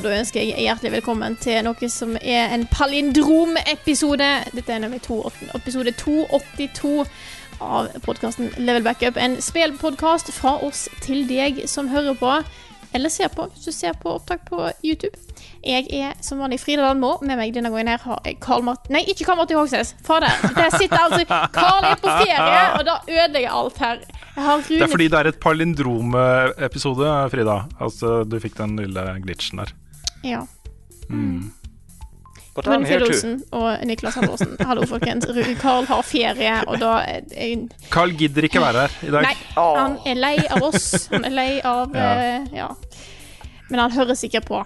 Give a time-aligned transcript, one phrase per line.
[0.00, 4.28] Og da ønsker jeg hjertelig velkommen til noe som er en palindromepisode.
[4.54, 5.18] Dette er nemlig to,
[5.52, 7.02] episode 282
[7.60, 9.18] av podkasten Level Backup.
[9.20, 12.30] En spillpodkast fra oss til deg som hører på,
[12.96, 15.20] eller ser på, hvis du ser på opptak på YouTube.
[15.60, 17.18] Jeg er som vanlig Frida Landmo.
[17.20, 18.88] Med meg denne gangen her har jeg Karl Mart...
[18.88, 19.92] Nei, ikke Karl Martin Hogsnes.
[20.06, 20.32] Fader.
[20.56, 24.00] Der sitter altså Karl er på ferie, og da ødelegger alt her.
[24.64, 27.60] Det er fordi det er et palindrom-episode, Frida.
[27.76, 29.76] Altså, du fikk den lille glitchen der.
[30.24, 30.46] Ja.
[31.08, 31.50] Mm.
[32.60, 32.84] Too.
[32.84, 34.56] Fridolsen og Niklas Halvorsen.
[34.66, 35.24] Hallo, folkens.
[35.24, 36.90] Carl Karl har ferie, og da
[37.94, 39.22] Carl gidder ikke være her i dag.
[39.28, 41.06] Nei, han er lei av oss.
[41.12, 42.10] Han er lei av Ja.
[42.20, 42.68] eh, Ja.
[43.70, 44.64] Men han hører sikkert på.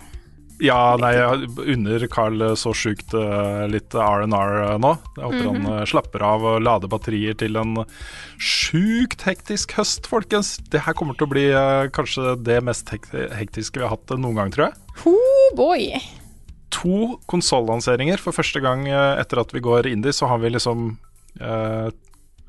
[0.62, 4.92] Ja, nei, jeg unner Carl så sjukt eh, litt R&R nå.
[5.16, 5.64] Jeg håper Mhm.
[5.64, 7.74] han eh, slapper av og lader batterier til en
[8.38, 10.56] sjukt hektisk høst, folkens.
[10.70, 14.38] Det her kommer til å bli eh, kanskje det mest hektiske vi har hatt noen
[14.38, 14.78] gang, tror jeg.
[15.11, 15.88] Oh boy.
[16.78, 20.96] To konsollanseringer for første gang eh, etter at vi går indie, så har vi liksom
[21.41, 21.91] eh,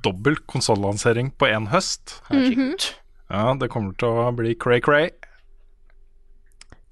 [0.06, 2.20] dobbel konsollansering på én høst.
[2.30, 2.92] Herregud.
[3.34, 5.10] Ja, det kommer til å bli cray-cray.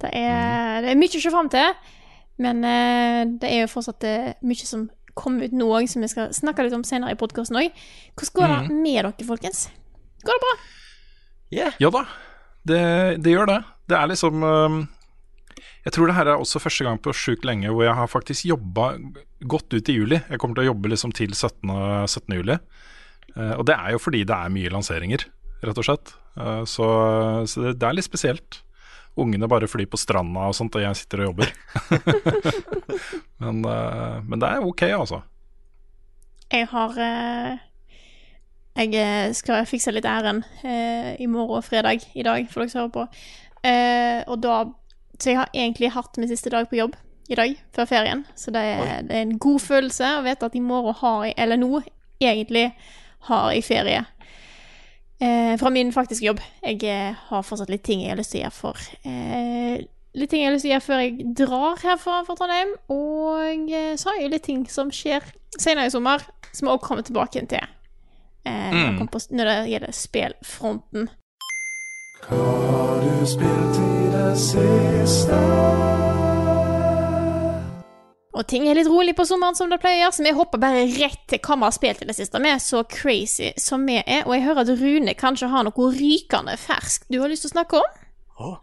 [0.04, 1.78] Det er, det er mye å se fram til,
[2.44, 6.10] men eh, det er jo fortsatt eh, mye som kommer ut nå òg, som vi
[6.12, 7.84] skal snakke litt om senere i podkasten òg.
[8.18, 9.68] Hvordan går det med dere, folkens?
[10.26, 10.56] Går det bra?
[11.54, 11.78] Yeah.
[11.82, 12.04] Ja da,
[12.66, 12.82] det,
[13.24, 13.60] det gjør det.
[13.92, 14.78] Det er liksom øhm,
[15.84, 18.48] Jeg tror det her er også første gang på sjukt lenge hvor jeg har faktisk
[18.50, 18.94] jobba
[19.52, 20.18] godt ut i juli.
[20.18, 21.70] Jeg kommer til å jobbe liksom til 17.
[22.08, 22.38] 17.
[22.40, 22.58] juli.
[23.36, 25.28] Eh, og det er jo fordi det er mye lanseringer,
[25.62, 26.16] rett og slett.
[26.66, 26.88] Så
[27.46, 28.64] så det, det er litt spesielt.
[29.16, 31.52] Ungene bare flyr på stranda og sånt, og jeg sitter og jobber.
[33.44, 35.22] men, eh, men det er ok, altså.
[36.54, 37.62] Jeg har eh,
[38.74, 42.82] Jeg eh, skal fikse litt ærend i morgen og fredag i dag, for dere som
[42.82, 43.08] hører på.
[44.34, 44.64] Og da
[45.20, 46.96] Så jeg har egentlig hatt min siste dag på jobb
[47.30, 48.26] i dag, før ferien.
[48.36, 51.36] Så det er, det er en god følelse å vite at i morgen har jeg
[51.38, 51.84] Eller nå,
[52.20, 52.72] egentlig,
[53.30, 54.02] har jeg ferie.
[55.24, 56.40] Eh, fra min faktiske jobb.
[56.66, 58.76] Jeg eh, har fortsatt litt ting jeg har lyst til å gjøre for
[59.08, 62.74] eh, Litt ting jeg har lyst til å gjøre før jeg drar herfra fra Trondheim.
[62.94, 65.26] Og eh, så har jeg litt ting som skjer
[65.56, 67.66] senere i sommer, som jeg også kommer tilbake til.
[68.46, 71.10] Eh, når, jeg kommer på, når det gjelder spillfronten.
[78.34, 81.22] Og ting er litt rolig på sommeren, som det pleier, så vi hopper bare rett
[81.30, 82.42] til hva vi har spilt i det siste.
[82.42, 85.90] Vi er så crazy som vi er, og jeg hører at Rune kanskje har noe
[85.94, 88.00] rykende ferskt du har lyst til å snakke om?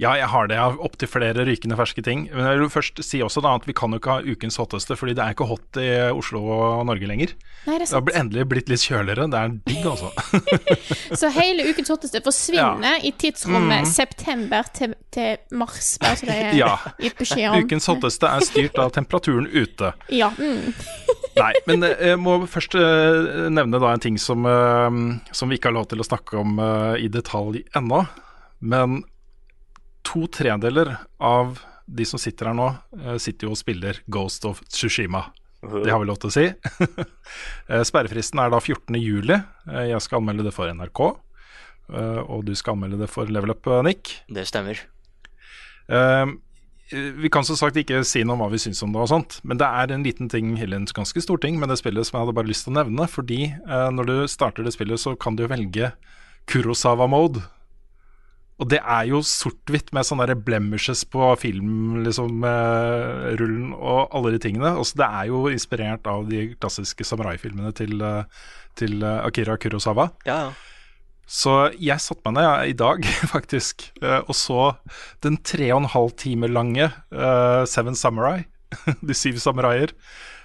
[0.02, 0.56] Ja, jeg har det.
[0.58, 2.26] Jeg har opptil flere rykende ferske ting.
[2.32, 4.96] Men jeg vil først si også da at vi kan jo ikke ha ukens hotteste,
[4.98, 7.34] fordi det er ikke hot i Oslo og Norge lenger.
[7.66, 9.26] Nei, det er Det har endelig blitt litt kjøligere.
[9.32, 10.10] Det er digg, altså.
[11.20, 16.56] Så hele ukens hotteste forsvinner i tidsrommet september til, til mars, bare så det er
[16.58, 16.72] Ja.
[17.00, 17.64] gitt beskjed om.
[17.64, 19.92] Ukens hotteste er styrt av temperaturen ute.
[20.14, 20.30] Ja.
[20.38, 20.72] Mm.
[21.40, 24.96] Nei, men eh, jeg må først eh, nevne da en ting som, eh,
[25.36, 26.58] som vi ikke har lov til å snakke om
[26.98, 28.02] i detalj ennå.
[28.60, 29.00] Men
[30.06, 32.68] to tredeler av de som sitter her nå,
[33.00, 35.24] eh, sitter jo og spiller Ghost of Tsushima.
[35.60, 36.46] Det har vi lov til å si.
[37.70, 38.96] Eh, Sperrefristen er da 14.
[38.98, 39.36] juli.
[39.70, 41.00] Eh, Jeg skal anmelde det for NRK.
[41.90, 44.20] Og du skal anmelde det for Level Up, Nick.
[44.30, 44.78] Det stemmer.
[46.90, 49.36] Vi kan som sagt ikke si noe om hva vi syns om det, og sånt
[49.46, 52.18] men det er en liten ting, eller en ganske stor ting med det spillet som
[52.18, 53.06] jeg hadde bare lyst til å nevne.
[53.10, 55.92] Fordi når du starter det spillet, så kan du velge
[56.50, 57.42] Kurosawa-mode.
[58.60, 64.34] Og det er jo sort-hvitt med sånne blemishes på filmrullen liksom, eh, rullen og alle
[64.34, 64.74] de tingene.
[64.76, 68.24] Også det er jo inspirert av de klassiske samurai-filmene til, eh,
[68.76, 70.10] til eh, Akira Kurosawa.
[70.28, 70.52] Ja, ja.
[71.30, 74.74] Så jeg satte meg ned ja, i dag, faktisk, eh, og så
[75.22, 78.48] den tre og en halv time lange eh, Seven Samurai,
[79.06, 79.94] De syv samuraier,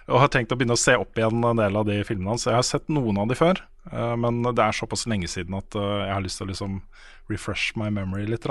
[0.06, 2.46] og har tenkt å begynne å se opp igjen en del av de filmene hans.
[2.46, 3.60] Jeg har sett noen av de før,
[4.18, 6.78] men det er såpass lenge siden at eh, jeg har lyst til å liksom
[7.32, 8.48] refresh my memory litt.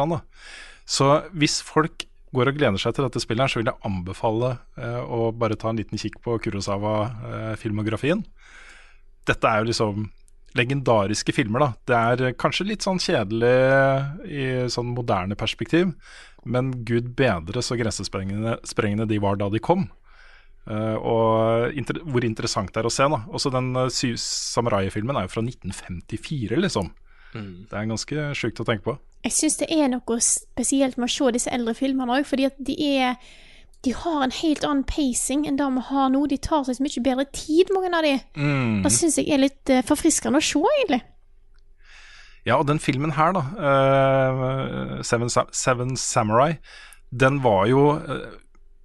[0.85, 4.57] Så hvis folk går og gleder seg til dette spillet, her, så vil jeg anbefale
[4.81, 8.25] eh, å bare ta en liten kikk på Kurosawa-filmografien.
[9.25, 10.09] Dette er jo liksom
[10.55, 11.71] legendariske filmer, da.
[11.87, 13.55] Det er kanskje litt sånn kjedelig
[14.31, 15.91] i sånn moderne perspektiv,
[16.47, 19.89] men gud bedre så grensesprengende sprengende de var da de kom.
[20.64, 23.05] Uh, og inter hvor interessant det er å se.
[23.11, 26.93] da Også den uh, Samurai-filmen er jo fra 1954, liksom.
[27.34, 27.66] Mm.
[27.69, 28.99] Det er ganske sjukt å tenke på.
[29.25, 32.56] Jeg syns det er noe spesielt med å se disse eldre filmene òg, fordi at
[32.61, 33.19] de er
[33.84, 36.22] de har en helt annen pacing enn det vi har nå.
[36.31, 38.14] De tar seg så mye bedre tid, mange av de.
[38.40, 38.78] Mm.
[38.84, 41.02] Det syns jeg er litt uh, forfriskende å se, egentlig.
[42.44, 46.56] Ja, og den filmen her, da, uh, Seven, Seven, Samurai,
[47.12, 47.84] den var jo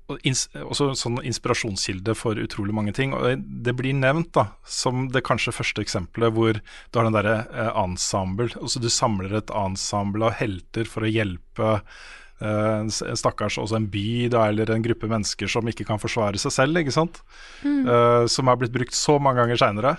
[0.09, 3.13] også sånn inspirasjonskilde for utrolig mange ting.
[3.13, 7.37] Og det blir nevnt da, som det kanskje første eksempelet hvor du har den derre
[7.53, 8.49] eh, ensemble.
[8.59, 11.75] Altså du samler et ensemble av helter for å hjelpe
[12.39, 16.77] stakkars også en by da, eller en gruppe mennesker som ikke kan forsvare seg selv.
[16.79, 17.19] ikke sant?
[17.63, 17.83] Mm.
[17.87, 19.95] Uh, som har blitt brukt så mange ganger seinere.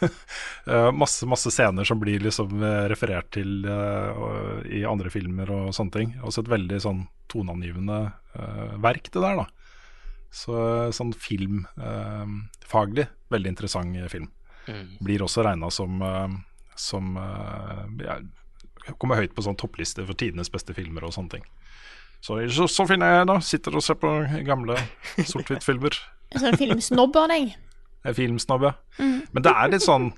[0.00, 0.08] uh,
[0.72, 3.66] eh, masse masse scener som blir liksom referert til
[4.72, 6.14] i andre filmer og sånne ting.
[6.24, 8.12] Også et veldig sånn toneangivende
[8.80, 9.42] verk, det der.
[9.42, 9.46] da.
[10.32, 10.56] Så
[10.96, 14.30] sånn filmfaglig veldig interessant film.
[14.66, 14.96] Mm.
[15.04, 16.00] Blir også regna som,
[16.78, 17.16] som
[18.00, 18.20] ja,
[18.98, 21.44] Kommer høyt på sånn toppliste for tidenes beste filmer og sånne ting.
[22.22, 23.38] Så, så, så finner jeg da.
[23.42, 24.10] Sitter og ser på
[24.46, 24.78] gamle
[25.32, 25.98] sort-hvitt-filmer.
[26.38, 27.54] En filmsnobb av deg?
[28.16, 28.76] Filmsnobb, ja.
[28.98, 29.18] Mm.
[29.34, 30.12] Men det er litt sånn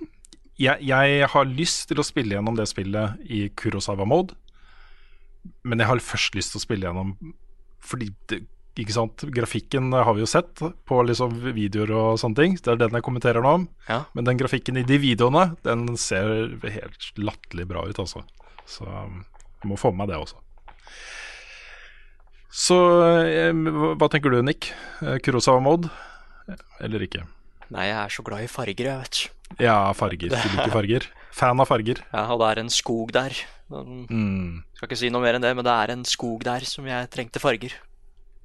[0.61, 4.37] jeg, jeg, har lyst til å spille gjennom det spillet i Kurosawa-mode,
[5.67, 7.17] men jeg har først lyst til å spille gjennom
[7.85, 8.45] fordi det,
[8.81, 12.57] ikke sant, Grafikken har vi jo sett på liksom videoer og sånne ting.
[12.59, 13.67] Det er den jeg kommenterer nå om.
[13.87, 14.01] Ja.
[14.17, 18.25] Men den grafikken i de videoene, den ser helt latterlig bra ut, altså.
[18.67, 20.41] Så jeg må få med meg det også.
[22.55, 22.77] Så
[23.27, 23.51] eh,
[23.99, 24.71] hva tenker du, Nick?
[25.03, 25.89] Eh, Kurosawa Mod,
[26.85, 27.25] eller ikke?
[27.75, 29.65] Nei, jeg er så glad i farger, jeg, vet du.
[29.65, 30.31] Ja, farger.
[30.31, 31.09] Du liker farger.
[31.35, 32.05] Fan av farger.
[32.13, 33.35] Ja, og det er en skog der.
[33.73, 34.63] Mm.
[34.77, 37.11] Skal ikke si noe mer enn det, men det er en skog der som jeg
[37.11, 37.75] trengte farger.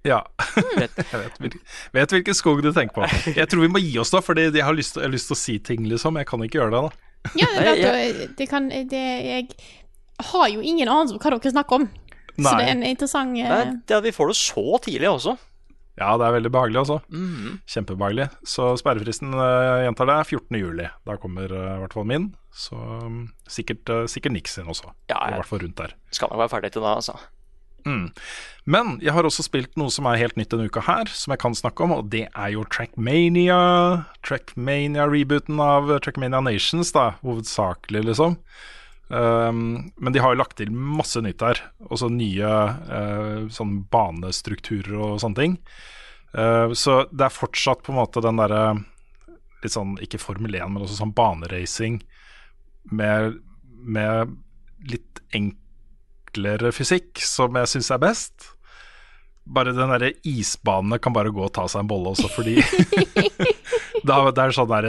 [0.07, 0.23] Ja.
[0.79, 0.89] jeg
[1.19, 1.59] vet,
[1.93, 3.05] vet hvilken skog du tenker på.
[3.35, 5.85] Jeg tror vi må gi oss, da, lyst, jeg har lyst til å si ting,
[5.91, 6.17] liksom.
[6.17, 7.31] Jeg kan ikke gjøre det, da.
[7.35, 9.49] Ja, det, det, det kan det, Jeg
[10.31, 11.89] har jo ingen anelse om hva dere snakker om.
[12.39, 12.49] Nei.
[12.49, 13.53] Så det er en interessant uh...
[13.53, 15.35] Nei, det, Vi får det så tidlig også.
[15.99, 16.99] Ja, det er veldig behagelig, altså.
[17.11, 17.57] Mm.
[17.67, 18.29] Kjempebehagelig.
[18.47, 20.59] Så sperrefristen uh, gjentar det, 14.
[20.61, 20.85] juli.
[21.07, 22.29] Da kommer uh, i hvert fall min.
[22.55, 24.93] Så um, sikkert, uh, sikkert Nix sin også.
[25.11, 25.97] Ja, I hvert fall rundt der.
[26.15, 27.17] Skal nok være ferdig til da, altså.
[27.87, 28.07] Mm.
[28.69, 31.41] Men jeg har også spilt noe som er helt nytt denne uka her, som jeg
[31.41, 33.59] kan snakke om, og det er jo Trackmania.
[34.27, 38.39] Trackmania-rebooten av Trackmania Nations, da, hovedsakelig, liksom.
[39.09, 41.61] Um, men de har jo lagt til masse nytt der.
[41.89, 42.49] Også nye
[42.89, 45.57] uh, sånn banestrukturer og sånne ting.
[46.35, 48.63] Uh, så det er fortsatt på en måte den derre
[49.63, 51.99] litt sånn, ikke Formel 1, men også sånn baneracing
[52.95, 53.41] med,
[53.81, 54.37] med
[54.87, 58.53] litt enklere fysikk, som jeg syns er best.
[59.49, 62.61] Bare den derre isbanene kan bare gå og ta seg en bolle også, fordi
[64.07, 64.87] Da, det er sånn der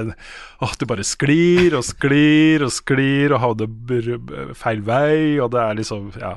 [0.61, 5.79] Åh, du bare sklir og sklir og sklir og havner feil vei, og det er
[5.79, 6.37] liksom Ja.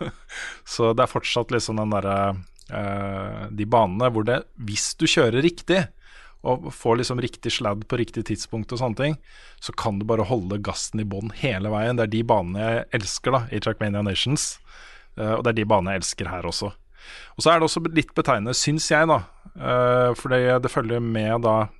[0.72, 2.18] så det er fortsatt liksom den derre
[2.70, 5.86] uh, De banene hvor det, hvis du kjører riktig,
[6.40, 9.16] og får liksom riktig sladd på riktig tidspunkt og sånne ting,
[9.60, 11.98] så kan du bare holde gassen i bånn hele veien.
[11.98, 14.54] Det er de banene jeg elsker da i Trackmania Nations,
[15.18, 16.72] uh, og det er de banene jeg elsker her også.
[17.36, 19.20] Og så er det også litt betegnende, syns jeg, da,
[19.58, 21.79] uh, for det, det følger med da Eh,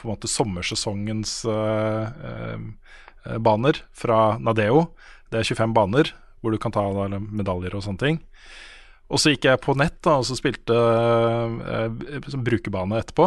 [0.00, 4.88] på en måte sommersesongens eh, eh, baner fra Nadeo.
[5.30, 6.86] Det er 25 baner hvor du kan ta
[7.20, 8.20] medaljer og sånne ting.
[9.10, 11.90] Og så gikk jeg på nett da, og så spilte uh,
[12.46, 13.26] brukerbane etterpå.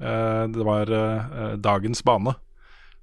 [0.00, 2.32] Uh, det var uh, dagens bane,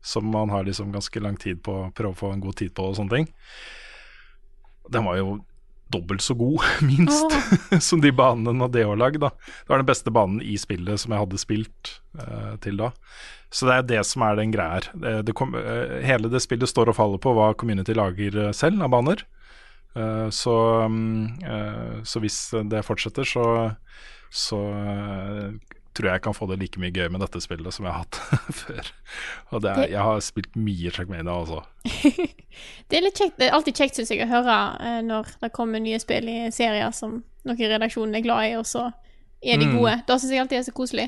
[0.02, 2.74] som man har liksom ganske lang tid på å prøve å få en god tid
[2.76, 3.30] på og sånne ting.
[4.92, 5.38] Den var jo
[5.94, 7.80] dobbelt så god, minst, oh.
[7.84, 9.24] som de banene Nadeo har lagd.
[9.24, 12.92] Det var den beste banen i spillet som jeg hadde spilt uh, til da.
[13.54, 14.90] Så det er det som er den greia her.
[14.94, 18.54] Det, det kom, uh, hele det spillet står og faller på hva community lager uh,
[18.56, 19.26] selv av baner.
[20.30, 20.54] så,
[20.86, 21.32] um,
[22.06, 22.36] så hvis
[22.70, 23.46] det fortsetter, så,
[24.30, 24.60] så
[25.98, 28.20] tror jeg kan få det like mye gøy med dette spillet som jeg har hatt
[28.62, 28.92] før.
[29.52, 31.62] Og er, jeg har spilt mye Trackmania, også.
[32.90, 35.84] det er kjekt, det er alltid kjekt, syns jeg, å høre eh, når det kommer
[35.84, 38.90] nye spill i serier som noen i redaksjonen er glad i, og så
[39.42, 39.78] er de mm.
[39.78, 39.96] gode.
[40.00, 40.04] Mm.
[40.10, 41.08] Da syns jeg alltid det er så koselig.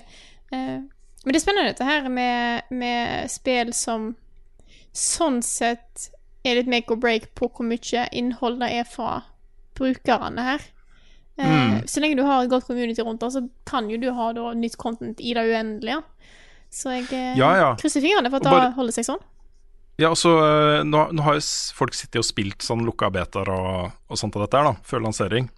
[0.54, 0.80] Eh,
[1.26, 4.14] Men det er spennende dette her med, med spill som
[4.96, 6.10] sånn sett
[6.48, 9.22] er litt make or break på hvor mye innhold det er fra
[9.80, 10.64] brukerne her.
[11.40, 11.88] Eh, Mm.
[11.88, 14.50] Så lenge du har et godt community rundt det, så kan jo du ha da,
[14.54, 16.02] nytt content i det uendelige.
[16.70, 17.70] Så jeg eh, Ja, ja.
[17.80, 19.22] krysser fingrene for at Og bare- det holder seg sånn.
[20.00, 21.42] Ja, altså, så nå, nå har jo
[21.76, 25.02] folk sittet og spilt sånn lukka betaer og, og sånt av dette her, da, før
[25.04, 25.50] lansering.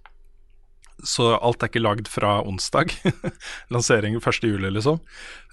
[1.03, 2.93] Så alt er ikke lagd fra onsdag.
[3.73, 4.41] lansering 1.
[4.45, 4.99] juli, liksom.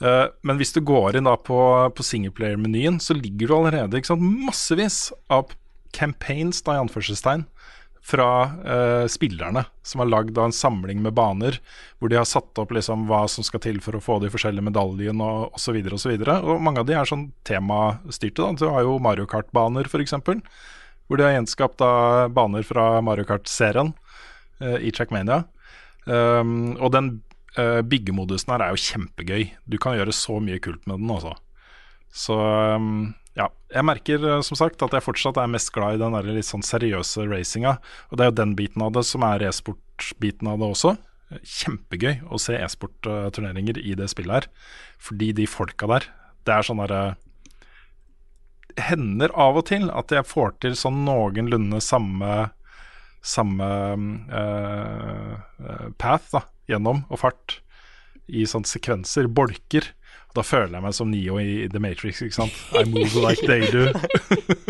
[0.03, 1.57] Uh, men hvis du går inn da på,
[1.97, 5.53] på singleplayer-menyen, så ligger du allerede sant, massevis av
[5.97, 7.47] campaigns, da i anførselstegn,
[8.05, 11.59] fra uh, spillerne, som har lagd en samling med baner,
[11.99, 14.69] hvor de har satt opp liksom hva som skal til for å få de forskjellige
[14.71, 15.77] medaljene og osv.
[15.83, 18.43] Og, så videre, og mange av de er sånn temastyrte.
[18.43, 20.17] da, Du har jo Mario Kart-baner, f.eks.,
[21.09, 21.93] hvor de har gjenskapt da
[22.33, 23.95] baner fra Mario Kart-serien
[24.63, 25.45] uh, i Trackmania.
[26.09, 27.13] Um, og den
[27.59, 29.51] uh, byggemodusen her er jo kjempegøy.
[29.69, 31.35] Du kan gjøre så mye kult med den, altså.
[32.15, 36.03] Så um, ja, jeg merker eh, som sagt at jeg fortsatt er mest glad i
[36.03, 37.77] den der litt sånn seriøse racinga.
[38.11, 40.97] Og det er jo den biten av det som er e-sport-biten av det også.
[41.39, 44.77] Kjempegøy å se e-sport-turneringer i det spillet her.
[45.03, 46.11] Fordi de folka der,
[46.49, 47.03] det er sånn derre
[48.79, 52.29] Hender av og til at jeg får til sånn noenlunde samme
[53.25, 53.69] samme
[54.31, 55.33] eh,
[55.99, 57.59] path da, gjennom, og fart,
[58.29, 59.89] i sånne sekvenser, bolker.
[60.39, 62.59] Da føler jeg meg som Neo i The Matrix, ikke sant.
[62.79, 63.89] I move like they do.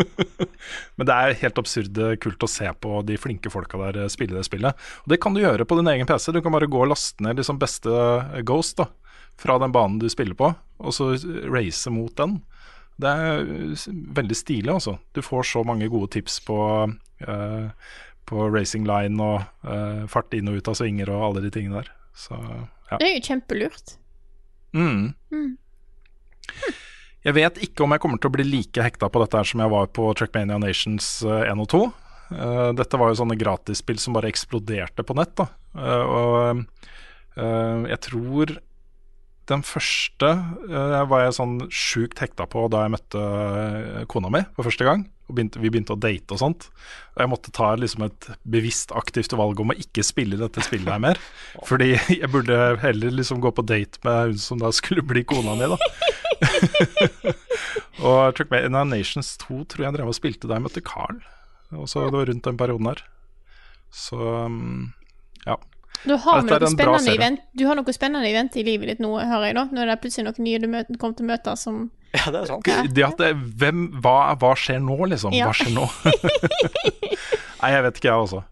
[0.97, 4.39] Men det er helt absurd kult å se på de flinke folka der eh, spille
[4.39, 4.89] det spillet.
[5.05, 6.31] Og det kan du gjøre på din egen PC.
[6.33, 8.89] Du kan bare gå og laste ned liksom beste eh, Ghost da,
[9.37, 11.11] fra den banen du spiller på, og så
[11.53, 12.39] race mot den.
[12.97, 14.97] Det er eh, veldig stilig, altså.
[15.13, 16.59] Du får så mange gode tips på
[16.89, 17.95] uh,
[18.29, 21.81] på racing line og uh, fart inn og ut av svinger og alle de tingene
[21.83, 21.93] der.
[22.17, 22.97] Så ja.
[22.97, 23.99] Det er jo kjempelurt.
[24.79, 25.09] Mm.
[25.35, 25.57] Mm.
[27.27, 29.61] Jeg vet ikke om jeg kommer til å bli like hekta på dette her som
[29.65, 31.81] jeg var på Trackmania Nations eh, 1 og 2.
[32.39, 35.35] Eh, dette var jo sånne gratisspill som bare eksploderte på nett.
[35.37, 35.49] da.
[35.77, 36.63] Eh, og
[37.37, 38.55] eh, jeg tror
[39.49, 40.31] den første
[40.69, 44.87] eh, var jeg sånn sjukt hekta på da jeg møtte eh, kona mi for første
[44.89, 45.07] gang.
[45.29, 46.69] Begynte, vi begynte å date og sånt.
[47.15, 50.89] Og jeg måtte ta liksom et bevisst aktivt valg om å ikke spille dette spillet
[50.89, 51.21] her mer.
[51.69, 55.57] Fordi jeg burde heller liksom gå på date med hun som da skulle bli kona
[55.59, 55.81] mi, da.
[58.09, 61.21] og Trackmania Nations 2 tror jeg drev og spilte da jeg møtte Carl.
[61.77, 63.03] Og så det var rundt den perioden her.
[63.93, 64.93] Så um,
[65.45, 65.59] ja.
[66.07, 69.49] Du har, noe spennende event, du har noe spennende event i livet ditt nå, hører
[69.51, 69.65] jeg da.
[69.73, 71.81] Nå er det plutselig noen nye du møter, kommer til å møte som
[72.15, 72.69] Ja, det er sant.
[72.95, 75.35] Det at det, hvem, hva, hva skjer nå, liksom?
[75.37, 75.51] Ja.
[75.51, 75.89] Hva skjer nå?
[77.61, 78.45] Nei, jeg vet ikke, jeg også.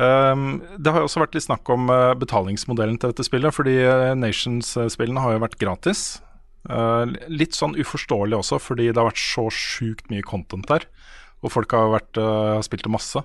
[0.00, 0.44] Um,
[0.80, 4.10] det har jo også vært litt snakk om uh, betalingsmodellen til dette spillet, fordi uh,
[4.18, 6.04] Nations-spillene har jo vært gratis.
[6.68, 10.88] Uh, litt sånn uforståelig også, fordi det har vært så sjukt mye content der.
[11.40, 13.22] Og folk har vært, uh, spilt det masse.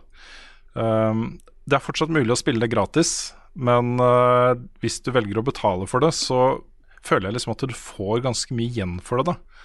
[0.76, 5.46] Um, det er fortsatt mulig å spille det gratis, men uh, hvis du velger å
[5.48, 6.60] betale for det, så
[7.06, 9.56] føler jeg liksom at du får ganske mye igjen for det, da.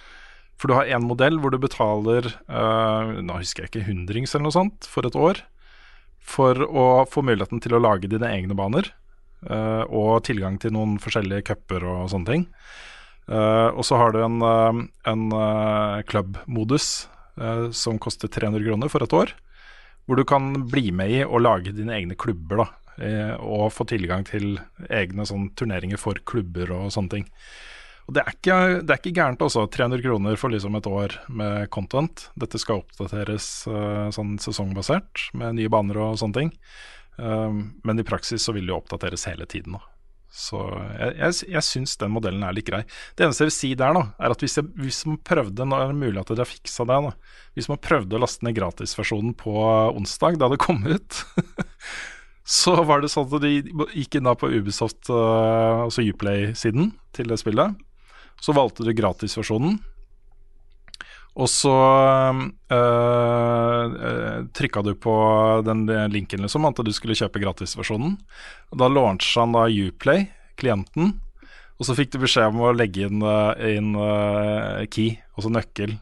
[0.61, 4.45] For du har én modell hvor du betaler uh, Nå husker jeg ikke hundrings eller
[4.45, 5.41] noe sånt for et år.
[6.21, 8.91] For å få muligheten til å lage dine egne baner.
[9.49, 12.43] eh, og tilgang til noen forskjellige cuper og sånne ting.
[13.25, 14.37] Uh, og så har du en,
[15.09, 15.23] en
[16.05, 17.07] club-modus
[17.41, 19.33] eh, som koster 300 kroner for et år.
[20.05, 22.61] Hvor du kan bli med i og lage dine egne klubber.
[22.61, 24.57] da Og få tilgang til
[24.91, 27.29] egne sånn, turneringer for klubber og sånne ting.
[28.11, 29.67] Og det er, ikke, det er ikke gærent, altså.
[29.71, 32.25] 300 kroner for liksom et år med content.
[32.39, 36.51] Dette skal oppdateres eh, sånn sesongbasert, med nye baner og sånne ting.
[37.15, 39.77] Um, men i praksis så vil det jo oppdateres hele tiden.
[39.77, 39.83] Da.
[40.31, 42.81] Så jeg, jeg, jeg syns den modellen er litt grei.
[43.15, 45.77] Det eneste jeg vil si der, da, er at hvis, jeg, hvis man prøvde Nå
[45.79, 47.13] er det mulig at dere har fiksa det, da.
[47.59, 49.55] Hvis man prøvde å laste ned gratisversjonen på
[49.91, 51.21] onsdag, da det kom ut
[52.47, 53.61] Så var det sånn at de
[53.93, 57.77] gikk inn da på Ubisoft, uh, altså Uplay-siden til det spillet.
[58.41, 59.77] Så valgte du gratisversjonen.
[61.39, 61.71] Og så
[62.75, 63.83] uh,
[64.51, 65.15] trykka du på
[65.63, 68.17] den linken, liksom, at du skulle kjøpe gratisversjonen.
[68.75, 70.25] Da launchet han da Uplay,
[70.59, 71.15] klienten,
[71.81, 75.95] og så fikk du beskjed om å legge inn, eh, inn uh, key, altså nøkkel,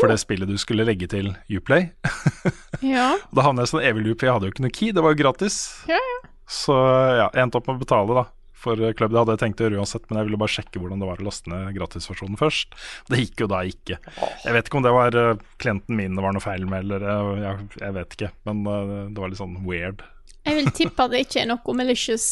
[0.00, 1.90] for det spillet du skulle legge til Uplay.
[2.82, 3.12] Ja.
[3.14, 5.02] Og Da havnet jeg sånn evig loop, for jeg hadde jo ikke noe key, det
[5.04, 5.56] var jo gratis.
[5.86, 6.16] Ja, ja.
[6.50, 8.24] Så ja, jeg endte opp med å betale, da.
[8.62, 11.00] For Club det hadde jeg tenkt å gjøre uansett, men jeg ville bare sjekke hvordan
[11.02, 12.74] det var å laste ned gratisversjonen først.
[13.10, 13.98] Det gikk jo da ikke.
[14.44, 17.06] Jeg vet ikke om det var eh, klienten min det var noe feil med, eller
[17.06, 18.30] eh, jeg, jeg vet ikke.
[18.50, 20.02] Men eh, det var litt sånn weird.
[20.46, 22.28] Jeg vil tippe at det ikke er noe malicious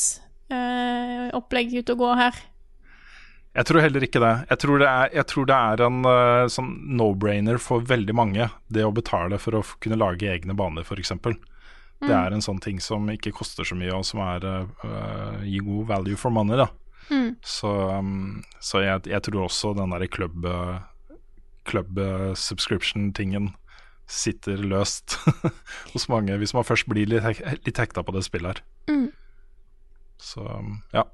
[0.51, 2.43] eh, opplegg ute og går her.
[3.51, 4.35] Jeg tror heller ikke det.
[4.53, 8.47] Jeg tror det er, jeg tror det er en uh, sånn no-brainer for veldig mange,
[8.71, 11.17] det å betale for å kunne lage egne baner, f.eks.
[11.19, 11.41] Mm.
[12.07, 15.67] Det er en sånn ting som ikke koster så mye, og som er, uh, gir
[15.67, 16.63] god value for money.
[17.11, 17.35] Mm.
[17.43, 20.47] Så, um, så jeg, jeg, tror også den derre club,
[21.67, 21.99] club
[22.39, 23.51] subscription-tingen
[24.11, 25.19] sitter løst
[25.93, 28.63] hos mange, hvis man først blir litt, litt hekta på det spillet her.
[28.91, 29.09] Mm.
[30.23, 31.09] Så um, ja.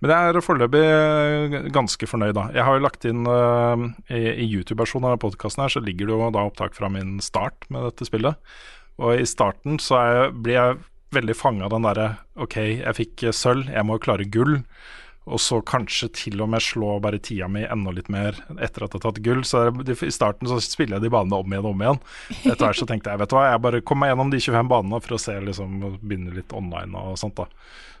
[0.00, 2.46] Men jeg er foreløpig eh, ganske fornøyd, da.
[2.56, 6.16] Jeg har jo lagt inn uh, I, i YouTube-versjonen av podkasten her, så ligger det
[6.16, 8.38] jo da opptak fra min start med dette spillet.
[9.00, 10.80] Og i starten så jeg, blir jeg
[11.14, 12.08] veldig fanga av den derre
[12.40, 14.60] OK, jeg fikk sølv, jeg må klare gull.
[15.30, 18.94] Og så kanskje til og med slå bare tida mi enda litt mer etter at
[18.94, 19.42] jeg har tatt gull.
[19.46, 22.00] Så I starten så spiller jeg de banene om igjen og om igjen.
[22.40, 24.72] Etter hvert så tenkte jeg vet du hva, jeg bare kommer meg gjennom de 25
[24.72, 27.38] banene for å se liksom, begynne litt online og sånt.
[27.38, 27.46] da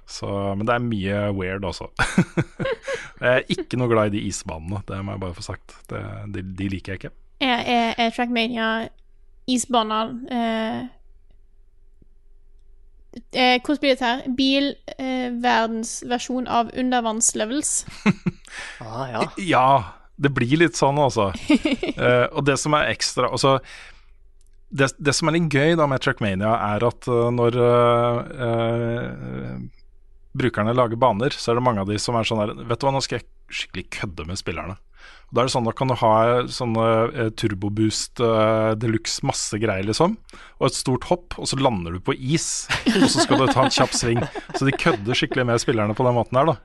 [0.06, 0.28] så,
[0.58, 1.90] men det er mye weird også.
[3.20, 5.76] jeg er ikke noe glad i de isbanene, det må jeg bare få sagt.
[5.90, 6.00] Det,
[6.34, 7.12] de, de, liker jeg ikke.
[7.40, 8.70] Er, er, er Trackmania
[9.48, 10.80] isbaner eh,
[13.32, 14.26] eh, Hvordan blir det her?
[14.36, 17.86] Bilverdens eh, versjon av undervannslevels?
[18.84, 19.24] ah, ja.
[19.38, 19.68] ja,
[20.20, 21.30] det blir litt sånn, altså.
[21.96, 23.58] eh, og det som er ekstra altså,
[24.70, 29.54] det, det, som er litt gøy da med Trackmania, er at uh, når uh,
[30.36, 32.86] brukerne lager baner, så er det mange av de som er sånn her Vet du
[32.86, 34.76] hva, nå skal jeg skikkelig kødde med spillerne.
[35.30, 36.14] Og Da er det sånn, da kan du ha
[36.50, 40.16] sånne eh, turboboost uh, deluxe, masse greier, liksom.
[40.58, 42.66] Og et stort hopp, og så lander du på is.
[42.90, 44.22] Og så skal du ta en kjapp sving.
[44.58, 46.56] Så de kødder skikkelig med spillerne på den måten her, da.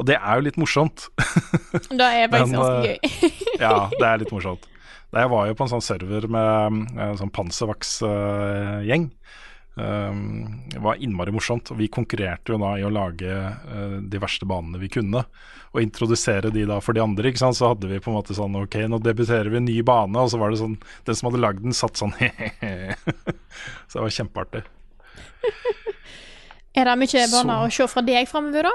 [0.00, 1.08] Og det er jo litt morsomt.
[2.00, 3.32] da er det faktisk ganske gøy.
[3.60, 4.68] ja, det er litt morsomt.
[5.10, 9.08] Da jeg var jo på en sånn server med en sånn Panservax-gjeng.
[9.10, 11.70] Uh, Um, var innmari morsomt.
[11.72, 15.22] Og vi konkurrerte jo da i å lage uh, de verste banene vi kunne.
[15.70, 17.30] Og introdusere de da for de andre.
[17.30, 17.58] ikke sant?
[17.58, 20.18] Så hadde vi på en måte sånn Ok, nå debuterer vi en ny bane.
[20.18, 22.14] Og så var det sånn Den som hadde lagd den, satt sånn
[23.88, 24.64] Så det var kjempeartig.
[26.78, 28.74] er det mye baner å se fra deg framover, da?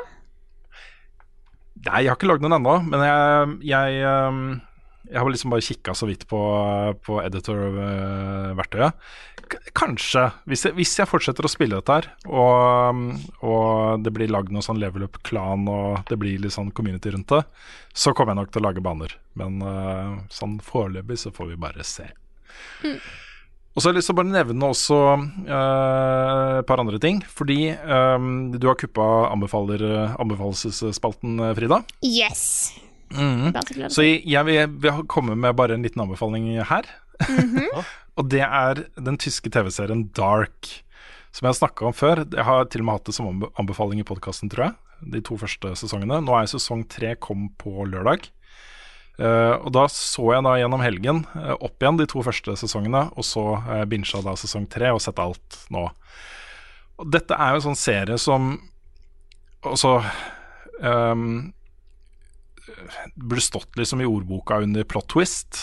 [1.86, 2.80] Nei, jeg har ikke lagd noen ennå.
[2.88, 4.46] Men jeg, jeg um,
[5.10, 6.40] jeg har liksom bare kikka så vidt på,
[7.06, 9.10] på editor-verktøyet.
[9.78, 13.04] Kanskje, hvis jeg, hvis jeg, fortsetter å spille dette her, og,
[13.46, 17.36] og det blir lagd noe sånn level up-klan og det blir litt sånn community rundt
[17.36, 17.44] det,
[17.94, 19.12] så kommer jeg nok til å lage baner.
[19.40, 22.08] Men uh, sånn foreløpig så får vi bare se.
[22.84, 23.00] Mm.
[23.76, 27.18] Og så har jeg lyst til å bare nevne også uh, et par andre ting.
[27.28, 31.84] Fordi um, du har kuppa anbefalelsesspalten, Frida.
[32.08, 32.72] Yes.
[33.14, 33.54] Mm.
[33.94, 36.90] Så jeg vil, vil, komme med bare en liten anbefaling her.
[37.30, 37.84] Mm -hmm.
[38.18, 40.84] og det er den tyske TV-serien Dark.
[41.32, 42.26] Som jeg har snakka om før.
[42.36, 44.74] Jeg har til og med hatt det som anbefaling i podkasten, tror jeg.
[45.14, 46.22] De to første sesongene.
[46.22, 48.32] Nå er sesong tre kom på lørdag.
[49.16, 53.06] Uh, og da så jeg da gjennom helgen uh, opp igjen de to første sesongene,
[53.16, 55.86] og så uh, eh, bincha da sesong tre og sett alt nå.
[57.00, 58.58] Og dette er jo en sånn serie som
[59.64, 59.94] også
[60.84, 61.54] um,
[63.16, 65.60] burde stått liksom i ordboka under plot twist.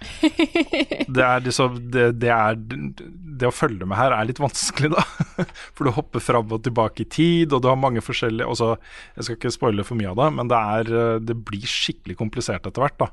[0.00, 5.04] Det er liksom det, det, er, det å følge med her er litt vanskelig, da.
[5.76, 8.74] For du hopper fram og tilbake i tid, og du har mange forskjellige også,
[9.18, 12.68] Jeg skal ikke spoile for mye av det, men det, er, det blir skikkelig komplisert
[12.70, 13.00] etter hvert.
[13.02, 13.10] da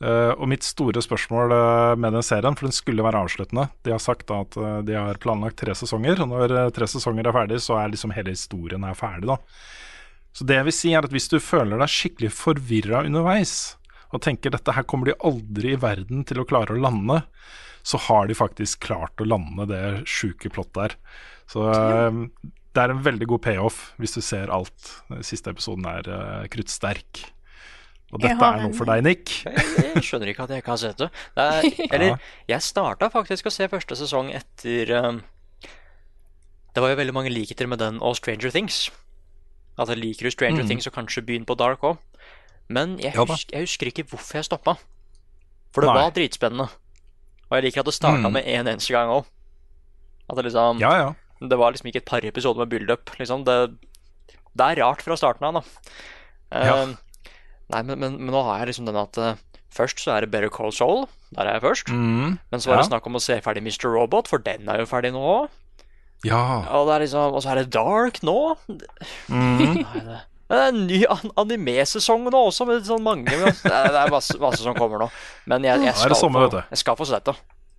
[0.00, 3.92] Uh, og mitt store spørsmål uh, med den serien, for den skulle være avsluttende De
[3.92, 7.36] har sagt da at uh, de har planlagt tre sesonger, og når tre sesonger er
[7.36, 9.28] ferdig, så er liksom hele historien her ferdig.
[9.28, 9.36] da
[10.36, 13.74] så det jeg vil si er at hvis du føler deg skikkelig forvirra underveis,
[14.10, 17.20] og tenker dette her kommer de aldri i verden til å klare å lande,
[17.86, 20.96] så har de faktisk klart å lande det sjuke plottet der.
[21.50, 22.24] Så uh,
[22.70, 24.94] det er en veldig god payoff hvis du ser alt.
[25.10, 27.24] Den siste episoden er uh, kruttsterk.
[28.10, 29.32] Og dette er noe for deg, Nick.
[29.46, 31.10] Jeg, skjønner ikke at jeg ikke har sett det.
[31.38, 35.20] det er, eller, jeg starta faktisk å se første sesong etter um,
[36.74, 38.88] Det var jo veldig mange likheter med den og Stranger Things.
[39.80, 40.68] Altså, liker du Stranger mm.
[40.68, 41.98] Things, så kanskje begynn på Dark òg.
[42.70, 44.76] Men jeg, husker, jeg husker ikke hvorfor jeg stoppa.
[45.74, 45.98] For det Nei.
[45.98, 46.68] var dritspennende.
[47.48, 48.34] Og jeg liker at det starta mm.
[48.36, 49.28] med en eneste gang òg.
[50.30, 51.10] At det liksom ja, ja.
[51.40, 53.10] Det var liksom ikke et par episoder med build-up.
[53.18, 53.46] Liksom.
[53.48, 53.56] Det,
[54.30, 55.94] det, er rart fra starten av, da.
[56.50, 56.74] Ja.
[56.84, 57.30] Uh,
[57.72, 59.38] nei, men, men, men, nå har jeg liksom den at uh,
[59.70, 61.04] Først så er det Better Call Soul.
[61.30, 61.90] Der er jeg først.
[61.94, 62.38] Mm.
[62.50, 63.86] Men så var det snakk om å se ferdig Mr.
[63.86, 65.52] Robot, for den er jo ferdig nå òg.
[66.26, 66.40] Ja.
[66.76, 68.40] Og, er liksom, og så er det Dark nå.
[69.30, 69.84] Mm.
[70.50, 74.58] Det er en ny an anime-sesong nå også, med sånn mange Det er, masse, masse,
[74.64, 75.06] som kommer nå.
[75.46, 77.36] Men jeg, jeg, skal, sommer, få, jeg skal få sett det.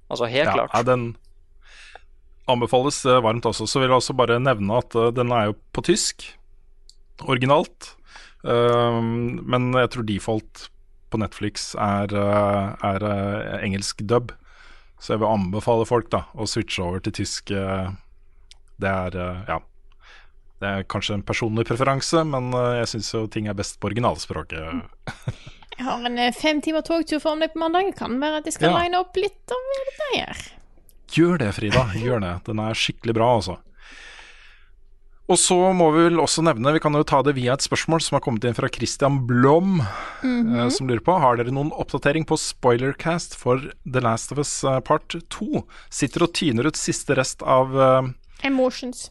[0.08, 0.71] Altså, helt ja, klart.
[0.77, 1.10] Ja, den
[2.51, 3.67] anbefales eh, varmt også.
[3.67, 6.30] Så vil jeg også bare nevne at uh, den er jo på tysk,
[7.27, 7.91] originalt.
[8.47, 10.69] Um, men jeg tror default
[11.12, 13.08] på Netflix er, uh, er
[13.60, 14.32] engelsk dub.
[15.01, 17.51] Så jeg vil anbefale folk da å switche over til tysk.
[17.51, 17.91] uh,
[18.82, 19.60] det er uh, ja.
[20.62, 23.89] Det er kanskje en personlig preferanse, men uh, jeg syns jo ting er best på
[23.89, 24.84] originalspråket.
[25.82, 27.88] Jeg har en eh, fem timer togtur foran meg på mandag.
[27.98, 28.82] Kan være at jeg skal Ja.
[28.84, 30.41] line opp litt av dette her.
[31.15, 31.86] Gjør det, Frida.
[31.98, 32.34] Gjør det.
[32.46, 33.56] Den er skikkelig bra, altså.
[35.32, 38.02] Og så må vi vel også nevne, vi kan jo ta det via et spørsmål
[38.04, 42.28] som har kommet inn fra Christian Blom, eh, som lurer på Har dere noen oppdatering
[42.28, 45.63] på spoilercast for The Last of Us eh, part 2?
[45.89, 48.12] Sitter og tyner ut siste rest av eh,
[48.43, 49.10] Emotions.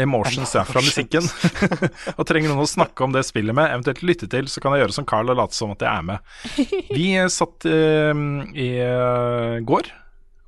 [0.00, 1.26] Emotions, ja, fra musikken.
[2.18, 4.84] og trenger noen å snakke om det spillet med, eventuelt lytte til, så kan jeg
[4.84, 6.32] gjøre som Carl og late som at jeg er med.
[6.96, 8.24] Vi eh, satt uh,
[8.56, 9.92] i uh, går,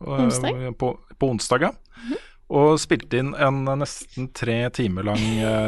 [0.07, 0.64] uh, Onsdag?
[0.81, 1.73] på, på onsdag, ja,
[2.53, 5.23] og spilte inn en nesten tre timer lang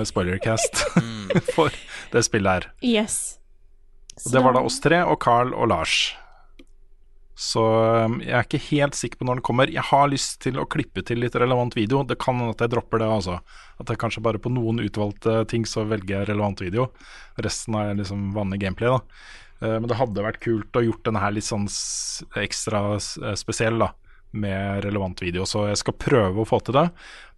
[0.05, 0.83] spoilercast
[1.55, 1.73] for
[2.13, 2.67] det spillet her.
[2.85, 3.39] Yes.
[4.21, 6.13] Og det var da oss tre og Carl og Lars.
[7.35, 7.63] Så
[8.07, 9.71] um, jeg er ikke helt sikker på når den kommer.
[9.73, 12.05] Jeg har lyst til å klippe til litt relevant video.
[12.07, 13.41] Det kan hende at jeg dropper det, altså.
[13.83, 16.93] At jeg kanskje bare på noen utvalgte ting så velger jeg relevant video.
[17.43, 19.01] Resten er liksom vanlig gameplay, da.
[19.61, 21.67] Eh, Men det hadde vært kult å gjort denne her litt sånn
[22.39, 23.91] ekstra eh, spesiell, da.
[24.35, 26.89] Med relevant video, så jeg skal prøve å få til det.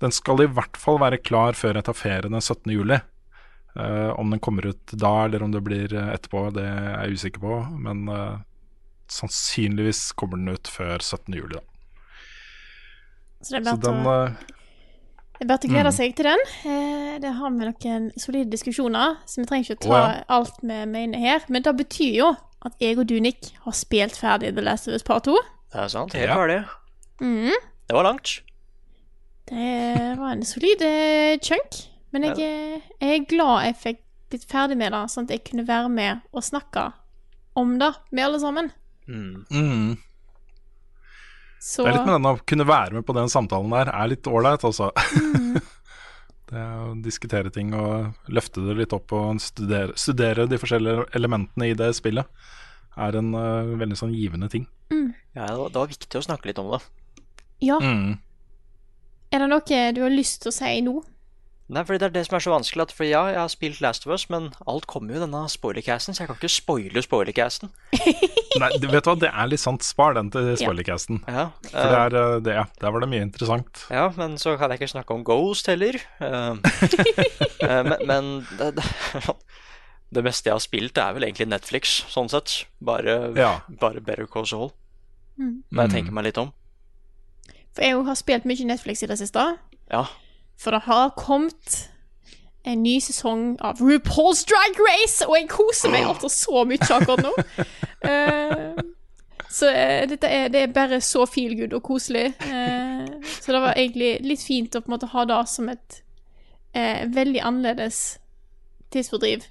[0.01, 2.73] Den skal i hvert fall være klar før jeg tar ferie den 17.
[2.73, 2.97] juli.
[3.77, 7.45] Eh, om den kommer ut da, eller om det blir etterpå, det er jeg usikker
[7.45, 7.59] på.
[7.85, 8.09] Men
[9.13, 11.35] sannsynligvis kommer den ut før 17.
[11.35, 11.65] juli, da.
[13.43, 14.55] Så det er bare, til, å- eh,
[15.37, 16.45] det er bare til å glede seg til den.
[16.67, 20.25] Eh, det har vi noen solide diskusjoner, så vi trenger ikke å ta oh, ja.
[20.39, 21.47] alt vi mener her.
[21.49, 22.33] Men det betyr jo
[22.67, 25.37] at jeg og du, Nick, har spilt ferdig The Last of Us Part 2.
[25.73, 26.17] Det er sant.
[26.17, 26.63] Helt ferdig.
[27.21, 27.53] Mm.
[27.87, 28.41] Det var langt.
[29.47, 31.85] Det var en solid eh, chunk.
[32.11, 35.67] Men jeg, jeg er glad jeg fikk blitt ferdig med det, sånn at jeg kunne
[35.69, 36.89] være med og snakke
[37.57, 38.73] om det med alle sammen.
[39.07, 39.45] Mm.
[39.51, 39.97] mm,
[41.63, 44.11] Så Det er litt med den å kunne være med på den samtalen der, er
[44.11, 44.91] litt ålreit, altså.
[45.15, 45.57] Mm.
[46.51, 51.73] det å diskutere ting og løfte det litt opp og studere, studere de forskjellige elementene
[51.73, 52.29] i det spillet,
[52.97, 54.69] er en uh, veldig sånn givende ting.
[55.37, 56.81] Ja, det var, det var viktig å snakke litt om det.
[57.67, 58.19] ja, Mm.
[59.33, 61.03] er det noe du har lyst til å si nå?
[61.69, 62.85] Nei, fordi det er det som er så vanskelig.
[62.87, 65.41] At, for ja, jeg har spilt Last of Us, men alt kommer jo i denne
[65.51, 67.73] spoilercasten, så jeg kan ikke spoile spoilercasten.
[68.63, 69.83] Nei, du vet hva, det er litt sant.
[69.83, 71.19] Spar den til spoilercasten.
[71.27, 73.83] Ja, For det er, eh, det, der var det mye interessant.
[73.91, 75.99] Ja, men så kan jeg ikke snakke om Ghost heller.
[76.23, 76.55] Eh,
[77.67, 78.29] eh, men men
[78.61, 78.87] det, det,
[80.15, 82.61] det meste jeg har spilt, er vel egentlig Netflix, sånn sett.
[82.79, 83.57] Bare, Ja.
[83.83, 84.71] bare Better Call Saul.
[85.37, 85.65] Mm.
[85.71, 85.97] Når jeg Mm.
[85.99, 86.55] tenker meg litt om.
[87.75, 89.43] For jeg har spilt mye Netflix i det siste.
[89.93, 90.05] Ja.
[90.59, 91.91] For det har kommet
[92.67, 97.23] en ny sesong av RuPaul's Drag Race, og jeg koser meg altså så mye akkurat
[97.23, 97.33] nå.
[98.03, 98.81] Uh,
[99.59, 102.33] så uh, dette er, det er bare så feel good og koselig.
[102.43, 103.07] Uh,
[103.39, 106.03] så det var egentlig litt fint å på en måte ha det som et
[106.77, 108.19] veldig annerledes
[108.93, 109.47] tidsfordriv.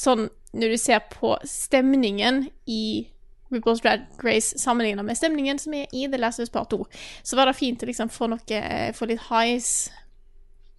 [0.00, 3.04] Sånn når du ser på stemningen i
[3.52, 6.80] RuPaul's Drag Race sammenlignet med stemningen som er i The Last Us Part 2,
[7.22, 9.90] så var det fint å liksom få noe eh, Få litt highs,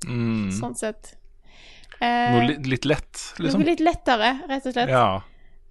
[0.06, 0.52] Mm.
[0.54, 1.16] sånn sett.
[2.00, 3.62] Eh, Noe litt, litt lett, liksom.
[3.64, 4.92] Noe litt lettere, rett og slett.
[4.94, 5.22] Ja.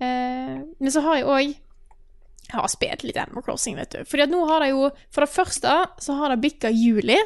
[0.02, 1.54] Eh, men så har jeg òg
[2.56, 4.00] har spilt litt Animal Crossing, vet du.
[4.04, 7.16] Fordi at nå har det jo For det første så har det bikka juli.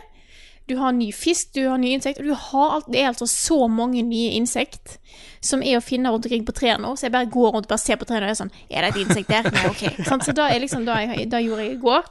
[0.70, 3.64] Du har ny fisk, du har nye insekter du har alt, det er altså så
[3.68, 4.98] mange nye insekt
[5.42, 6.92] som er å finne rundt omkring på trærne nå.
[6.94, 8.92] Så jeg bare går rundt og bare ser på trærne og er sånn Er det
[8.94, 9.48] et insekt der?
[9.56, 9.82] Nei, ok.
[10.06, 10.24] Sant?
[10.28, 12.08] Så da er liksom det jeg, da gjorde jeg i går.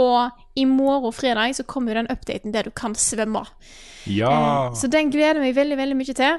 [0.00, 3.42] Og i morgen fredag så kommer jo den updaten der du kan svømme.
[4.06, 4.30] ja.
[4.68, 6.36] Eh, Så den gleder jeg meg veldig, veldig mye til.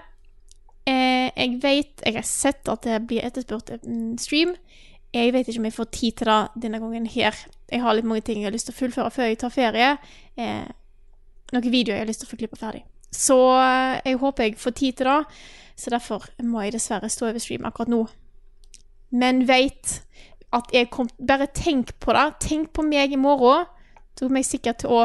[0.87, 4.53] Eh, jeg vet Jeg har sett at det blir etterspurt en stream.
[5.13, 7.35] Jeg vet ikke om jeg får tid til det denne gangen her.
[7.71, 9.89] Jeg har litt mange ting jeg har lyst til å fullføre før jeg tar ferie.
[10.37, 10.67] Eh,
[11.51, 12.83] noen videoer jeg har lyst til å få klippa ferdig.
[13.11, 15.19] Så eh, jeg håper jeg får tid til det.
[15.81, 18.05] Så derfor må jeg dessverre stå over stream akkurat nå.
[19.11, 19.97] Men veit
[20.55, 22.25] at jeg kom Bare tenk på det.
[22.43, 23.65] Tenk på meg i morgen.
[24.15, 25.01] Så kommer jeg sikkert til å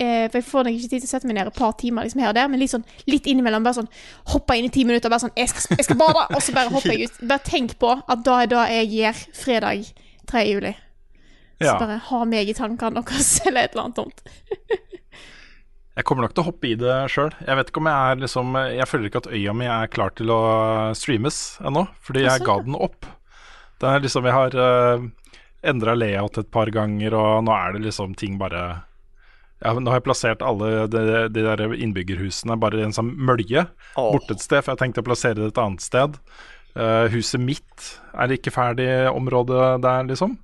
[0.00, 2.04] eh, For jeg får nok ikke tid til å sette meg ned et par timer
[2.08, 3.90] liksom her og der, men litt sånn litt innimellom bare sånn
[4.32, 6.26] hoppe inn i ti minutter bare sånn Jeg skal, jeg skal bade!
[6.34, 7.18] Og så bare hopper jeg ut.
[7.28, 9.90] Bare tenk på at da er det jeg gjør fredag
[10.32, 10.44] 3.
[10.50, 10.74] juli.
[11.60, 11.74] Så Ja.
[11.80, 14.22] bare ha meg i tankene deres, eller et eller annet sånt.
[16.00, 17.34] Jeg kommer nok til å hoppe i det sjøl.
[17.44, 20.14] Jeg vet ikke om jeg er liksom Jeg føler ikke at øya mi er klar
[20.16, 20.42] til å
[20.96, 23.04] streames ennå, fordi jeg ga den opp.
[23.80, 25.04] Det er liksom Jeg har uh,
[25.60, 28.62] endra layout et par ganger, og nå er det liksom ting bare
[29.60, 33.66] ja, Nå har jeg plassert alle de, de der innbyggerhusene bare i en sånn mølje
[33.92, 34.14] oh.
[34.14, 36.16] borte et sted, for jeg tenkte å plassere det et annet sted.
[36.72, 40.38] Uh, huset mitt er ikke ferdig område der, liksom.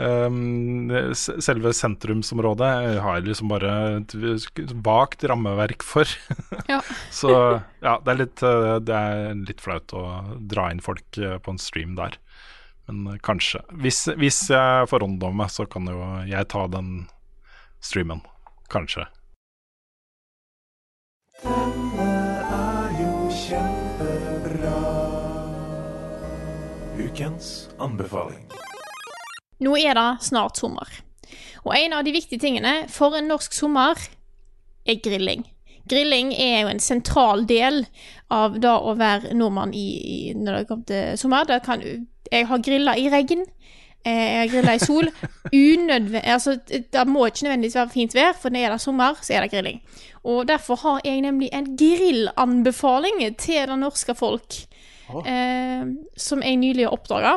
[0.00, 4.14] Um, s- selve sentrumsområdet har jeg liksom bare et
[4.86, 6.08] vagt rammeverk for.
[6.70, 6.78] Ja.
[7.20, 7.32] Så
[7.82, 10.04] ja, det er, litt, eh, det er litt flaut å
[10.54, 12.16] dra inn folk eh, på en stream der.
[12.88, 13.62] Men eh, kanskje.
[13.82, 17.06] Hvis, hvis jeg får ånd om meg, så kan jo jeg ta den
[17.84, 18.22] streamen.
[18.70, 19.08] Kanskje.
[26.98, 28.44] Ukens anbefaling.
[29.60, 30.88] Nå er det snart sommer.
[31.64, 33.98] Og en av de viktige tingene for en norsk sommer
[34.88, 35.44] er grilling.
[35.90, 37.82] Grilling er jo en sentral del
[38.32, 41.48] av det å være nordmann i, i, når det kommer til sommer.
[41.48, 41.82] Det kan,
[42.30, 43.42] jeg har grilla i regn.
[44.04, 45.10] eh, Jeg har grilla i sol.
[45.52, 49.34] Unødvendig Altså, det må ikke nødvendigvis være fint vær, for når det er sommer, så
[49.34, 49.80] er det grilling.
[50.24, 54.54] Og derfor har jeg nemlig en grillanbefaling til det norske folk,
[55.26, 55.84] eh,
[56.16, 57.34] som jeg nylig har oppdaga.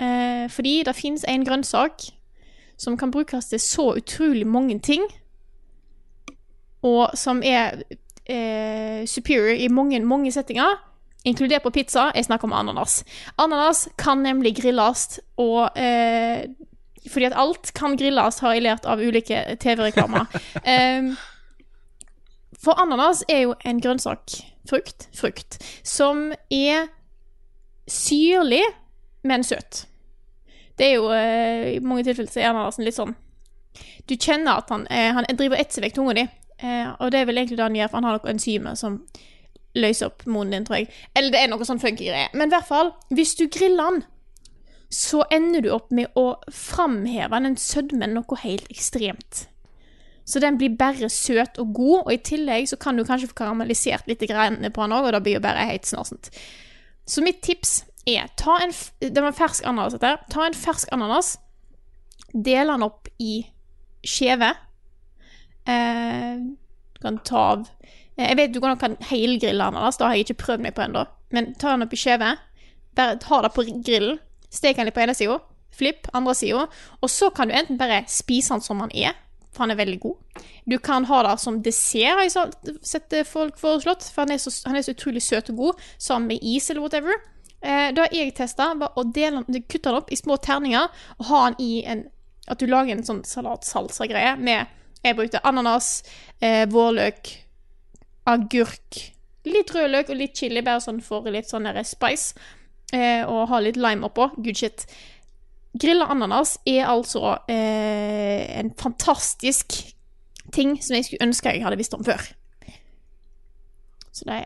[0.00, 2.10] Eh, fordi det finnes en grønnsak
[2.76, 5.02] som kan brukes til så utrolig mange ting,
[6.82, 7.82] og som er
[8.26, 10.76] eh, superior i mange, mange settinger,
[11.24, 12.10] inkludert på pizza.
[12.14, 13.04] Jeg snakker om ananas.
[13.38, 16.44] Ananas kan nemlig grilles, og eh,
[17.10, 20.26] fordi at alt kan grilles, har jeg lært av ulike TV-reklamer.
[20.72, 21.14] eh,
[22.62, 24.38] for ananas er jo en grønnsak,
[24.70, 26.88] frukt, frukt, som er
[27.88, 28.64] syrlig,
[29.28, 29.84] men søt.
[30.76, 33.14] Det er jo eh, I mange tilfeller så er ananasen litt sånn
[34.08, 36.26] Du kjenner at han, han driver og etser vekk tunga di,
[36.62, 39.00] eh, og det er vel egentlig det han gjør, for han har noe enzymer som
[39.76, 40.86] løser opp munnen din, tror jeg.
[41.12, 42.30] Eller det er noe sånn funky greier.
[42.32, 44.06] Men i hvert fall, hvis du griller den,
[44.88, 49.46] så ender du opp med å framheve den sødmen noe helt ekstremt.
[50.26, 53.38] Så den blir bare søt og god, og i tillegg så kan du kanskje få
[53.42, 56.30] karamellisert litt på den òg, og det blir jo bare helt snorsent.
[57.06, 60.14] Så mitt tips er ta en, Det var en fersk ananas, dette.
[60.32, 61.36] Ta en fersk ananas,
[62.32, 63.40] del den opp i
[64.06, 64.52] skjeve.
[65.66, 66.38] Eh,
[66.94, 67.64] du kan ta av
[68.16, 71.04] eh, Jeg vet du kan helgrille ananas, det har jeg ikke prøvd meg på ennå.
[71.34, 72.36] Men ta den opp i skjeve.
[72.96, 74.20] Bare ha det på grillen.
[74.52, 75.40] Stek den litt på ene sida,
[75.74, 76.66] flipp andre sida.
[77.02, 79.16] Og så kan du enten bare spise den som den er,
[79.50, 80.44] for han er veldig god.
[80.70, 84.40] Du kan ha det som dessert, har jeg sett eh, folk foreslått, for han er,
[84.40, 87.18] så, han er så utrolig søt og god, sammen med is eller whatever.
[87.66, 90.86] Eh, det jeg testa, var å dele, kutte den opp i små terninger
[91.18, 92.06] og ha den i en
[92.46, 94.68] At du lager en sånn salatsalsa-greie med
[95.02, 96.04] Jeg brukte ananas,
[96.40, 97.32] eh, vårløk,
[98.26, 99.00] agurk,
[99.46, 102.34] litt rødløk og litt chili, bare sånn for litt sånn spice.
[102.92, 104.30] Eh, og ha litt lime oppå.
[104.36, 104.86] Good shit.
[105.74, 109.74] Grilla ananas er altså eh, en fantastisk
[110.52, 112.22] ting som jeg skulle ønske jeg hadde visst om før.
[114.12, 114.38] Så det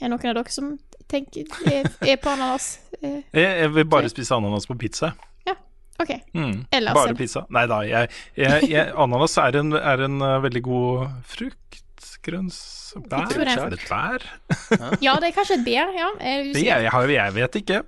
[0.00, 0.74] er noen av dere som
[1.10, 2.78] tenker er, er på ananas?
[3.00, 5.12] Eh, Jeg, jeg vil bare spise ananas på pizza.
[5.48, 5.54] Ja,
[6.02, 6.12] OK.
[6.34, 6.64] Mm.
[6.72, 7.18] Eller Bare selv.
[7.20, 7.44] pizza.
[7.54, 11.60] Nei da, jeg, jeg, jeg, ananas er en, er en eh, veldig god frukt.
[12.24, 12.56] Grønns...
[13.10, 13.26] Bær?
[13.28, 14.22] det er det et bær?
[15.04, 16.06] Ja, det er kanskje et bær, ja.
[16.24, 17.80] Jeg, Det, jeg, jeg, jeg vet ikke.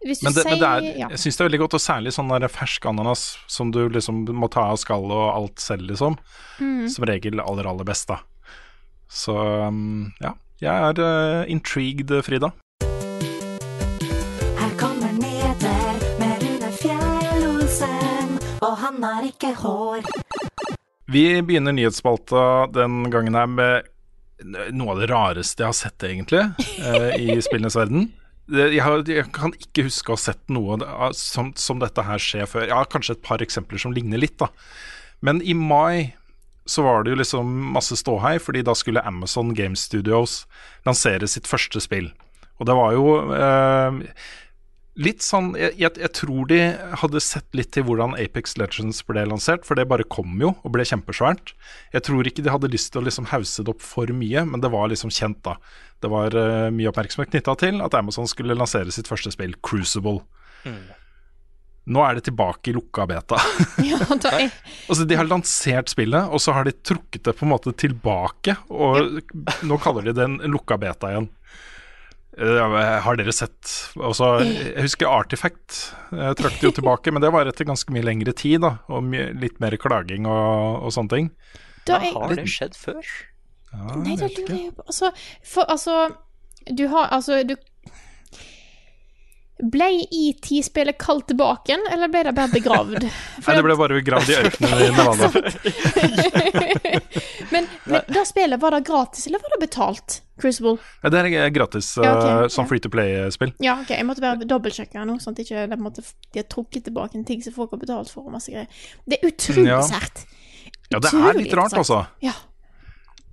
[0.00, 1.08] Hvis du Men det, men det er, ja.
[1.12, 4.22] jeg syns det er veldig godt, og særlig sånn der fersk ananas som du liksom
[4.34, 6.16] må ta av skallet og alt selv, liksom.
[6.58, 6.86] Mm.
[6.90, 8.18] Som regel aller, aller best, da.
[9.10, 9.36] Så
[9.68, 10.32] um, ja.
[10.60, 12.50] Jeg er uh, intrigued, Frida.
[14.58, 20.04] Her kommer nyheter med Rune Fjell-Olsen, og han har ikke hår.
[21.08, 23.88] Vi begynner nyhetsspalta den gangen her med
[24.76, 28.10] noe av det rareste jeg har sett, egentlig, eh, i spillenes verden.
[28.52, 30.76] Jeg, har, jeg kan ikke huske å ha sett noe
[31.16, 32.68] som, som dette her skje før.
[32.68, 34.52] Ja, kanskje et par eksempler som ligner litt, da.
[35.24, 36.19] Men i mai
[36.70, 40.44] så var det jo liksom masse ståhei, fordi da skulle Amazon Game Studios
[40.86, 42.12] lansere sitt første spill.
[42.60, 43.98] Og det var jo eh,
[45.00, 46.60] litt sånn jeg, jeg, tror de
[47.02, 50.74] hadde sett litt til hvordan Apex Legends ble lansert, for det bare kom jo og
[50.74, 51.54] ble kjempesvært.
[51.94, 54.62] Jeg tror ikke de hadde lyst til å liksom hause det opp for mye, men
[54.62, 55.56] det var liksom kjent, da.
[56.00, 60.20] Det var eh, mye oppmerksomhet knytta til at Amazon skulle lansere sitt første spill, Crucible.
[61.90, 63.38] Nå er det tilbake i lukka beta.
[63.90, 64.50] ja, er,
[64.88, 68.54] altså, de har lansert spillet, og så har de trukket det på en måte tilbake.
[68.68, 69.20] Og
[69.68, 71.30] nå kaller de det en lukka beta igjen.
[72.40, 75.80] Uh, har dere sett også, Jeg husker Artifact
[76.14, 78.62] uh, trakk det jo tilbake, men det var etter ganske mye lengre tid.
[78.62, 79.10] da Og
[79.42, 81.32] litt mer klaging og, og sånne ting.
[81.90, 83.02] da er, har det skjedd før?
[83.74, 84.60] Ja, Nei, jeg da lurer ikke.
[84.60, 85.10] jeg på Altså,
[85.46, 85.96] for altså
[86.66, 87.54] Du har Altså, du
[89.62, 93.04] Ble ET-spillet kalt tilbake eller ble det bare begravd?
[93.46, 95.30] Nei, det ble bare begravd i ørkenen i Nevada.
[97.50, 100.20] Men, men det spillet, var det gratis, eller var det betalt?
[100.40, 100.76] Crucible?
[101.02, 102.48] Ja, Det er gratis, Ja, ok, som ja.
[102.54, 103.52] sånn free to play-spill.
[103.60, 106.86] Ja, ok, jeg måtte bare dobbeltsjekke nå, sånn at ikke de, måtte, de har trukket
[106.88, 108.70] tilbake en ting som folk har betalt for, og masse greier.
[109.04, 109.80] Det er utrolig Ja.
[109.84, 110.22] sært.
[110.90, 112.04] Ja, det er litt rart, altså.
[112.24, 112.32] Ja.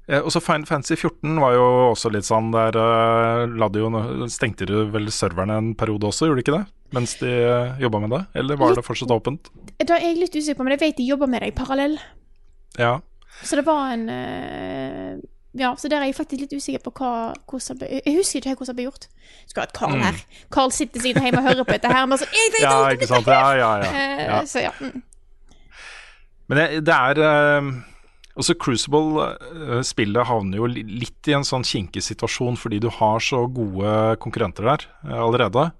[0.07, 3.89] Eh, Og så Final Fantasy 14 var jo også litt sånn Der eh, jo,
[4.31, 6.65] stengte du vel serverne en periode også, gjorde de ikke det?
[6.95, 8.21] Mens de uh, jobba med det?
[8.39, 9.49] Eller var det fortsatt åpent?
[9.83, 11.97] Da er jeg litt usikker på, men jeg vet de jobber med det i parallell.
[12.79, 12.93] Ja.
[13.43, 15.17] Så det var en eh,
[15.57, 17.11] Ja, så der er jeg faktisk litt usikker på hva,
[17.49, 19.09] hvordan det ble Jeg husker ikke hvordan det ble gjort.
[19.49, 20.23] Skulle hatt Carl her.
[20.53, 22.71] Carl sitter siden hjemme og hører på dette her, men så Jeg jeg, Mm.
[22.71, 23.27] ja, ikke sant.
[23.27, 23.91] Ja, ja, ja.
[23.99, 24.39] Eh, ja.
[24.47, 24.71] Så ja.
[24.79, 25.03] Mm.
[26.47, 27.21] Men det, det er
[28.37, 33.45] eh, Også Crucible-spillet havner jo litt i en sånn kinkig situasjon fordi du har så
[33.49, 35.71] gode konkurrenter der eh, allerede.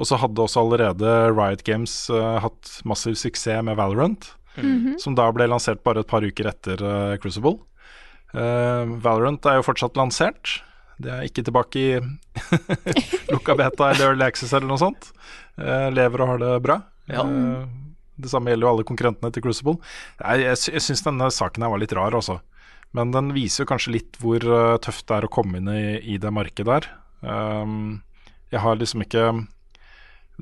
[0.00, 4.32] Og så hadde også allerede Riot Games uh, hatt massiv suksess med Valorant.
[5.00, 7.60] Som da ble lansert bare et par uker etter uh, Crucible.
[8.32, 10.58] Uh, Valorant er jo fortsatt lansert.
[11.02, 12.00] Det er ikke tilbake i
[13.32, 15.12] lukka beta eller Early Access eller noe sånt.
[15.60, 16.78] Eh, lever og har det bra.
[17.10, 17.24] Ja.
[18.22, 19.78] Det samme gjelder jo alle konkurrentene til Crucible.
[20.20, 22.38] Jeg, jeg, jeg syns denne saken her var litt rar, også.
[22.96, 25.96] Men den viser jo kanskje litt hvor uh, tøft det er å komme inn i,
[26.14, 26.88] i det markedet der.
[27.22, 28.02] Um,
[28.52, 29.30] jeg har liksom ikke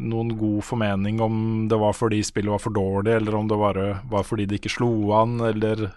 [0.00, 1.34] noen god formening om
[1.70, 3.78] det var fordi spillet var for dårlig, eller om det var,
[4.10, 5.90] var fordi det ikke slo an, eller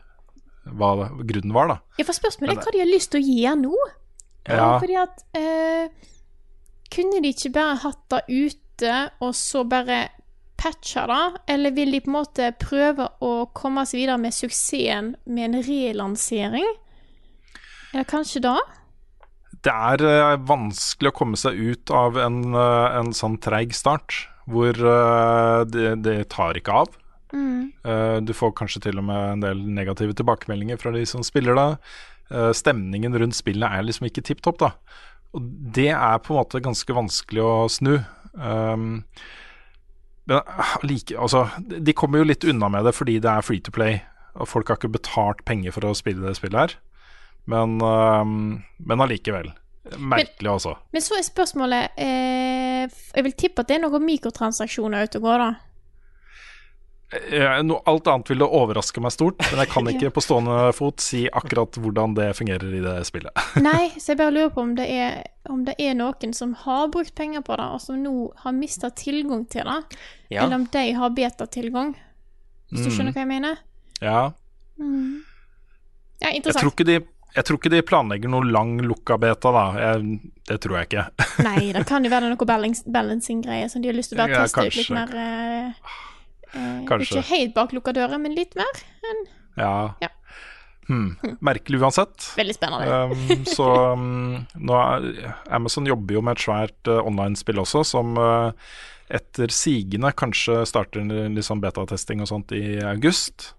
[0.63, 1.77] hva grunnen var, da.
[1.99, 3.77] Ja, for spørsmålet er hva de har lyst til å gjøre nå.
[4.47, 4.73] Ja.
[4.81, 6.09] Fordi at eh,
[6.91, 10.01] Kunne de ikke bare hatt det ute, og så bare
[10.63, 11.21] patcha da?
[11.51, 15.65] Eller vil de på en måte prøve å komme seg videre med suksessen med en
[15.67, 16.69] relansering?
[17.93, 18.55] Eller kanskje da?
[19.63, 24.25] Det er eh, vanskelig å komme seg ut av en, eh, en sånn treig start,
[24.49, 26.97] hvor eh, det, det tar ikke av.
[27.33, 31.57] Eh, du får kanskje til og med en del negative tilbakemeldinger fra de som spiller
[31.59, 31.69] det.
[32.57, 34.69] Stemningen rundt spillet er liksom ikke tipp topp, da.
[35.37, 35.43] Og
[35.75, 37.97] det er på en måte ganske vanskelig å snu.
[38.33, 39.03] Um,
[40.29, 43.63] men ah, like, altså, de kommer jo litt unna med det fordi det er free
[43.63, 43.99] to play.
[44.39, 46.77] Og folk har ikke betalt penger for å spille det spillet her.
[47.51, 49.51] Men, uh, men allikevel.
[49.99, 50.77] Merkelig, altså.
[50.95, 55.27] Men så er spørsmålet eh, Jeg vil tippe at det er noen mikrotransaksjoner ute og
[55.27, 55.72] går, da.
[57.13, 61.03] Eh, no, alt annet ville overraske meg stort, men jeg kan ikke på stående fot
[61.03, 63.31] si akkurat hvordan det fungerer i det spillet.
[63.67, 65.19] Nei, så jeg bare lurer på om det er,
[65.51, 68.89] om det er noen som har brukt penger på det, og som nå har mista
[68.89, 69.79] tilgang til det.
[70.33, 70.43] Ja.
[70.45, 71.93] Eller om de har beta-tilgang.
[71.95, 72.77] mm.
[72.77, 72.93] du Mm.
[72.95, 73.57] skjønner hva jeg mener?
[74.01, 74.31] Ja,
[76.23, 77.01] Ja, jeg tror ikke de
[77.33, 79.63] jeg tror ikke de planlegger noe lang lukka beta, da.
[79.81, 80.19] Jeg,
[80.51, 81.05] det tror jeg ikke.
[81.41, 84.43] Nei, det kan jo være noe balancing-greier som de har lyst til å bare Ja,
[84.45, 85.87] teste ut litt mer eh,
[86.89, 87.19] Kanskje.
[87.19, 88.83] Ikke helt bak lukka dører, men litt mer.
[89.57, 89.73] Ja.
[90.03, 90.11] Ja.
[90.87, 91.15] Hmm.
[91.39, 92.33] Merkelig uansett.
[92.37, 92.95] Veldig spennende.
[93.11, 98.51] Um, så um, er, Amazon jobber jo med et svært uh, online-spill også, som uh,
[99.13, 103.53] etter sigende kanskje starter en sånn betatesting og sånt i august.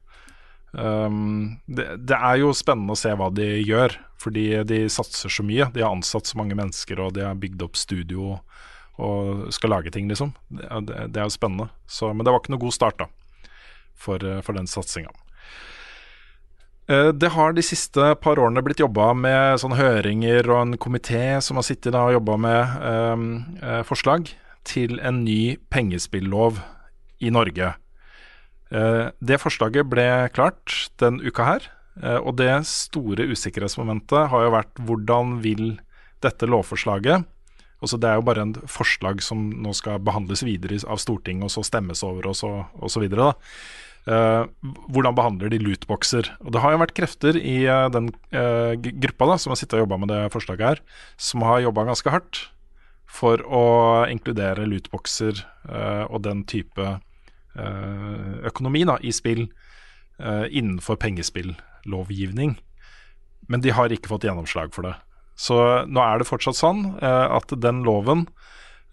[0.75, 5.47] Um, det, det er jo spennende å se hva de gjør, fordi de satser så
[5.47, 5.71] mye.
[5.73, 8.39] De har ansatt så mange mennesker, og de har bygd opp studio
[9.03, 10.33] og skal lage ting, liksom.
[10.49, 11.69] Det, det, er jo spennende.
[11.87, 13.51] Så, men det var ikke noe god start, da,
[13.99, 15.11] for, uh, for den satsinga.
[16.89, 21.41] Eh, Det har de siste par årene blitt jobba med sånne høringer og en komité
[21.41, 23.31] som har sittet og jobba med ehm,
[23.63, 24.29] eh, forslag
[24.69, 26.61] til en ny pengespillov
[27.25, 27.75] i Norge.
[28.71, 31.71] Eh, det forslaget ble klart den uka her,
[32.03, 35.79] eh, og det store usikkerhetsmomentet har jo vært hvordan vil
[36.25, 37.25] dette lovforslaget
[37.83, 41.53] Altså Det er jo bare en forslag som nå skal behandles videre av Stortinget, og
[41.53, 43.33] så stemmes over, og så, og så videre.
[44.05, 44.45] Eh,
[44.93, 46.29] hvordan behandler de lootboxer?
[46.45, 49.79] Og Det har jo vært krefter i uh, den uh, gruppa da, som har sittet
[49.79, 50.83] og jobba med det forslaget her,
[51.17, 52.43] som har jobba ganske hardt
[53.09, 53.65] for å
[54.11, 55.39] inkludere lootboxer
[56.11, 56.83] og den type
[58.43, 59.45] økonomi da, i spill
[60.19, 62.57] innenfor pengespillovgivning.
[63.47, 64.97] Men de har ikke fått gjennomslag for det.
[65.35, 65.59] Så
[65.91, 68.29] nå er det fortsatt sånn eh, at den loven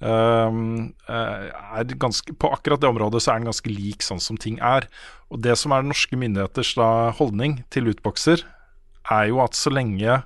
[0.02, 4.39] Um, eh, er ganske, på akkurat det området så er den ganske lik sånn som
[4.39, 4.88] ting er.
[5.30, 8.42] Og Det som er norske myndigheters da, holdning til lootboxer,
[9.14, 10.24] er jo at så lenge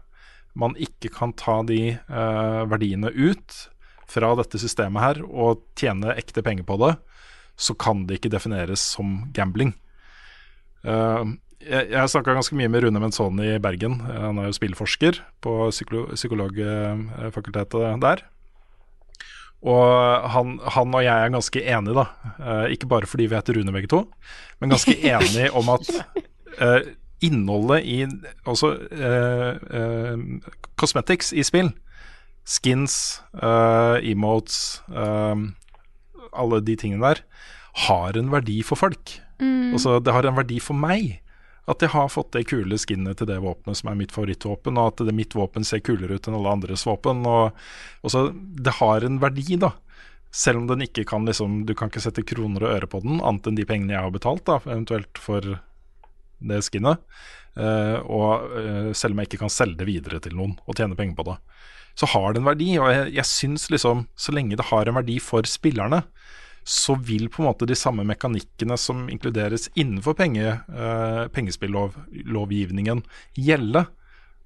[0.55, 3.57] man ikke kan ta de eh, verdiene ut
[4.07, 6.93] fra dette systemet her og tjene ekte penger på det,
[7.59, 9.73] så kan det ikke defineres som gambling.
[10.87, 11.23] Eh,
[11.65, 13.99] jeg jeg snakka ganske mye med Rune Menzoni i Bergen.
[14.05, 18.23] Eh, Han er jo spillforsker på psykolo psykologfakultetet der.
[19.65, 22.05] Og han, han og jeg er ganske enige, da.
[22.37, 24.03] Eh, ikke bare fordi vi heter Rune begge to,
[24.59, 25.89] men ganske enige om at
[26.61, 26.81] uh,
[27.25, 28.05] innholdet i
[28.45, 30.19] altså uh, uh,
[30.77, 31.71] cosmetics i spill,
[32.45, 35.35] skins, eh, emotes, eh,
[36.35, 37.21] alle de tingene der,
[37.87, 39.15] har en verdi for folk.
[39.39, 41.17] Altså, det har en verdi for meg.
[41.65, 44.91] At jeg har fått det kule skinnet til det våpenet som er mitt favorittvåpen, og
[44.91, 47.23] at det, mitt våpen ser kulere ut enn alle andres våpen.
[47.25, 47.57] Og,
[48.05, 49.73] og så Det har en verdi, da.
[50.35, 53.21] Selv om den ikke kan liksom Du kan ikke sette kroner og øre på den,
[53.23, 55.57] annet enn de pengene jeg har betalt, da, eventuelt for
[56.45, 57.01] det skinnet.
[57.55, 60.97] Uh, og uh, selv om jeg ikke kan selge det videre til noen og tjene
[60.99, 61.37] penger på det,
[61.95, 62.73] så har det en verdi.
[62.77, 66.03] Og jeg, jeg syns liksom, så lenge det har en verdi for spillerne,
[66.65, 73.03] så vil på en måte de samme mekanikkene som inkluderes innenfor penge, eh, pengespillovgivningen
[73.37, 73.85] gjelde.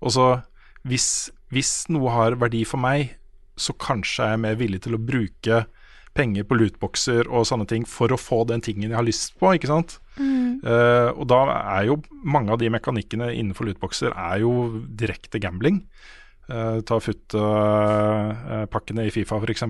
[0.04, 0.26] Og så
[0.84, 3.16] hvis, hvis noe har verdi for meg,
[3.60, 5.64] så kanskje er jeg mer villig til å bruke
[6.16, 9.54] penger på lootboxer og sånne ting for å få den tingen jeg har lyst på,
[9.56, 10.00] ikke sant.
[10.20, 15.86] Eh, og da er jo mange av de mekanikkene innenfor lootboxer er jo direkte gambling.
[16.50, 17.36] Uh, ta futt
[18.74, 19.68] pakkene i Fifa f.eks.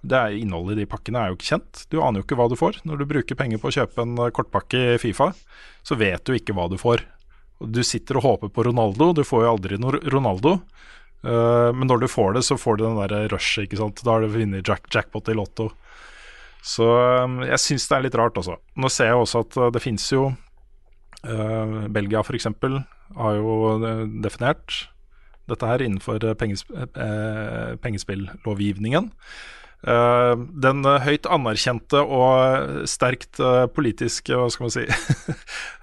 [0.00, 1.84] Det er Innholdet i de pakkene er jo ikke kjent.
[1.92, 2.80] Du aner jo ikke hva du får.
[2.88, 5.30] Når du bruker penger på å kjøpe en eh, kortpakke i Fifa,
[5.86, 7.04] så vet du ikke hva du får.
[7.60, 10.56] Du sitter og håper på Ronaldo, du får jo aldri noe Ronaldo.
[11.20, 14.00] Eh, men når du får det, så får du den der rushet, ikke sant.
[14.06, 15.68] Da har du vunnet jack jackpot i Lotto.
[16.64, 18.56] Så eh, jeg syns det er litt rart, altså.
[18.80, 22.48] Nå ser jeg også at det finnes jo uh, Belgia f.eks.
[23.20, 23.54] har jo
[24.24, 24.84] definert
[25.50, 26.70] dette her innenfor pengesp
[27.82, 29.08] pengespillovgivningen.
[29.80, 34.84] Eh, den eh, høyt anerkjente og sterkt eh, politiske, hva skal man si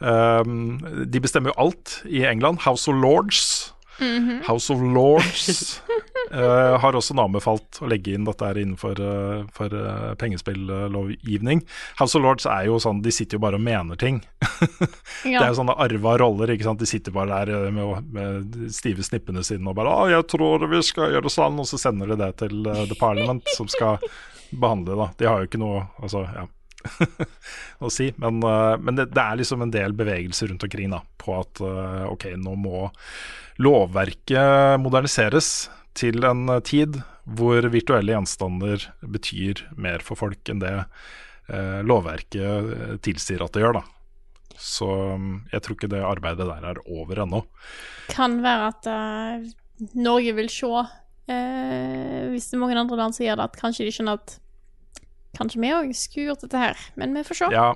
[1.13, 2.61] De bestemmer jo alt i England.
[2.67, 3.73] House of Lords.
[4.45, 5.81] House of Lords
[6.31, 11.63] eh, har også anbefalt å legge inn dette her innenfor uh, for, eh, pengespillovgivning.
[11.99, 14.21] House of Lords er jo sånn, de sitter jo bare og mener ting.
[15.23, 16.53] Det er jo sånne arva roller.
[16.53, 16.81] ikke sant?
[16.81, 20.67] De sitter bare der eh, med, med stive snippene sine og bare «Å, 'Jeg tror
[20.69, 23.97] vi skal gjøre sånn', og så sender de det til uh, The Parliament, som skal
[24.63, 25.09] behandle det.
[25.21, 26.47] De har jo ikke noe altså, ja,
[27.85, 28.11] å si.
[28.21, 31.61] Men, uh, men det, det er liksom en del bevegelser rundt omkring da, på at
[31.63, 32.87] eh, ok, nå må
[33.59, 35.67] lovverket moderniseres
[35.97, 36.99] til en eh, tid
[37.37, 43.65] hvor virtuelle gjenstander betyr mer for folk enn det eh, lovverket eh, tilsier at det
[43.65, 43.81] gjør.
[43.81, 43.83] da.
[44.57, 47.43] Så mm, jeg tror ikke det arbeidet der er over ennå.
[48.09, 49.43] Kan være at uh,
[49.93, 53.85] Norge vil se, uh, hvis det er mange andre land som gjør det, at kanskje
[53.85, 54.37] de skjønner at
[55.37, 57.47] Kanskje vi òg skulle gjort dette her, men vi får se.
[57.53, 57.67] Ja,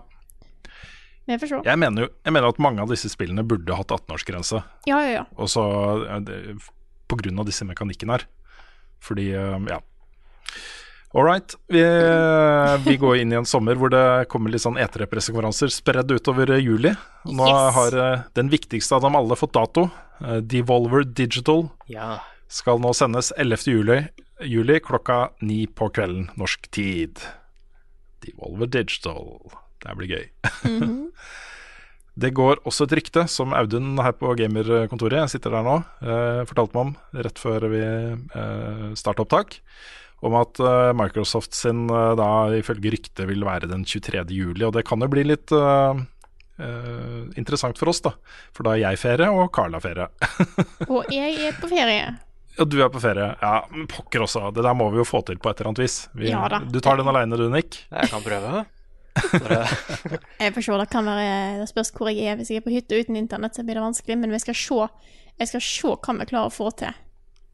[1.30, 1.58] Vi får se.
[1.68, 4.64] jeg mener jo jeg mener at mange av disse spillene burde hatt 18-årsgrense.
[4.90, 5.26] Ja, ja, ja.
[5.38, 5.62] Og så
[7.12, 8.26] eh, av disse mekanikkene her.
[9.02, 9.80] Fordi, eh, ja.
[11.14, 11.56] All right.
[11.68, 11.82] Vi,
[12.86, 16.62] vi går inn i en sommer hvor det kommer litt sånn E3-pressekonferanser spredd utover eh,
[16.64, 16.94] juli.
[17.28, 17.74] Nå Yes.
[17.76, 19.90] har eh, den viktigste av dem alle fått dato.
[20.24, 22.20] Eh, Devolver Digital Ja.
[22.48, 23.68] skal nå sendes 11.
[23.68, 24.00] juli,
[24.48, 27.20] juli klokka ni på kvelden norsk tid.
[28.24, 29.52] Devolver Digital.
[29.84, 30.26] Det blir gøy.
[32.14, 36.42] Det går også et rykte, som Audun her på gamerkontoret, jeg sitter der nå, eh,
[36.50, 39.60] fortalte meg om rett før vi eh, starta opptak,
[40.22, 44.26] om at eh, Microsoft sin eh, da ifølge ryktet vil være den 23.
[44.36, 44.66] juli.
[44.68, 46.02] Og det kan jo bli litt eh,
[46.60, 48.12] eh, interessant for oss, da.
[48.52, 50.10] For da er jeg ferie, og Carl har ferie.
[50.92, 52.12] Og jeg er på ferie.
[52.60, 53.32] Og du er på ferie.
[53.40, 54.50] Ja, men pokker også.
[54.52, 55.98] Det der må vi jo få til på et eller annet vis.
[56.12, 56.60] Vi, Ja da.
[56.68, 57.86] Du tar den aleine du, Nick?
[57.88, 58.66] Jeg kan prøve.
[59.14, 59.66] Bare,
[60.40, 62.38] Jeg får se, det kan være Det spørs hvor jeg er.
[62.40, 64.18] Hvis jeg er på hytta uten internett, så blir det vanskelig.
[64.22, 64.88] Men vi skal se
[65.40, 67.00] Jeg skal se hva vi klarer å få til.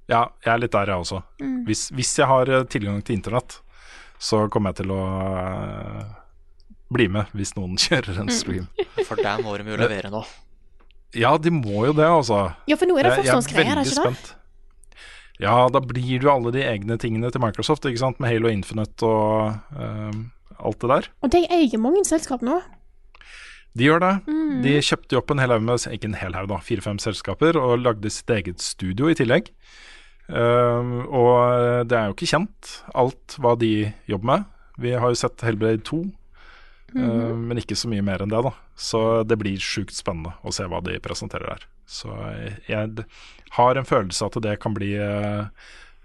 [0.08, 1.22] Ja, jeg er litt der, jeg også.
[1.68, 3.58] Hvis, hvis jeg har eh, tilgang til internett,
[4.24, 6.06] så kommer jeg til å uh,
[6.96, 8.70] bli med hvis noen kjører en stream.
[9.04, 10.24] for der må de jo levere nå.
[11.16, 12.40] Ja, de må jo det, altså.
[12.68, 13.96] Ja, for nå er det jeg er det ikke det?
[13.96, 14.34] spent.
[15.40, 18.20] Ja, da blir det jo alle de egne tingene til Microsoft, ikke sant?
[18.20, 20.18] Med Halo Infinite og eh,
[20.60, 21.08] alt det der.
[21.24, 22.62] Og de eier mange selskap nå.
[23.78, 24.14] De gjør det.
[24.28, 24.62] Mm.
[24.64, 26.58] De kjøpte jo opp en hel haug med Ikke en hel haug, da.
[26.66, 27.60] Fire-fem selskaper.
[27.62, 29.52] Og lagde sitt eget studio i tillegg.
[30.28, 34.48] Uh, og det er jo ikke kjent alt hva de jobber med.
[34.82, 36.02] Vi har jo sett Helbred 2,
[36.96, 37.04] Mhm.
[37.04, 38.52] uh, men ikke så mye mer enn det, da.
[38.76, 41.66] Så det blir sjukt spennende å se hva de presenterer der.
[41.88, 42.08] Så
[42.68, 43.06] jeg
[43.52, 45.46] har en følelse at det kan bli eh,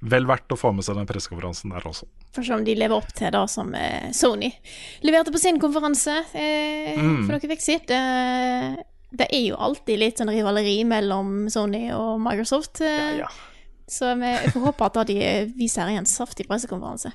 [0.03, 2.09] vel verdt å få med seg den pressekonferansen der også.
[2.35, 4.49] For se om de lever opp til det som eh, Sony
[5.07, 7.23] leverte på sin konferanse eh, Mm.
[7.27, 8.79] for noen uker siden.
[9.13, 12.81] Det, er jo alltid litt sånn rivaleri mellom Sony og Microsoft.
[12.83, 13.33] Eh, Ja, ja.
[13.93, 15.17] Så vi får håpe at de
[15.59, 17.11] viser en saftig pressekonferanse.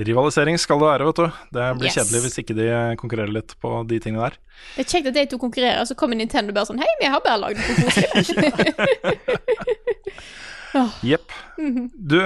[0.00, 1.38] Rivalisering skal det være, vet du.
[1.54, 1.96] Det blir Yes.
[1.98, 2.66] kjedelig hvis ikke de
[2.98, 4.36] konkurrerer litt på de tingene der.
[4.76, 7.06] Det er kjekt at de to konkurrerer, og så kommer Nintendo bare sånn Hei, vi
[7.10, 8.10] har bare lagd noe koselig.
[11.02, 11.32] Jepp.
[11.58, 11.90] Mhm.
[11.96, 12.16] Du,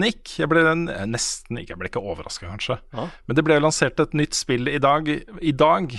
[0.00, 0.62] Nick, jeg ble
[1.06, 2.78] nesten ikke Jeg ble ikke overraska, kanskje.
[2.96, 3.08] Ja.
[3.28, 5.06] Men det ble lansert et nytt spill i dag,
[5.40, 5.94] i dag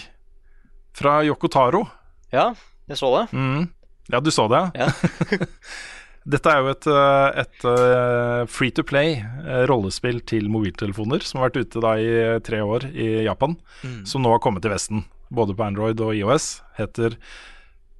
[0.97, 1.85] fra Yoko Taro.
[2.33, 2.49] Ja,
[2.91, 3.27] jeg så det.
[3.37, 3.69] Mm.
[4.11, 4.65] Ja, du så det?
[4.75, 4.89] Ja.
[6.31, 11.39] Dette er jo et, øh, et øh, free to play øh, rollespill til mobiltelefoner som
[11.41, 12.11] har vært ute da i
[12.45, 14.03] tre år i Japan, Mm.
[14.05, 16.59] som nå har kommet til Vesten, både på Android og IOS.
[16.77, 17.15] Heter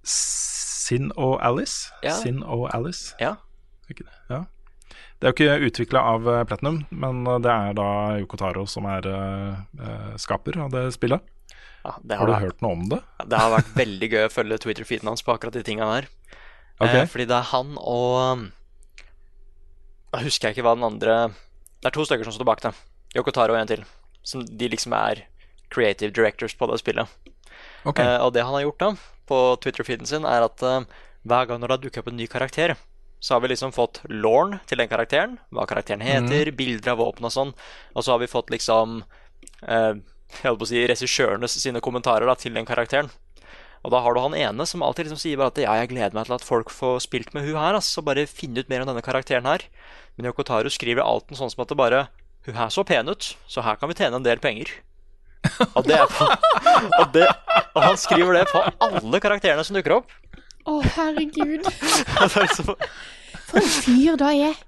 [0.05, 1.89] Sin og Alice.
[2.03, 2.13] Ja.
[2.19, 3.15] Sin og Alice.
[3.21, 3.33] Ja.
[3.91, 4.17] Ikke det?
[4.31, 4.43] Ja.
[5.21, 7.89] Det er jo ikke utvikla av eh, Platinum, men eh, det er da
[8.21, 11.21] Yoko Taro som er eh, eh, skaper av det spillet.
[11.83, 12.99] ja det, Har har du vært, hørt noe om det?
[13.29, 16.09] det har vært veldig gøy å følge Twitter-feeden hans på akkurat de tinga der.
[16.81, 17.03] Okay.
[17.03, 18.47] Eh, fordi det er han og um,
[20.09, 22.73] Da husker jeg ikke hva den andre Det er to stykker som står bak det.
[23.13, 23.85] Yoko Taro og en til.
[24.25, 25.27] Som de liksom er
[25.71, 27.05] creative directors på det spillet.
[27.85, 28.01] Okay.
[28.01, 28.93] Eh, og det han har gjort da
[29.29, 32.73] på Twitter-feeden sin, er at hver gang når det har dukket opp en ny karakter,
[33.21, 37.27] så har vi liksom fått lauren til den karakteren, hva karakteren heter, bilder av våpen
[37.29, 37.51] og sånn,
[37.93, 39.03] og så har vi fått liksom
[39.61, 39.99] eh,
[40.39, 43.11] jeg holdt på å si regissørenes sine kommentarer da, til den karakteren.
[43.81, 46.15] Og da har du han ene som alltid liksom sier bare at ja, jeg gleder
[46.15, 48.83] meg til at folk får spilt med hun her, ass, og bare finne ut mer
[48.83, 49.65] om denne karakteren her.
[50.15, 52.07] Men Yokotaru skriver alt sånn som at det bare
[52.41, 54.71] Hun her så pen ut, så her kan vi tjene en del penger.
[55.75, 56.25] Og, det er på,
[56.99, 57.27] og, det,
[57.75, 60.15] og han skriver det på alle karakterene som dukker opp.
[60.69, 61.65] Å, herregud.
[63.51, 64.59] Det For en fyr da er.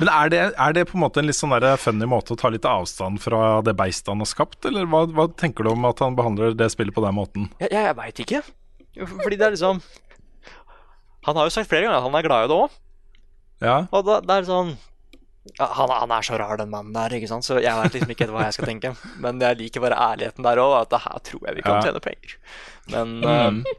[0.00, 2.38] Men er det, er det på en måte en litt sånn der funny måte å
[2.40, 5.84] ta litt avstand fra det beistet han har skapt, eller hva, hva tenker du om
[5.88, 7.50] at han behandler det spillet på den måten?
[7.60, 8.40] jeg jeg, jeg veit ikke.
[9.10, 9.78] Fordi det er liksom
[11.28, 12.78] Han har jo sagt flere ganger at han er glad i det òg.
[13.60, 14.89] Ja, Og da, det er sånn ja,
[15.58, 17.46] han, han er så rar, den mannen der, ikke sant?
[17.46, 18.92] så jeg vet liksom ikke hva jeg skal tenke.
[19.22, 22.02] Men jeg liker bare ærligheten der òg, at det her tror jeg vi kan tjene
[22.04, 22.36] penger.
[22.94, 23.74] Men eh,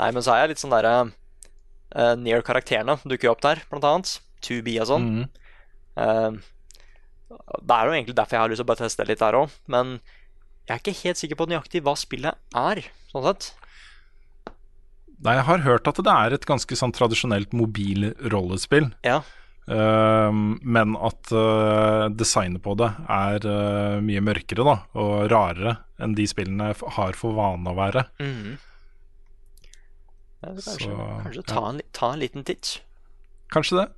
[0.00, 3.62] Nei, men så er jeg litt sånn derre uh, Near karakterene dukker jo opp der,
[3.70, 4.16] blant annet.
[4.44, 5.06] 2B og sånn.
[5.06, 5.28] Mm.
[5.96, 6.54] Uh,
[7.62, 9.54] det er jo egentlig derfor jeg har lyst til å bare teste litt der òg,
[9.70, 9.98] men
[10.64, 12.80] jeg er ikke helt sikker på nøyaktig hva spillet er,
[13.12, 13.48] sånn sett.
[15.24, 18.90] Nei, jeg har hørt at det er et ganske sånn tradisjonelt mobilrollespill.
[19.06, 19.22] Ja.
[19.66, 26.16] Ehm, men at eh, designet på det er eh, mye mørkere da, og rarere enn
[26.18, 28.04] de spillene har for vane å være.
[28.20, 28.58] Mm.
[30.44, 32.76] Ja, kanskje Så, kanskje ta, en, ta en liten titt.
[33.54, 33.88] Kanskje det.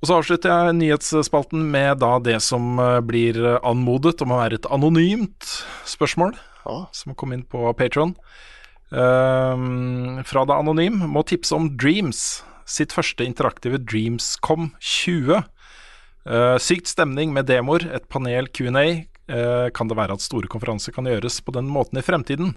[0.00, 4.62] Og så avslutter jeg nyhetsspalten med da det som eh, blir anmodet om å være
[4.62, 5.52] et anonymt
[5.88, 6.32] spørsmål,
[6.64, 6.82] Å.
[6.96, 8.16] som kom inn på Patron.
[8.86, 15.40] fra det Anonym må tipse om Dreams, sitt første interaktive Dreamscom 20.
[16.26, 19.06] Uh, sykt stemning med demoer, et panel Q&A.
[19.30, 22.54] Uh, kan det være at store konferanser kan gjøres på den måten i fremtiden?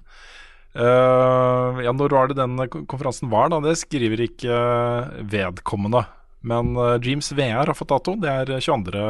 [0.78, 3.62] Uh, ja, når var det den konferansen var, da?
[3.64, 6.06] Det skriver ikke eh, vedkommende.
[6.46, 8.16] Men eh, Dreams VR har fått dato.
[8.20, 9.04] Det er 22.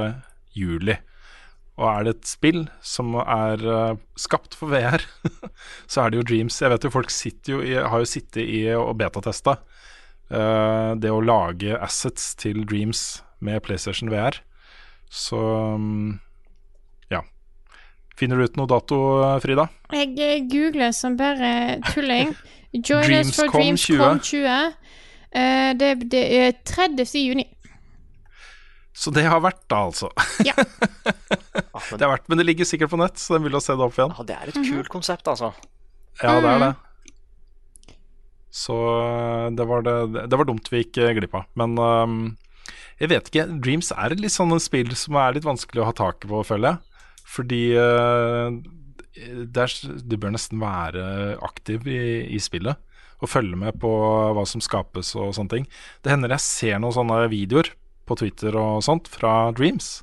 [0.58, 0.96] juli.
[1.80, 5.04] Og er det et spill som er eh, skapt for VR,
[5.92, 6.60] så er det jo Dreams.
[6.62, 7.14] Jeg vet jo folk
[7.48, 9.86] jo i, har jo sittet i og betatesta eh,
[10.30, 14.38] det å lage assets til Dreams med PlayStation VR.
[15.10, 15.40] Så
[15.80, 16.20] mm,
[17.10, 17.24] ja.
[18.20, 19.00] Finner du ut noe dato,
[19.42, 19.66] Frida?
[19.96, 22.36] Jeg eh, googler som bare tulling.
[22.86, 24.76] Join us for Dreamscom Dreamscom 20.
[25.34, 27.10] Eh, det, det er 30.
[27.24, 27.48] juni.
[29.00, 30.12] Så det har vært, da, altså.
[30.46, 30.54] Ja.
[31.70, 33.62] Ah, Det har vært, Men det ligger sikkert på nett, så det er mulig å
[33.64, 34.14] se det opp igjen.
[34.18, 35.50] ja, det er et kult konsept, altså.
[36.22, 36.48] Ja, det Mm.
[36.54, 36.70] er det.
[38.50, 41.48] Så øh, det var, det, det var dumt vi gikk øh, glipp av.
[41.60, 42.20] Men um,
[43.00, 43.48] jeg vet ikke.
[43.62, 46.74] Dreams er et litt sånn spill som er litt vanskelig å ha taket på, føler
[46.74, 47.04] jeg.
[47.30, 48.50] Fordi uh,
[49.20, 51.04] du bør nesten være
[51.46, 52.00] aktiv i,
[52.34, 52.82] i spillet.
[53.20, 53.92] Og følge med på
[54.34, 55.70] hva som skapes og sånne ting.
[56.02, 57.74] Det hender jeg ser noen sånne videoer
[58.10, 60.00] på Twitter og sånt fra Dreams.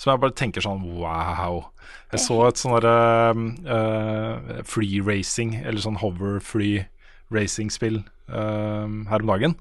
[0.00, 1.68] Som jeg bare tenker sånn wow.
[2.10, 3.34] Jeg så et sånn derre
[3.68, 6.86] uh, free racing, eller sånn hover free
[7.32, 9.56] racing-spill eh, her om dagen.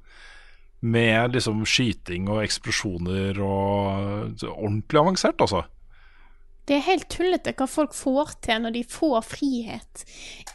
[0.83, 5.63] Med liksom skyting og eksplosjoner og ordentlig avansert, altså.
[6.67, 10.03] Det er helt tullete hva folk får til når de får frihet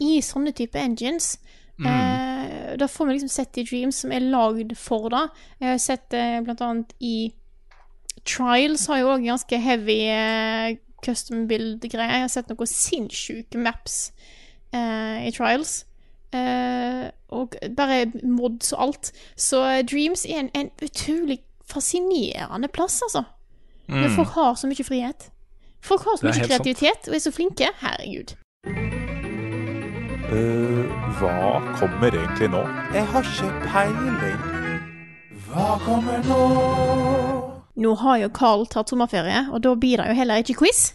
[0.04, 1.36] i sånne type engines.
[1.78, 5.24] Eh, da får vi liksom sett de dreams som er lagd for det.
[5.61, 7.16] Jeg har sett det blant annet i
[8.28, 12.18] Trials har jo òg ganske heavy eh, custom build-greier.
[12.18, 14.11] Jeg har sett noen sinnssyke maps
[14.74, 15.84] eh, i Trials.
[16.35, 19.12] Eh, og bare mods og alt.
[19.37, 23.22] Så Dreams er en, en utrolig fascinerende plass, altså.
[23.89, 25.31] Men folk har så mye frihet.
[25.81, 27.09] Folk har så mye kreativitet sant.
[27.09, 27.68] og er så flinke.
[27.81, 28.35] Herregud.
[31.18, 32.62] hva kommer egentlig nå?
[32.95, 34.43] Jeg har ikke peiling.
[35.49, 36.43] Hva kommer nå?
[37.79, 40.93] Nå har jo Carl tatt sommerferie, og da blir det jo heller ikke quiz.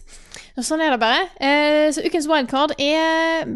[0.62, 1.24] Sånn er det bare.
[1.40, 3.48] Uh, så ukens wildcard er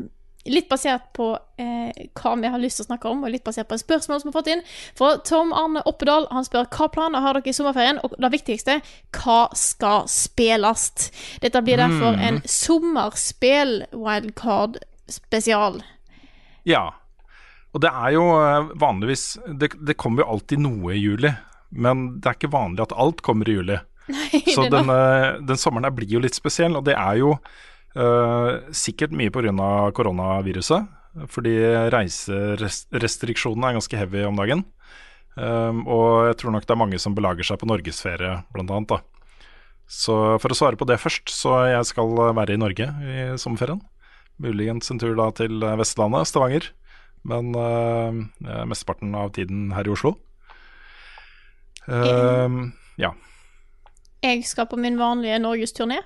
[0.51, 1.31] litt basert på
[1.61, 4.21] eh, hva vi har lyst til å snakke om, og litt basert på et spørsmål
[4.21, 4.63] som vi har fått inn.
[4.99, 8.79] For Tom Arne Oppedal han spør hva planer har dere i sommerferien, og det viktigste,
[9.19, 10.87] hva skal spilles?
[11.43, 15.83] Dette blir derfor en sommerspill wildcard spesial.
[16.69, 16.91] Ja.
[17.77, 21.31] Og det er jo eh, vanligvis det, det kommer jo alltid noe i juli,
[21.71, 23.79] men det er ikke vanlig at alt kommer i juli.
[24.55, 24.93] Så det er den,
[25.53, 27.43] eh, sommeren her blir jo litt spesiell, og det er jo eh,
[28.75, 29.53] sikkert mye pga.
[29.97, 30.95] koronaviruset.
[31.33, 31.55] Fordi
[31.91, 34.65] reiserestriksjonene er ganske heavy om dagen.
[35.39, 38.91] Um, og jeg tror nok det er mange som belager seg på norgesferie, blant annet.
[38.91, 39.47] Da.
[39.89, 43.81] Så for å svare på det først, så jeg skal være i Norge i sommerferien.
[44.43, 46.69] Muligens en tur da til Vestlandet, Stavanger.
[47.29, 50.17] Men uh, mesteparten av tiden her i Oslo.
[51.89, 53.15] Um, ja.
[54.23, 56.03] Jeg skal på min vanlige norgesturné,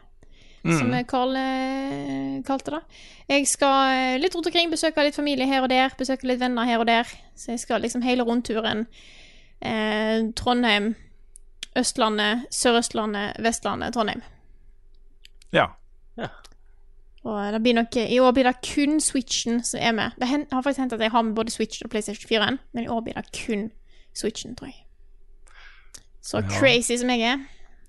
[0.64, 0.78] Mm.
[0.78, 2.80] som Carl eh, kalte det.
[3.28, 6.68] Jeg skal eh, litt rundt omkring, besøke litt familie her og der, besøke litt venner
[6.68, 7.08] her og der.
[7.34, 8.86] Så jeg skal liksom hele rundturen.
[9.60, 10.94] Eh, Trondheim,
[11.78, 14.22] Østlandet, Sør-Østlandet, Vestlandet, Trondheim.
[16.16, 16.28] ja.
[17.24, 20.10] Og det blir nok, I år blir det kun Switchen som er med.
[20.18, 22.88] Det har faktisk hendt at jeg har med både Switch og PlayStation 4, men i
[22.88, 23.70] år blir det kun
[24.14, 24.84] Switchen, tror jeg.
[26.22, 27.38] Så crazy som jeg er.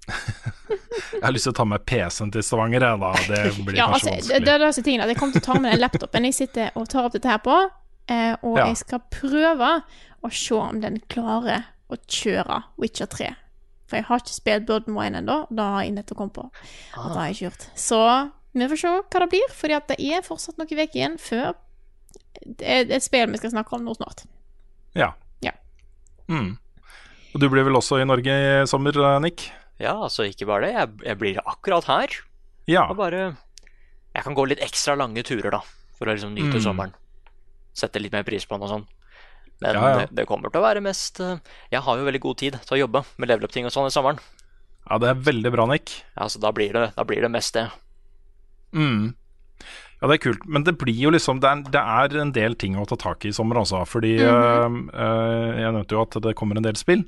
[1.14, 3.12] Jeg har lyst til å ta med PC-en til Stavanger, jeg, da.
[3.30, 4.46] Det blir Ja, kanskje altså, vanskelig.
[4.46, 6.74] det er disse tingene at jeg kommer til å ta med den laptopen jeg sitter
[6.80, 7.56] og tar opp dette her på,
[8.12, 8.66] eh, og Ja.
[8.68, 9.70] jeg skal prøve
[10.24, 13.30] å se om den klarer å kjøre Witcher 3.
[13.88, 17.08] For jeg har ikke spilt Burden Wine ennå, det har jeg nettopp kommet på at
[17.14, 17.68] det har jeg ikke gjort.
[17.78, 18.02] Så
[18.54, 21.54] vi får se hva det blir, fordi at det er fortsatt noen uker igjen før
[22.44, 24.26] det er et spill vi skal snakke om nå snart.
[24.98, 25.14] Ja.
[25.42, 25.52] Ja.
[26.28, 26.58] Mm.
[27.34, 29.52] Og du blir vel også i Norge i sommer, eh, Nick?
[29.82, 30.74] Ja, altså ikke bare det.
[30.76, 32.08] Jeg, jeg blir akkurat her.
[32.70, 32.86] Ja.
[32.90, 33.36] Og bare
[34.16, 35.62] Jeg kan gå litt ekstra lange turer, da,
[35.98, 36.62] for å liksom nyte Mm.
[36.62, 36.94] sommeren.
[37.74, 38.86] Sette litt mer pris på den og sånn.
[39.62, 39.98] Men Ja, ja.
[40.04, 41.38] Det, det kommer til å være mest eh,
[41.72, 43.94] Jeg har jo veldig god tid til å jobbe med level up-ting og sånn i
[43.94, 44.20] sommeren.
[44.90, 46.04] ja, det er veldig bra, Nick.
[46.18, 47.70] Ja, så da blir det, da blir det mest det.
[48.74, 49.14] Mm.
[50.02, 50.46] Ja, det er kult.
[50.46, 53.24] Men det blir jo liksom Det er, det er en del ting å ta tak
[53.26, 53.86] i i sommer, altså.
[53.88, 57.06] Fordi eh, øh, jeg nevnte jo at det kommer en del spill.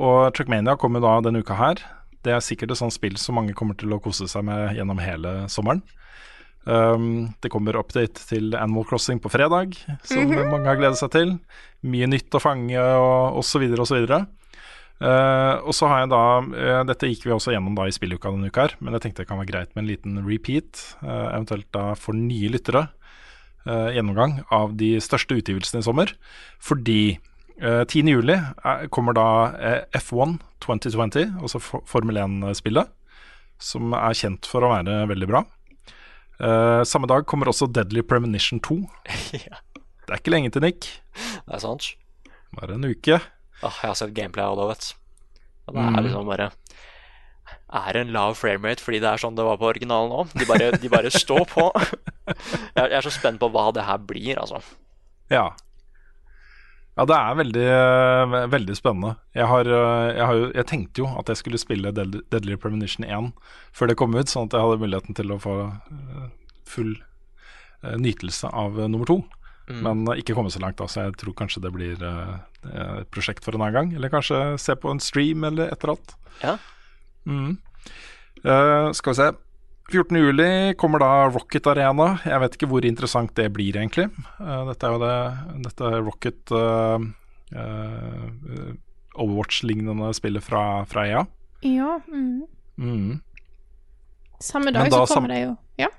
[0.00, 1.82] Og Trackmania kommer da denne uka her.
[2.24, 5.00] Det er sikkert et sånt spill som mange kommer til å kose seg med gjennom
[5.00, 5.80] hele sommeren.
[6.68, 11.32] Um, det kommer update til Animal Crossing på fredag, som mange har gledet seg til.
[11.88, 13.64] Mye nytt å fange og osv.
[13.80, 14.12] osv.
[15.00, 18.34] Uh, og så har jeg da uh, Dette gikk vi også gjennom da i spilluka
[18.34, 20.82] denne uka, her men jeg tenkte det kan være greit med en liten repeat.
[21.00, 22.90] uh, eventuelt da for nye lyttere.
[23.64, 26.12] Uh, gjennomgang av de største utgivelsene i sommer.
[26.60, 27.16] Fordi
[27.62, 28.08] uh, 10.
[28.10, 29.26] juli er, kommer da
[29.58, 32.90] eh, F1 2020, altså Formel 1-spillet.
[33.60, 35.42] Som er kjent for å være veldig bra.
[36.40, 38.78] Uh, samme dag kommer også Deadly Premonition 2.
[39.44, 40.88] ja, Det er ikke lenge til, Nick.
[41.44, 41.90] det er sant.
[42.56, 43.18] Bare en uke.
[43.60, 44.94] Åh, jeg har sett gameplay av det, vet du.
[45.68, 45.94] Og det Mm.
[45.98, 46.46] er liksom bare
[47.70, 50.32] Er en lav framerate fordi det er sånn det var på originalen òg?
[50.34, 51.68] De bare, de bare står på.
[52.74, 54.58] Jeg jeg er så spent på hva det her blir, altså.
[55.30, 55.44] Ja.
[57.00, 59.14] Ja, det er veldig, eh, veldig spennende.
[59.32, 63.06] Jeg, har, eh, jeg, har jo, jeg tenkte jo at jeg skulle spille Deadly, Premonition
[63.06, 63.30] 1
[63.72, 66.26] før det kom ut, sånn at jeg hadde muligheten til å få eh,
[66.68, 66.98] full
[67.80, 69.22] nytelse av nummer to.
[69.70, 73.48] Men eh, ikke kommet så langt, da, så jeg tror kanskje det blir et prosjekt
[73.48, 73.96] for en annen gang.
[73.96, 76.16] Eller kanskje se på en stream eller et eller annet.
[76.44, 76.56] Ja.
[77.24, 77.56] Mm.
[78.44, 79.30] Uh, skal vi se.
[79.90, 80.16] 14.
[80.16, 82.12] juli kommer da Rocket Arena.
[82.24, 84.06] Jeg vet ikke hvor interessant det blir, egentlig.
[84.38, 85.16] Eh, dette er jo det
[85.66, 87.02] Dette er Rocket uh,
[87.56, 88.68] uh,
[89.20, 91.24] Overwatch-lignende spillet fra, fra EA.
[91.66, 91.96] Ja.
[92.06, 92.44] Mm.
[92.78, 93.18] Mm.
[94.40, 95.90] Samme dag da så kommer det jo Ja.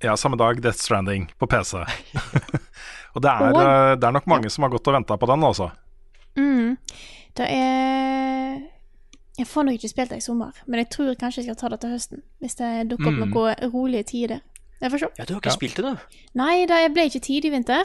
[0.00, 1.82] Ja, samme dag Death Stranding på PC.
[3.14, 5.70] og det er, det er nok mange som har gått og venta på den, altså.
[6.36, 6.76] Mm.
[7.34, 8.33] Det er
[9.38, 11.68] Jeg får nok ikke spilt det i sommer, men jeg tror kanskje jeg skal ta
[11.72, 12.22] det til høsten.
[12.40, 13.30] Hvis det dukker opp Mm.
[13.34, 14.40] noen rolige tider.
[14.80, 15.06] Jeg får se.
[15.18, 15.56] Ja, du har ikke Ja.
[15.56, 15.96] spilt det, da?
[16.34, 17.84] Nei, det ble ikke tid i vinter.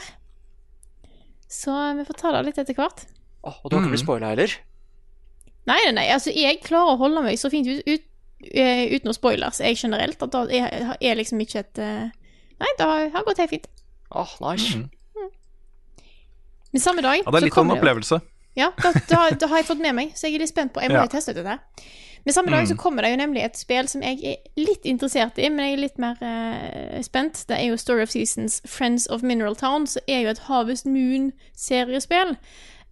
[1.48, 3.04] Så vi får ta det litt etter hvert.
[3.42, 4.06] Oh, og du har ikke blitt Mm.
[4.06, 4.52] spoila heller?
[5.66, 8.02] Nei, nei, nei, altså jeg klarer å holde meg så fint ut, ut,
[8.54, 10.22] eh, uten noe spoilers, jeg generelt.
[10.22, 12.10] At da er, er liksom ikke et eh,
[12.60, 13.66] Nei, det har, har gått helt fint.
[14.12, 14.74] Åh, nice.
[14.76, 14.90] Mm.
[16.72, 18.20] Men samme dag Ja, det er litt av en opplevelse.
[18.20, 18.26] det.
[18.60, 20.82] Ja, da, da, da har jeg fått med meg, så jeg er litt spent på
[20.84, 21.06] Jeg må Ja.
[21.08, 21.58] jo teste ut dette.
[22.26, 22.78] Men samme dag så Mm.
[22.82, 25.80] kommer det jo nemlig et spill som jeg er litt interessert i, men jeg er
[25.80, 27.46] litt mer uh, spent.
[27.48, 30.84] Det er jo Story of Seasons Friends of Mineral Town, som er jo et Harvest
[30.86, 32.36] Moon-seriespill.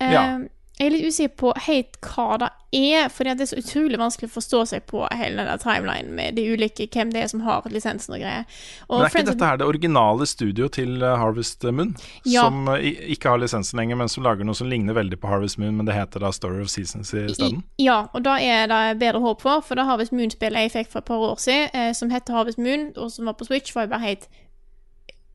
[0.00, 0.38] Uh, Ja.
[0.78, 2.48] Jeg er litt usikker på helt hva det
[2.78, 6.36] er, fordi det er så utrolig vanskelig å forstå seg på hele den timelinen med
[6.38, 8.44] de ulike, hvem det er som har lisensen og greier.
[8.86, 11.96] Og Men er ikke dette her det originale studio til eh, Harvest Moon?
[12.22, 12.46] Ja.
[12.46, 15.58] Som eh, ikke har lisensen lenger, men som lager noe som ligner veldig på Harvest
[15.58, 17.64] Moon, men det heter da Story of Seasons i stedet?
[17.82, 21.02] Ja, og da er det bedre håp for, for det Harvest Moon-spillet jeg fikk for
[21.02, 23.88] et par år siden, eh, som heter Harvest Moon, og som var på Switch, var
[23.88, 24.30] jo bare helt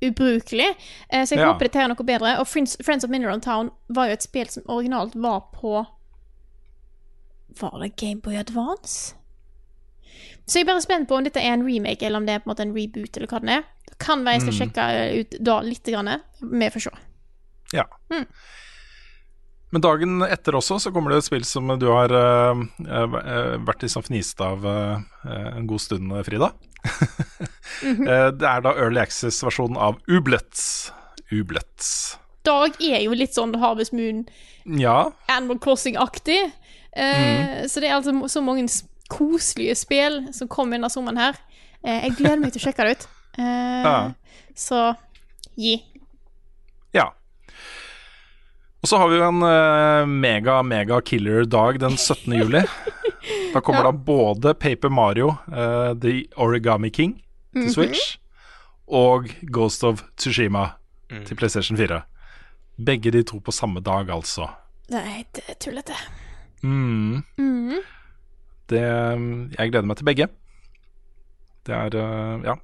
[0.09, 0.69] ubrukelig.
[1.09, 1.53] Eh, så jeg Ja.
[1.53, 2.39] håper dette er noe bedre.
[2.39, 5.85] Og Friends, Friends of Mineral Town var jo et spill som originalt var på
[7.59, 9.13] Var det Gameboy Advance?
[10.45, 12.39] Så jeg er bare spent på om dette er en remake, eller om det er
[12.39, 13.63] på en måte en reboot, eller hva den er.
[13.87, 14.59] Det kan være jeg skal Mm.
[14.59, 16.89] sjekke ut da litt, vi får se.
[17.73, 17.85] Ja.
[18.11, 18.25] Mm.
[19.71, 23.81] Men dagen etter også så kommer det et spill som du har uh, eh, vært
[23.81, 24.99] liksom fnist av uh,
[25.57, 26.51] en god stund, Frida.
[27.83, 28.07] Mhm.
[28.07, 30.91] Eh, det er da Early Access-versjonen av Ublets.
[31.33, 32.17] Ublets.
[32.47, 34.21] Dag er jo litt sånn Harvest Moon
[34.79, 35.09] Ja.
[35.31, 36.51] Animal Crossing-aktig.
[36.95, 38.67] Eh, Så det er altså så mange
[39.11, 41.35] koselige spill som kommer under sommeren her.
[41.83, 43.07] Eh, jeg gleder meg til å sjekke det ut.
[43.37, 43.97] Eh, Ja.
[44.55, 44.95] Så
[45.57, 45.81] gi.
[46.93, 47.09] Ja.
[48.83, 52.33] Og så har vi jo en mega, mega killer dag den 17.
[52.37, 52.63] juli.
[53.53, 57.13] Da kommer da både Paper Mario, uh, The Origami King
[57.53, 57.69] til Mhm.
[57.69, 58.17] Switch,
[58.87, 60.67] og Ghost of Tsushima
[61.25, 62.01] til PlayStation 4.
[62.85, 64.47] Begge de to på samme dag, altså.
[64.89, 65.93] Det er helt tullete.
[66.63, 67.23] Mm.
[67.37, 67.73] mm.
[68.69, 68.81] Det
[69.59, 70.27] Jeg gleder meg til begge.
[71.65, 72.55] Det er uh, Ja.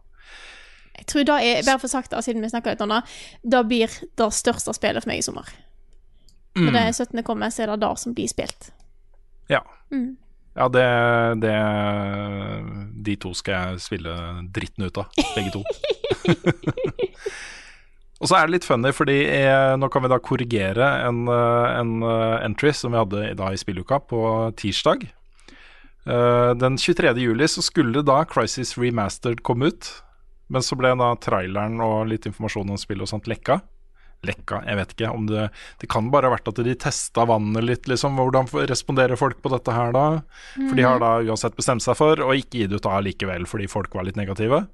[1.00, 3.04] Jeg tror det er, bare for sagt da, siden vi snakker litt om det,
[3.52, 3.88] det blir
[4.18, 5.48] det største spillet for meg i sommer.
[6.56, 6.74] Når Mm.
[6.74, 7.24] det 17.
[7.24, 8.72] kommer, så er det det som blir spilt.
[9.50, 9.60] Ja.
[9.92, 10.18] Mm.
[10.60, 10.88] Ja, det,
[11.40, 11.54] det
[13.06, 14.16] De to skal jeg spille
[14.52, 15.08] dritten ut av,
[15.38, 15.64] begge to.
[18.20, 21.68] Og så er det litt funny, fordi jeg, nå kan vi da korrigere en, eh,
[21.80, 24.20] en eh, entry som vi hadde da i spilluka på
[24.60, 25.06] tirsdag.
[26.04, 27.14] Eh, den 23.
[27.24, 29.88] juli så skulle da Crisis Remastered komme ut,
[30.52, 33.62] men så ble da traileren og litt informasjon om spillet og sånt lekka.
[34.28, 35.46] Lekka, jeg vet ikke om det
[35.80, 38.20] Det kan bare ha vært at de testa vannet litt, liksom.
[38.20, 40.08] Hvordan responderer folk på dette her da?
[40.58, 43.48] For de har da uansett bestemt seg for å ikke gi det ut da likevel,
[43.48, 44.66] fordi folk var litt negative.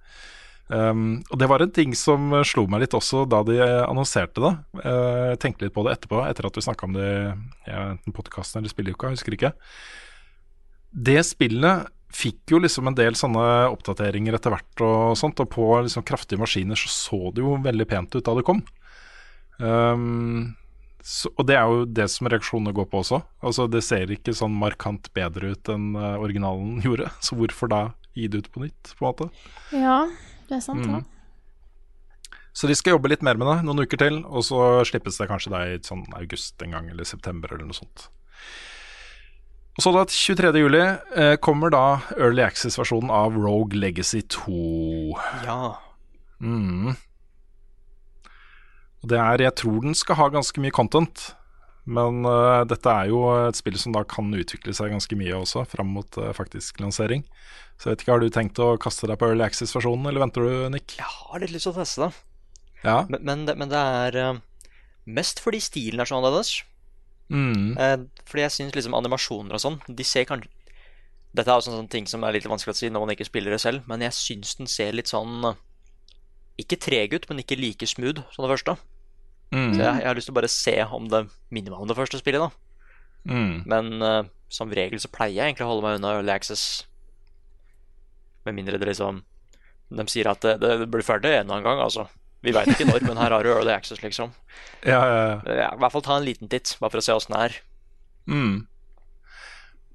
[0.68, 3.84] Um, og det var en ting som eh, slo meg litt også da de eh,
[3.86, 4.54] annonserte det.
[4.80, 7.20] Jeg uh, tenkte litt på det etterpå, etter at vi snakka om det i
[7.70, 9.52] ja, enten podkasten eller spilleuka, jeg husker ikke.
[10.90, 15.68] Det spillet fikk jo liksom en del sånne oppdateringer etter hvert og sånt, og på
[15.86, 18.64] liksom kraftige maskiner så så det jo veldig pent ut da det kom.
[19.60, 20.56] Um,
[21.06, 23.22] så, og det er jo det som reaksjonene går på også.
[23.46, 27.82] Altså Det ser ikke sånn markant bedre ut enn uh, originalen gjorde, så hvorfor da
[28.16, 29.30] gi det ut på nytt, på en måte?
[29.76, 30.00] Ja,
[30.50, 31.04] det er sant, Mm.
[32.56, 35.26] Så de skal jobbe litt mer med det noen uker til, og så slippes det
[35.28, 38.06] kanskje da i sånn august en gang, eller september eller noe sånt.
[39.76, 40.54] Og så da 23.
[40.62, 40.80] juli
[41.20, 44.56] eh, kommer da Early Access-versjonen av Rogue Legacy 2.
[45.44, 45.74] Ja.
[46.40, 46.96] Mm.
[49.06, 51.28] Og det er, jeg tror den skal ha ganske mye content,
[51.86, 55.62] men uh, dette er jo et spill som da kan utvikle seg ganske mye også,
[55.70, 57.22] fram mot uh, faktisk lansering.
[57.78, 60.48] Så jeg vet ikke, har du tenkt å kaste deg på Early Access-versjonen, eller venter
[60.48, 60.96] du, Nick?
[60.98, 62.24] Jeg har litt lyst til å teste det.
[62.82, 62.96] Ja.
[63.12, 64.72] Men, men, det, men det er uh,
[65.20, 66.56] mest fordi stilen er så annerledes.
[67.30, 67.78] Mm.
[68.26, 70.52] Fordi jeg syns liksom animasjoner og sånn De ser kanskje
[71.34, 73.26] Dette er også en sånn ting som er litt vanskelig å si når man ikke
[73.26, 75.48] spiller det selv, men jeg syns den ser litt sånn
[76.62, 78.78] Ikke treg ut, men ikke like smooth som det første.
[79.56, 79.72] Mm.
[79.72, 81.22] Så jeg, jeg har lyst til å bare se om det
[81.54, 82.52] minner meg om det første spillet, da.
[83.32, 83.54] Mm.
[83.72, 86.84] Men uh, som regel så pleier jeg egentlig å holde meg unna Early Access.
[88.46, 89.24] Med mindre det liksom
[89.96, 92.08] De sier at det, det blir ferdig en eller annen gang, altså.
[92.46, 94.36] Vi veit ikke når, men her har du Early Access, liksom.
[94.86, 95.38] Ja, ja, ja.
[95.50, 97.56] Ja, I hvert fall ta en liten titt, bare for å se åssen det er.
[98.30, 98.66] Mm.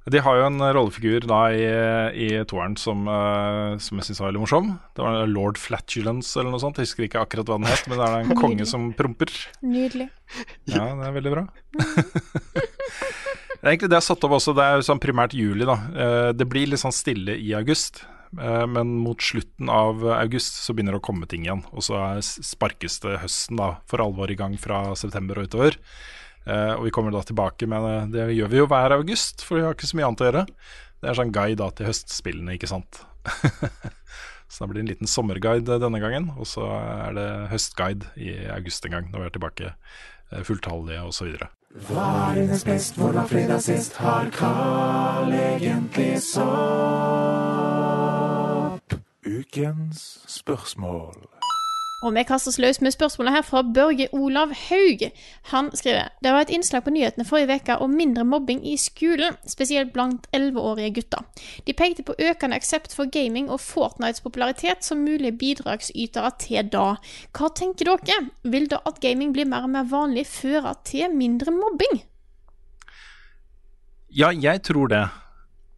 [0.08, 1.64] De har jo en rollefigur da i,
[2.24, 4.70] i toeren som, eh, som jeg syns var veldig morsom.
[4.96, 6.80] Det var lord Flatulence eller noe sånt.
[6.80, 9.28] Jeg husker ikke akkurat hva den het, men det er en konge som promper.
[9.62, 10.08] Nydelig.
[10.72, 11.44] Ja, det er veldig bra.
[13.60, 14.54] det er egentlig det jeg har satt opp også.
[14.56, 15.76] Det er sånn primært juli, da.
[15.92, 18.02] Eh, Det blir litt sånn stille i august.
[18.40, 21.62] eh, Men mot slutten av august så begynner det å komme ting igjen.
[21.76, 25.76] Og så sparkes det høsten da for alvor i gang fra september og utover.
[26.46, 29.64] Eh, og vi kommer da tilbake med Det gjør vi jo hver august, for vi
[29.66, 30.44] har ikke så mye annet å gjøre.
[31.00, 33.02] Det er sånn guide da til høstspillene, ikke sant.
[34.50, 38.32] Så da blir det en liten sommerguide denne gangen, og så er det høstguide i
[38.50, 41.28] august en gang, når vi er tilbake eh, fulltallige osv.
[41.86, 43.94] Hva er dines best, hvor var fredag sist?
[44.02, 46.40] Har Carl egentlig sopp?
[49.22, 51.39] Ukens spørsmål.
[52.00, 55.02] Og vi kaster oss løs med spørsmålet her fra Børge Olav Haug.
[55.52, 59.36] Han skriver Det var et innslag på nyhetene forrige uke om mindre mobbing i skolen,
[59.44, 61.26] spesielt blant 11-årige gutter.
[61.66, 66.86] De pekte på økende aksept for gaming og Fortnites popularitet som mulige bidragsytere til da.
[67.36, 68.30] Hva tenker dere?
[68.48, 72.00] Vil da at gaming blir mer og mer vanlig, føre til mindre mobbing?
[74.08, 75.04] Ja, jeg tror det.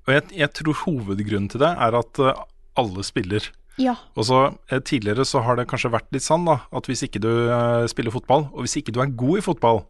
[0.07, 2.47] Og jeg, jeg tror hovedgrunnen til det er at eh,
[2.79, 3.51] alle spiller.
[3.81, 3.95] Ja.
[4.19, 7.23] Og så eh, Tidligere så har det kanskje vært litt sånn da, at hvis ikke
[7.23, 9.85] du eh, spiller fotball, og hvis ikke du er god i fotball,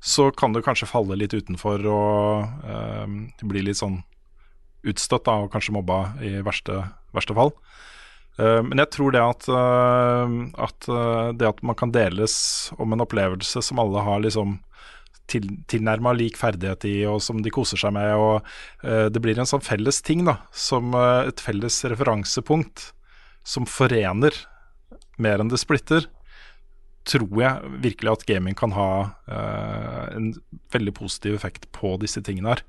[0.00, 4.00] så kan du kanskje falle litt utenfor og eh, bli litt sånn
[4.88, 6.78] utstøtt da, og kanskje mobba i verste,
[7.12, 7.52] verste fall.
[8.40, 10.90] Eh, men jeg tror det at, eh, at
[11.36, 12.34] det at man kan deles
[12.80, 14.56] om en opplevelse som alle har liksom
[15.30, 18.14] til, tilnærma lik ferdighet i, og som de koser seg med.
[18.16, 18.40] og
[18.88, 22.88] eh, Det blir en sånn felles ting, da, som et felles referansepunkt
[23.46, 24.34] som forener
[25.20, 26.06] mer enn det splitter.
[27.08, 30.32] Tror jeg virkelig at gaming kan ha uh, en
[30.72, 32.64] veldig positiv effekt på disse tingene her.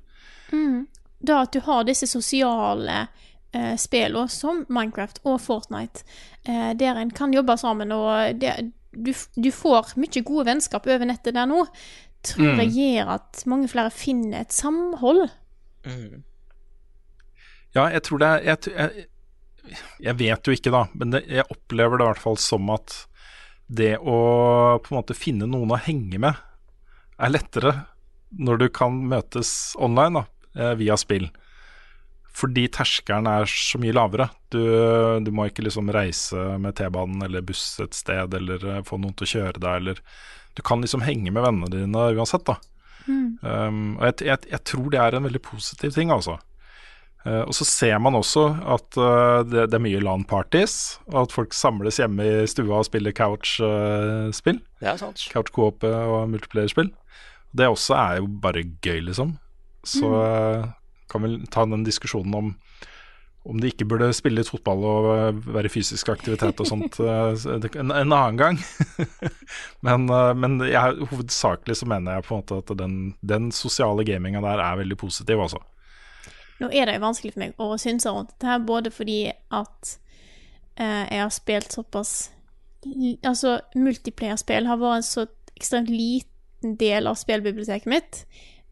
[1.22, 6.06] da at du har disse sosiale uh, spillene som Minecraft og Fortnite,
[6.48, 11.08] uh, der en kan jobbe sammen, og det, du, du får mye gode vennskap over
[11.08, 11.64] nettet der nå,
[12.22, 15.26] tror jeg gjør at mange flere finner et samhold.
[17.72, 19.06] Ja, jeg tror det er Jeg, jeg,
[20.02, 22.96] jeg vet jo ikke, da, men det, jeg opplever det i hvert fall som at
[23.72, 24.16] det å
[24.82, 26.40] på en måte finne noen å henge med,
[27.22, 27.72] er lettere
[28.32, 30.24] når du kan møtes online da,
[30.58, 31.28] eh, via spill.
[32.32, 34.30] Fordi terskelen er så mye lavere.
[34.52, 34.60] Du,
[35.20, 39.16] du må ikke liksom reise med T-banen eller buss et sted, eller eh, få noen
[39.16, 40.04] til å kjøre deg, eller
[40.52, 42.58] Du kan liksom henge med vennene dine uansett, da.
[43.08, 46.36] Um, og jeg, jeg, jeg tror det er en veldig positiv ting, altså.
[47.26, 50.76] Eh, og så ser man også at eh, det, det er mye LAN-parties,
[51.12, 54.60] og at folk samles hjemme i stua og spiller couch-spill.
[54.82, 55.26] Det er sant.
[55.32, 56.90] couch coop eh, og multiplayer-spill.
[57.52, 59.36] Det også er jo bare gøy, liksom.
[59.86, 60.68] Så eh,
[61.12, 62.52] kan vi ta den diskusjonen om
[63.42, 66.98] om de ikke burde spille litt fotball og eh, være i fysisk aktivitet og sånt
[67.02, 68.60] eh, en, en annen gang.
[69.86, 72.96] men eh, men jeg, hovedsakelig så mener jeg på en måte at den,
[73.34, 75.62] den sosiale gaminga der er veldig positiv, altså.
[76.62, 79.96] Nå er det jo vanskelig for meg å synse rundt dette, her, både fordi at
[80.76, 82.14] eh, jeg har spilt såpass
[83.22, 85.22] Altså, multiplayerspill har vært en så
[85.54, 88.24] ekstremt liten del av spillbiblioteket mitt.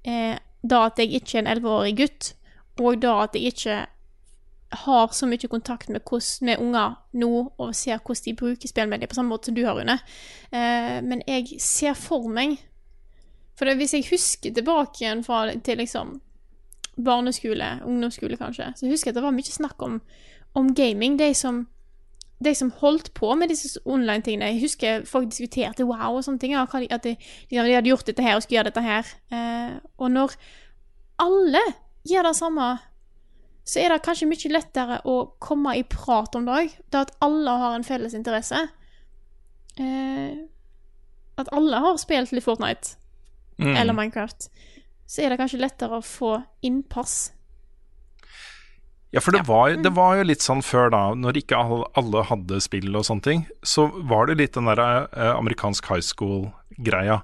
[0.02, 0.34] Eh,
[0.66, 2.32] da at jeg ikke er en elleveårig gutt,
[2.80, 3.76] og da at jeg ikke
[4.70, 9.10] har så mye kontakt med, hos, med unger nå og ser hvordan de bruker spillmedier
[9.10, 9.98] på samme måte som du har, Rune.
[10.50, 12.58] Eh, men jeg ser for meg
[13.58, 16.14] For det, hvis jeg husker tilbake igjen fra, til liksom
[16.96, 20.00] barneskole, ungdomsskole kanskje, så husker jeg at det var mye snakk om,
[20.58, 21.18] om gaming.
[21.18, 21.62] De som,
[22.44, 24.52] de som holdt på med disse online-tingene.
[24.54, 26.56] Jeg husker folk diskuterte wow og sånne ting.
[26.56, 27.16] ja, de, at de,
[27.50, 29.10] de hadde gjort dette her og skulle gjøre dette her.
[29.32, 30.36] Eh, og når
[31.20, 31.62] alle
[32.08, 32.68] gjør det samme,
[33.64, 36.78] så er det kanskje mye lettere å komme i prat om det òg.
[36.90, 38.64] Det at alle har en felles interesse.
[39.80, 40.32] Eh,
[41.40, 42.96] at alle har spilt litt Fortnite
[43.60, 44.48] eller Minecraft,
[45.10, 46.36] så er det kanskje lettere å få
[46.66, 47.32] innpass.
[49.10, 52.60] Ja, for det, var, det var jo litt sånn før, da, når ikke alle, hadde
[52.62, 57.18] spill og sånne ting, så var det litt den der eh, amerikansk high school-greia.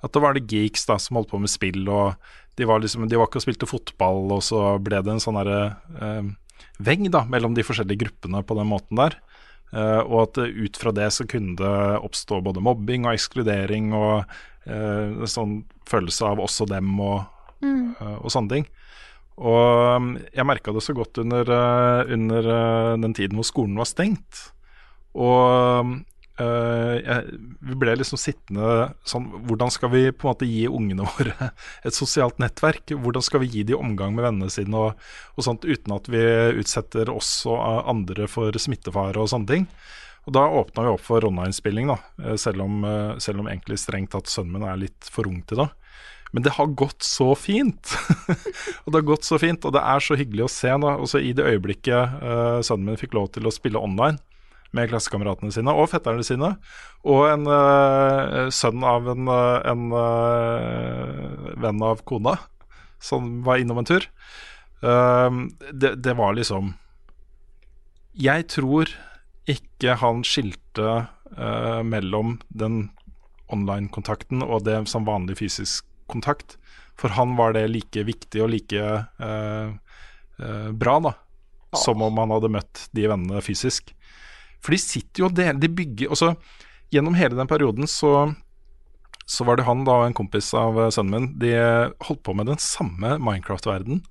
[0.00, 2.16] At da var det geeks da som holdt på med spill, og
[2.56, 5.36] de var liksom De var ikke og spilte fotball, og så ble det en sånn
[5.36, 5.60] derre
[6.00, 6.32] eh,
[6.88, 9.18] vegg da, mellom de forskjellige gruppene på den måten der.
[9.74, 13.90] Eh, og at eh, ut fra det så kunne det oppstå både mobbing og ekskludering
[13.96, 14.36] og
[14.68, 17.24] eh, sånn følelse av oss og dem og,
[17.64, 18.68] eh, og sånne ting.
[19.36, 21.50] Og um, jeg merka det så godt under,
[22.08, 22.46] under
[22.96, 24.46] den tiden hvor skolen var stengt.
[25.12, 25.98] Og
[26.42, 31.06] eh, jeg, vi ble liksom sittende sånn Hvordan skal vi på en måte gi ungene
[31.16, 31.50] våre
[31.86, 32.94] et sosialt nettverk?
[32.94, 35.06] Hvordan skal vi gi de omgang med vennene sine og,
[35.36, 36.24] og sånt uten at vi
[36.62, 39.70] utsetter oss og eh, andre for smittefare og sånne ting?
[40.26, 42.80] Og da åpna vi opp for online-spilling, da, eh, selv om,
[43.22, 45.70] selv om egentlig strengt tatt sønnen min er litt for ung til det.
[46.34, 47.94] Men det har gått så fint.
[48.82, 50.72] og det har gått så fint, og det er så hyggelig å se.
[50.82, 54.18] da, også I det øyeblikket uh, sønnen min fikk lov til å spille online
[54.74, 56.54] med klassekameratene sine og fetterne sine,
[57.06, 62.38] og en uh, sønn av en, uh, en uh, venn av kona
[63.02, 64.08] som var innom en tur,
[64.82, 65.30] uh,
[65.70, 66.74] det, det var liksom
[68.16, 68.90] Jeg tror
[69.46, 71.06] ikke han skilte
[71.36, 72.88] eh, mellom den
[73.52, 76.56] online-kontakten og det som vanlig fysisk kontakt.
[76.98, 79.68] For han var det like viktig og like eh,
[80.40, 81.14] eh, bra, da.
[81.76, 83.92] Som om han hadde møtt de vennene fysisk.
[84.66, 86.32] For de sitter jo og deler De bygger også,
[86.94, 88.12] Gjennom hele den perioden så
[89.26, 91.24] så var det han da og en kompis av eh, sønnen min.
[91.42, 91.48] De
[92.06, 94.04] holdt på med den samme Minecraft-verden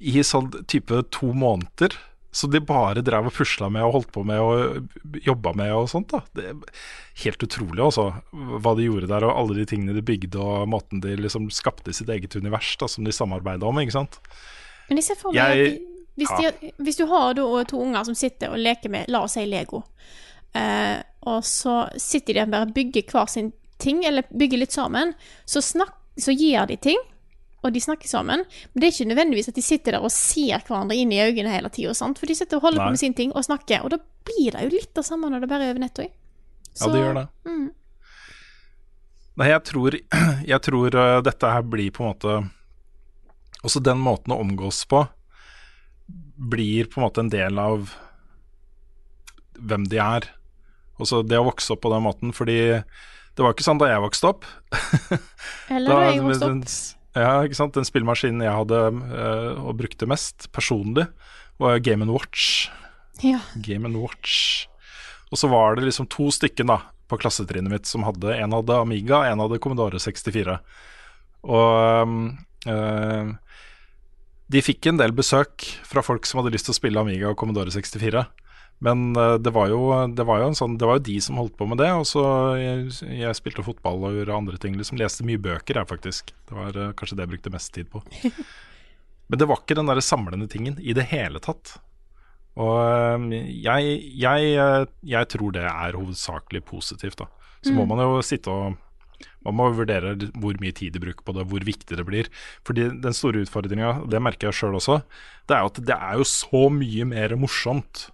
[0.00, 1.92] i sånn type to måneder.
[2.32, 5.90] Så de bare drev og pusla med og holdt på med og jobba med og
[5.92, 6.08] sånt.
[6.12, 6.56] da Det er
[7.22, 11.00] Helt utrolig, altså, hva de gjorde der, og alle de tingene de bygde, og måten
[11.04, 14.18] de liksom skapte sitt eget univers da som de samarbeida om, ikke sant.
[14.88, 16.52] Men jeg ser for meg Jeg- at hvis, ja.
[16.60, 19.44] de, hvis du har da to unger som sitter og leker med, la oss si
[19.48, 19.82] Lego,
[20.56, 20.96] eh,
[21.26, 23.52] og så sitter de og bare bygger hver sin
[23.82, 25.12] ting, eller bygger litt sammen,
[25.44, 27.00] så, snak, så gir de ting,
[27.66, 30.62] og de snakker sammen, men det er ikke nødvendigvis at de sitter der og ser
[30.62, 32.86] hverandre inn i øynene hele tida, for de sitter og holder Nei.
[32.86, 33.98] på med sin ting og snakker, og da
[34.28, 36.14] blir det jo litt det samme når det bare er over nettet.
[36.76, 37.26] Ja, det gjør det.
[37.48, 37.66] Mm.
[39.36, 39.98] Nei, jeg tror,
[40.52, 42.36] jeg tror uh, dette her blir på en måte
[43.66, 45.02] Også den måten å omgås på
[46.06, 47.92] blir på en måte en del av
[49.56, 50.28] hvem de er.
[51.00, 52.58] Også det å vokse opp på den måten, fordi
[53.36, 54.46] det var ikke sånn da jeg vokste opp.
[55.74, 57.20] Eller da jeg vokste den, opp.
[57.20, 57.76] ja, ikke sant.
[57.76, 61.08] Den spillmaskinen jeg hadde eh, og brukte mest personlig,
[61.60, 62.68] var Game Watch.
[63.24, 63.40] Ja.
[63.64, 64.66] Game Watch.
[65.32, 68.78] Og så var det liksom to stykker da på klassetrinnet mitt som hadde En hadde
[68.80, 70.56] Amiga, en hadde Commodore 64.
[71.46, 72.26] Og
[72.66, 73.34] eh,
[74.52, 77.38] de fikk en del besøk fra folk som hadde lyst til å spille Amiga og
[77.40, 78.24] Commodore 64.
[78.84, 79.80] Men eh, det, var jo,
[80.12, 81.88] det, var sånn, det var jo de som holdt på med det.
[81.96, 82.22] Og så
[82.60, 82.92] jeg,
[83.22, 84.76] jeg spilte fotball og gjorde andre ting.
[84.78, 86.32] Liksom Leste mye bøker, jeg, faktisk.
[86.48, 88.04] Det var eh, kanskje det jeg brukte mest tid på.
[89.30, 91.78] Men det var ikke den der samlende tingen i det hele tatt.
[92.56, 97.18] Og øhm, jeg, jeg, tror det er hovedsakelig positivt.
[97.18, 97.26] da
[97.60, 97.88] Så må Mm.
[97.90, 98.76] man jo sitte og
[99.46, 102.30] Man må vurdere hvor mye tid de bruker på det, hvor viktig det blir.
[102.66, 105.00] Fordi den store utfordringa, det merker jeg sjøl også,
[105.46, 108.08] det er jo at det er jo så mye mer morsomt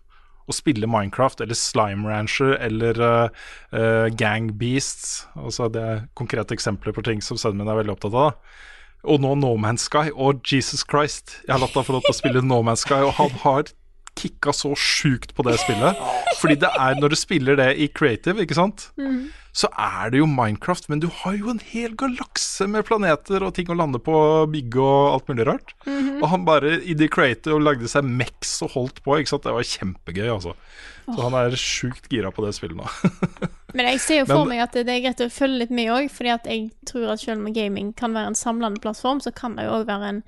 [0.51, 3.45] å spille Minecraft eller Slime Rancher eller uh,
[3.75, 5.25] uh, Gang Beasts.
[5.39, 8.59] Altså det er konkrete eksempler på ting som sønnen min er veldig opptatt av.
[9.03, 10.11] og nå No Man's Sky.
[10.15, 13.01] Og Jesus Christ, jeg har latt han få lov til å spille No Man's Sky,
[13.07, 13.73] og han har
[14.19, 16.01] kicka så sjukt på det spillet.
[16.41, 19.31] Fordi det er, når du spiller det i creative, ikke sant, mm.
[19.57, 23.55] så er det jo Minecraft, men du har jo en hel galakse med planeter og
[23.57, 24.15] ting å lande på,
[24.53, 25.75] bygge og alt mulig rart.
[25.89, 26.21] Mhm.
[26.23, 29.47] Og han bare i the creative lagde seg Mex og holdt på, ikke sant.
[29.49, 30.55] Det var kjempegøy, altså.
[31.03, 32.87] Så han er sjukt gira på det spillet nå.
[33.77, 35.91] Men jeg ser jo for Men- meg at det er greit å følge litt med
[35.91, 39.33] òg, fordi at jeg tror at selv om gaming kan være en samlende plattform, så
[39.35, 40.23] kan det jo òg være en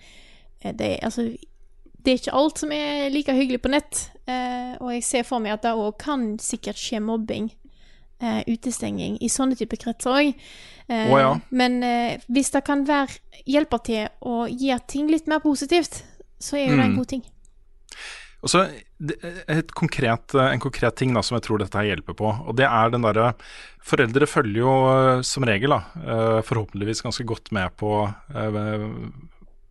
[0.65, 1.29] eh, det, altså,
[2.05, 4.07] det er ikke alt som er like hyggelig på nett.
[4.29, 7.51] Eh, og jeg ser for meg at det òg kan sikkert skje mobbing,
[8.21, 10.35] eh, utestenging, i sånne type kretser òg.
[10.89, 11.31] Eh, oh, ja.
[11.51, 13.17] Men eh, hvis det kan være
[13.49, 16.03] hjelper til å gjøre ting litt mer positivt,
[16.41, 16.99] så er jo det en Mm.
[16.99, 17.25] god ting.
[18.45, 18.67] Og så
[19.49, 22.67] et konkret, En konkret ting da som jeg tror dette her hjelper på, og det
[22.69, 23.33] er den der,
[23.85, 28.13] Foreldre følger jo eh, som regel, da, eh, forhåpentligvis ganske godt med på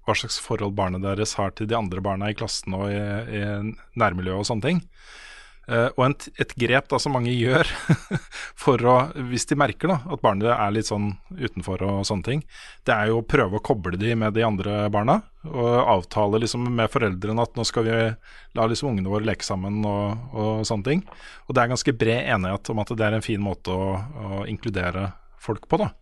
[0.03, 3.43] hva slags forhold barnet deres har til de andre barna i klassen og i, i
[3.99, 4.81] nærmiljøet og sånne ting.
[5.63, 7.69] Uh, og en, et grep da som mange gjør
[8.59, 8.95] for å,
[9.29, 12.41] hvis de merker da at barnet er litt sånn utenfor og sånne ting,
[12.83, 15.21] det er jo å prøve å koble de med de andre barna.
[15.47, 17.95] Og avtale liksom med foreldrene at nå skal vi
[18.59, 21.07] la liksom ungene våre leke sammen og, og sånne ting.
[21.47, 24.45] Og det er ganske bred enighet om at det er en fin måte å, å
[24.51, 25.79] inkludere folk på.
[25.79, 25.93] da.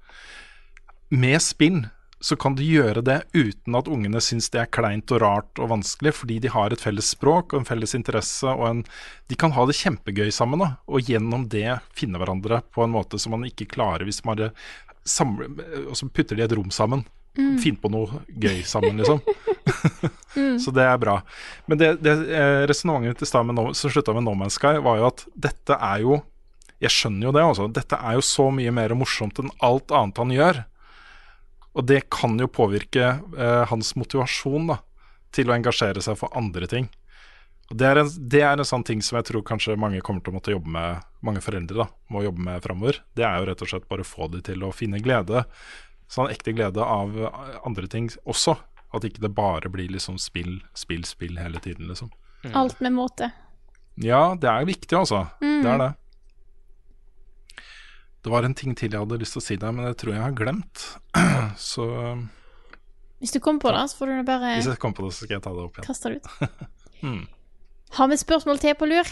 [1.13, 1.83] Med spill
[2.21, 5.71] så kan du gjøre det uten at ungene syns det er kleint og rart og
[5.73, 8.83] vanskelig, fordi de har et felles språk og en felles interesse, og en,
[9.27, 10.61] de kan ha det kjempegøy sammen.
[10.61, 14.51] Da, og gjennom det finne hverandre på en måte som man ikke klarer hvis man
[15.03, 15.49] samler,
[15.87, 17.03] og så putter de et rom sammen.
[17.37, 17.55] Mm.
[17.63, 19.21] Finn på noe gøy sammen, liksom.
[20.31, 20.55] Mm.
[20.63, 21.17] Så det er bra.
[21.67, 24.77] Men det, det eh, resonnementet til stad med No- som slutta med No Man's Sky,
[24.79, 26.21] var jo at dette er jo
[26.81, 27.65] Jeg skjønner jo det, altså.
[27.67, 30.61] Dette er jo så mye mer morsomt enn alt annet han gjør.
[31.77, 33.05] Og det kan jo påvirke
[33.37, 34.81] eh, hans motivasjon da,
[35.31, 36.89] til å engasjere seg for andre ting.
[37.71, 40.23] Og det er, en, det er en sånn ting som jeg tror kanskje mange kommer
[40.23, 42.99] til å måtte jobbe med, mange foreldre da, må jobbe med framover.
[43.15, 45.45] Det er jo rett og slett bare å få de til å finne glede,
[46.11, 48.57] sånn ekte glede av eh, andre ting også.
[48.91, 52.11] At ikke det bare blir liksom spill, spill, spill hele tiden, liksom.
[52.57, 53.29] Alt med måte.
[54.03, 55.29] Ja, det er viktig, altså.
[55.39, 55.61] Mm.
[55.63, 55.89] Det er det.
[58.21, 60.13] Det var en ting til jeg hadde lyst til å si der, men det tror
[60.13, 60.85] jeg har glemt.
[61.71, 61.87] Så
[63.21, 65.25] Hvis du kommer på det, så får du bare hvis jeg kommer på det, så
[65.25, 65.87] skal jeg ta det opp igjen.
[65.89, 66.69] kaste det ut.
[67.01, 67.23] Hmm.
[67.97, 69.07] Har vi spørsmål til på lur?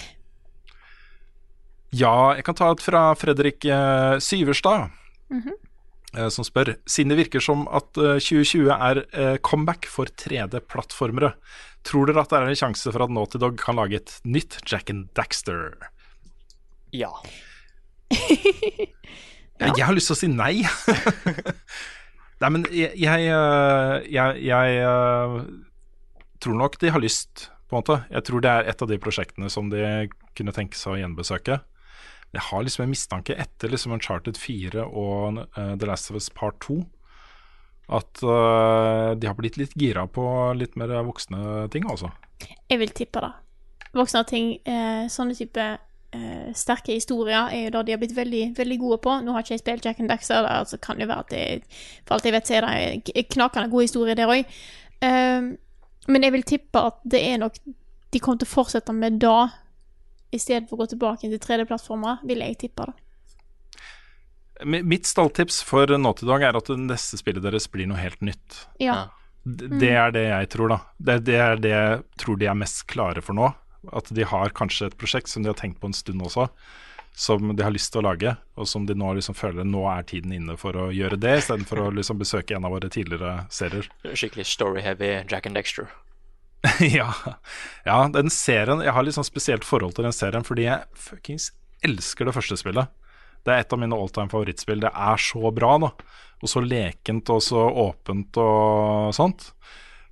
[1.90, 4.92] Ja, jeg kan ta et fra Fredrik eh, Syverstad.
[5.30, 6.30] mm -hmm.
[6.30, 11.34] Som spør Siden det virker som at eh, 2020 er eh, comeback for 3D-plattformere,
[11.84, 14.60] tror dere at det er en sjanse for at Naughty Dog kan lage et nytt
[14.72, 15.78] Jack and Daxter?
[16.92, 17.10] Ja.
[19.60, 19.74] Ja.
[19.76, 20.54] Jeg har lyst til å si nei.
[22.42, 25.34] nei, men jeg, jeg, eh, jeg, jeg eh,
[26.40, 27.98] tror nok de har lyst, på en måte.
[28.08, 29.84] Jeg tror det er et av de prosjektene som de
[30.40, 31.60] kunne tenke seg å gjenbesøke.
[32.32, 36.32] Jeg har liksom en mistanke etter liksom Uncharted 4 og eh, The Last of Us
[36.32, 36.80] Part 2
[37.90, 42.12] at uh, de har blitt litt gira på litt mer voksne ting, altså.
[42.70, 43.32] Jeg vil tippe det.
[43.98, 45.64] Voksne ting, eh, sånne type
[46.14, 49.16] eh, sterke historier, er jo det de har blitt veldig, veldig gode på.
[49.24, 51.80] Nå har ikke jeg spilt Jack and Daxter, det altså kan jo være at det,
[52.06, 52.68] for alt jeg vet, så er
[53.06, 54.46] det knakende gode historier der òg.
[56.08, 57.54] men jeg vil tippe at det er nok
[58.12, 59.50] De kommer til å fortsette med det
[60.34, 62.86] i stedet for å gå tilbake til 3D-plattformer, vil jeg tippe.
[62.86, 62.94] da.
[64.66, 68.58] Mitt stalltips for Naughty Dog er at det neste spillet deres blir noe helt nytt.
[68.82, 69.06] Ja.
[69.46, 70.80] D- Det er det jeg tror, da.
[71.00, 73.54] Det, det er det jeg tror de er mest klare for nå.
[73.96, 76.50] At de har kanskje et prosjekt som de har tenkt på en stund også,
[77.20, 80.06] som de har lyst til å lage, og som de nå liksom føler nå er
[80.08, 83.90] tiden inne for å gjøre det, istedenfor å liksom besøke en av våre tidligere serier.
[84.08, 85.90] Skikkelig story-heavy Jack and Dexter.
[87.00, 87.14] ja.
[87.86, 91.54] ja, den serien Jeg har litt sånn spesielt forhold til den serien fordi jeg fuckings
[91.88, 92.92] elsker det første spillet.
[93.48, 94.82] Det er et av mine all time favorittspill.
[94.84, 95.94] Det er så bra, da.
[96.44, 99.54] Og så lekent og så åpent og sånt.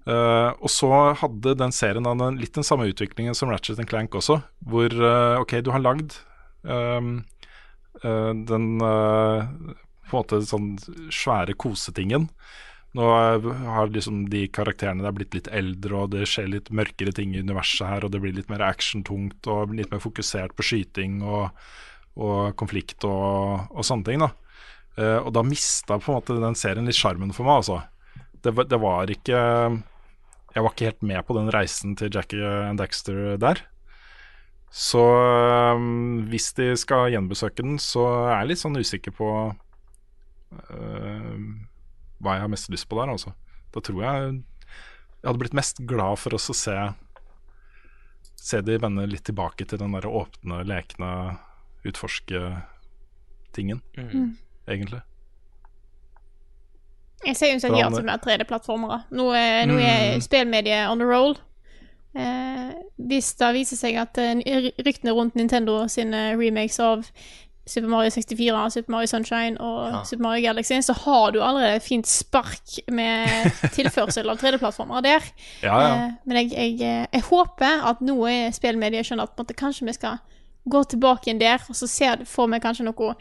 [0.08, 0.89] Eh, og så
[1.20, 5.58] hadde den serien den, litt den samme utviklingen som Ratchet Clank også, hvor uh, OK,
[5.66, 6.16] du har lagd
[6.64, 7.26] um,
[8.05, 10.70] uh, den på en måte sånn
[11.12, 12.30] svære kosetingen.
[12.95, 13.08] Nå
[13.68, 17.43] har liksom de karakterene der blitt litt eldre, og det skjer litt mørkere ting i
[17.43, 21.51] universet her, og det blir litt mer actiontungt og litt mer fokusert på skyting og,
[22.16, 24.24] og konflikt og, og sånne ting.
[24.24, 24.32] da.
[25.20, 27.84] Og da mista på en måte den serien litt sjarmen for meg, altså.
[28.41, 29.43] Det, det var ikke
[30.58, 33.62] Jeg var ikke helt med på den reisen til Jackie and Daxter der.
[34.74, 34.97] Så
[35.78, 41.38] um, hvis de skal gjenbesøke den, så er jeg litt sånn usikker på uh,
[42.18, 43.36] hva jeg har mest lyst på der, altså.
[43.76, 46.78] Da tror jeg jeg hadde blitt mest glad for oss å se
[48.47, 51.36] Se de vende litt tilbake til den der åpne, lekne,
[51.84, 54.38] utforske-tingen, Mm.
[54.72, 55.01] egentlig.
[57.26, 58.99] Jeg ser jo For uansett som er til mer 3D-plattformere.
[59.11, 60.22] Nå, er- nå er Mm.
[60.22, 61.36] spillmediet on the roll.
[62.15, 64.36] Eh, hvis det viser seg at eh,
[64.86, 67.03] ryktene rundt Nintendo sine remakes av
[67.68, 70.03] Super Mario 64, Super Mario Sunshine og Ja.
[70.03, 73.28] Super Mario Galaxy, så har du allerede et fint spark med
[73.76, 75.22] tilførsel av 3D-plattformer der.
[75.63, 76.05] Ja, ja.
[76.05, 79.86] Eh, men jeg, jeg, eh, jeg håper at nå er spillmediet skjønner at måte, kanskje
[79.86, 80.18] vi skal
[80.70, 83.15] gå tilbake inn der, og så ser, får vi kanskje noe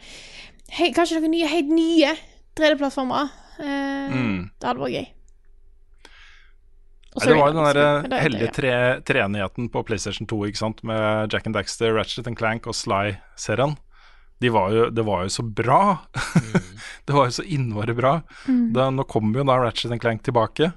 [0.71, 2.15] hei, Kanskje noen nye, helt nye
[2.55, 3.29] 3D-plattformer.
[3.59, 4.49] Eh, Mm.
[4.59, 5.07] Det hadde vært gøy.
[7.17, 8.73] Nei, det var jo den der heldige tre,
[9.07, 10.83] treenigheten på PlayStation 2 ikke sant?
[10.85, 13.73] med Jack and Daxter, Ratchet and Clank og Sly-serien.
[14.39, 15.97] De var jo, det var jo så bra!
[17.07, 18.19] det var jo så innmari bra.
[18.45, 18.67] Mm.
[18.75, 20.69] Da, nå kommer jo da Ratchet and Clank tilbake.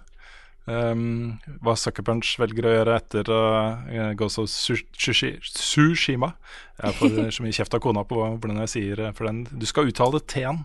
[0.65, 6.29] Um, hva Sucker Punch velger å gjøre etter uh, Ghost of Sushima
[6.77, 9.43] Jeg får så mye kjeft av kona på hvordan jeg sier uh, for den.
[9.51, 10.63] Du skal uttale T-en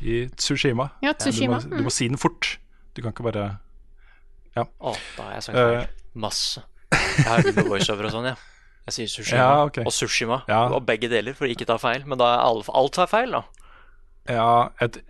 [0.00, 0.90] i Tsushima.
[1.02, 2.58] Ja, Tsushima, Du, må, du må si den fort.
[2.94, 3.46] Du kan ikke bare
[4.56, 4.64] Ja.
[4.80, 5.88] Å, da har jeg sagt feil.
[6.14, 6.62] Masse.
[6.92, 8.36] Jeg har med voiceover og sånn, ja.
[8.86, 9.78] Jeg sier Sushima Ja, ok.
[9.84, 10.62] og Sushima, Ja.
[10.72, 12.04] og begge deler, for å ikke ta feil.
[12.06, 13.42] Men da er alle, alt tar feil, da.
[14.28, 15.00] Ja, et,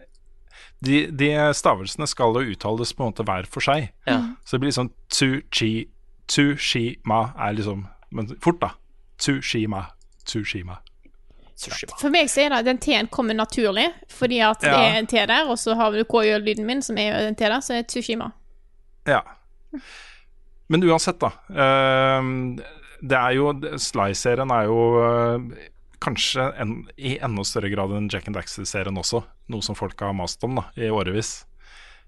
[0.84, 3.90] de, de stavelsene skal jo uttales på en måte hver for seg.
[4.06, 4.18] Ja.
[4.44, 5.88] Så det blir liksom Tsuchi
[6.26, 8.70] Tsushima er liksom Men fort, da.
[9.18, 9.86] Tsushima.
[10.26, 10.78] Tsushima.
[11.56, 11.96] Sushima.
[11.96, 15.16] For meg så er det den T-en kommer naturlig, fordi at det er en T
[15.16, 17.88] der, og så har du KJ-lyden min, som er en T der, så er det
[17.94, 18.28] Tsushima.
[19.08, 19.22] Ja.
[20.68, 21.32] Men uansett, da.
[21.56, 22.58] ehm,
[23.00, 25.66] det er jo Sly-serien er jo eh,
[26.02, 29.22] kanskje en, i enda større grad enn Jack and Daxter-serien også,
[29.52, 31.38] noe som folk har mast om da, i årevis.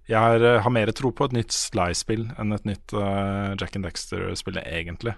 [0.09, 3.77] Jeg har, eh, har mer tro på et nytt Sly-spill enn et nytt uh, Jack
[3.77, 5.17] and Daxter-spill, egentlig.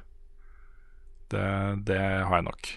[1.31, 1.43] Det,
[1.86, 2.73] det har jeg nok.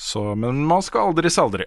[0.00, 1.66] Så, men man skal aldri si aldri.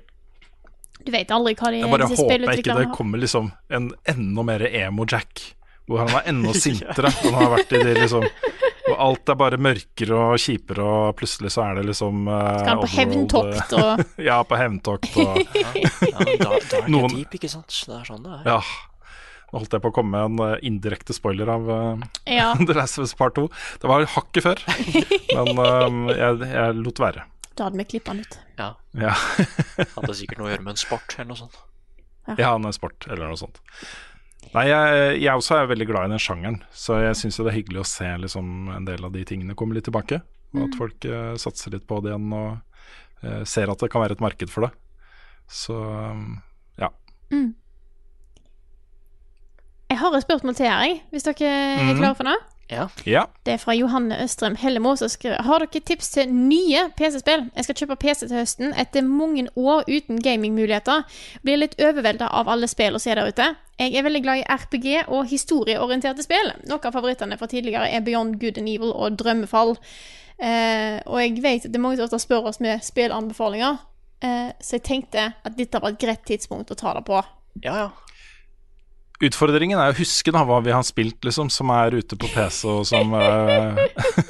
[1.03, 4.64] Du vet aldri hva de Jeg bare håper ikke det kommer liksom en enda mer
[4.69, 5.41] emo-Jack.
[5.85, 8.23] Hvor han er enda sintere enn han har vært i det, liksom
[8.85, 12.69] Hvor alt er bare mørkere og kjipere, og plutselig så er det liksom uh, Skal
[12.72, 17.35] han på hevntokt og Ja, på hevntokt og Ja, da, da er det Noen- deep,
[17.35, 17.68] ikke sant?
[17.84, 18.47] Det er sånn det er.
[18.55, 18.61] Ja.
[19.51, 22.47] Nå holdt jeg på å komme med en eh, indirekte spoiler av uh, Ja.
[22.57, 23.43] The Last of Us Part 2.
[23.84, 24.64] Det var hakket før,
[25.35, 27.27] men uh, jeg, jeg lot være.
[27.55, 28.39] Da hadde vi klippa den ut.
[28.57, 28.69] Ja.
[28.97, 29.13] Ja.
[29.97, 31.59] Hadde sikkert noe å gjøre med en sport eller noe sånt.
[32.39, 33.59] Ja, en sport eller noe sånt.
[34.53, 37.55] Nei, jeg, jeg også er veldig glad i den sjangeren, så jeg syns det er
[37.57, 40.21] hyggelig å se liksom, en del av de tingene komme litt tilbake.
[40.53, 42.49] Og at folk uh, satser litt på det igjen og
[43.25, 44.73] uh, ser at det kan være et marked for det.
[45.49, 46.35] Så um,
[46.77, 46.89] ja.
[49.89, 51.97] Jeg har et spørsmål til her, jeg, hvis dere er Mhm.
[52.01, 52.38] klare for det.
[52.72, 52.88] Ja.
[53.06, 53.26] ja.
[53.45, 57.49] Det er fra Johanne Østrem Hellemo som skriver Har dere tips til nye PC-spill?
[57.56, 61.03] Jeg skal kjøpe PC til høsten etter mange år uten gamingmuligheter.
[61.44, 63.52] Blir litt overvelda av alle spill å se der ute.
[63.81, 66.53] Jeg er veldig glad i RPG og historieorienterte spill.
[66.69, 69.76] Noen av favorittene fra tidligere er Beyond Good and Evil og Drømmefall.
[70.44, 73.77] Eh, og jeg vet at det er mange som ofte spør oss med spillanbefalinger,
[74.26, 77.22] eh, så jeg tenkte at dette var et greit tidspunkt å ta det på.
[77.64, 77.90] Ja, ja.
[79.23, 82.67] Utfordringen er å huske da hva vi har spilt, liksom, som er ute på PC,
[82.67, 83.77] og som uh,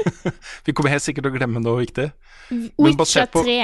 [0.66, 2.10] Vi kommer helt sikkert til å glemme noe viktig.
[2.50, 3.58] Men Witcher basert på- 3.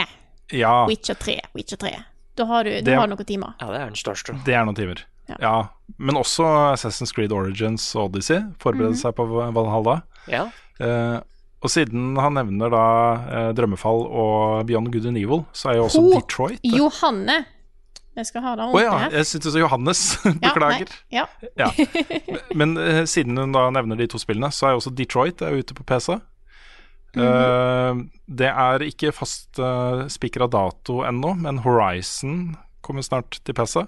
[0.57, 1.38] Ja, Witcher 3.
[1.53, 1.93] Witcher 3.
[2.39, 3.53] Da har du, Det- har noen timer.
[3.60, 4.38] ja, det er den største.
[4.45, 5.06] det er noen timer.
[5.30, 5.35] Ja.
[5.43, 5.56] Ja.
[5.97, 8.41] Men også Assassin's Creed Origins og Odyssey.
[8.60, 9.01] Forberede -hmm.
[9.01, 10.01] seg på Valhalla.
[10.27, 10.49] Ja.
[10.81, 11.19] Uh,
[11.61, 12.84] og siden han nevner da
[13.49, 16.77] uh, Drømmefall og Beyond Good and Evil, så er jo også Ho- Detroit det.
[16.77, 17.45] Johanne.
[18.18, 19.11] Jeg skal ha det Å oh, ja, her.
[19.19, 20.02] jeg syntes Johannes.
[20.26, 20.90] Ja, Beklager.
[21.14, 21.26] Ja.
[21.60, 21.69] Ja.
[22.60, 25.56] Men eh, siden hun da nevner de to spillene, så er jo også Detroit er
[25.60, 26.18] ute på PC.
[27.15, 28.02] Mm -hmm.
[28.02, 33.86] uh, det er ikke fast uh, spikra dato ennå, men Horizon kommer snart til PC.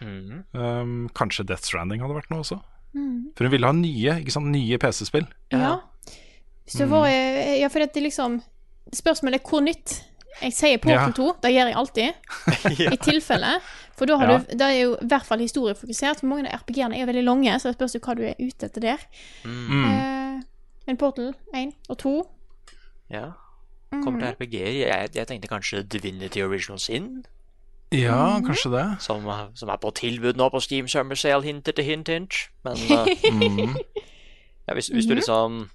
[0.00, 0.44] Mhm.
[0.52, 2.58] Um, kanskje Death Stranding hadde vært noe også.
[2.94, 3.32] Mhm.
[3.36, 5.26] For hun ville ha nye, ikke sant, nye PC-spill.
[5.52, 5.78] ja.
[6.68, 6.90] Så Mm.
[6.90, 8.42] var ja, for det er liksom
[8.92, 10.04] Spørsmålet er hvor nytt.
[10.42, 11.12] Jeg sier Portal Ja.
[11.16, 12.12] 2, det gjør jeg alltid.
[12.94, 13.60] I tilfelle.
[13.98, 14.38] For da har Ja.
[14.38, 16.20] du Det er jo i hvert fall historiefokusert.
[16.20, 18.34] For mange av RPG-ene er jo veldig lange, så det spørs jo hva du er
[18.38, 18.98] ute etter der.
[19.44, 19.84] Mm.
[19.84, 20.42] Eh,
[20.86, 22.14] men Portal 1 og 2
[23.10, 23.32] ja.
[23.90, 24.72] Kommer til RPG-er.
[24.86, 27.24] Jeg, jeg tenkte kanskje Divinity Original Sin,
[27.90, 28.44] Ja, Mhm.
[28.46, 29.00] kanskje det.
[29.02, 29.24] som,
[29.54, 32.34] som er på tilbud nå på Steam Summer Sale, hint etter hint, hint.
[32.64, 33.76] Men uh, Mm.
[34.68, 35.70] ja, hvis, hvis du liksom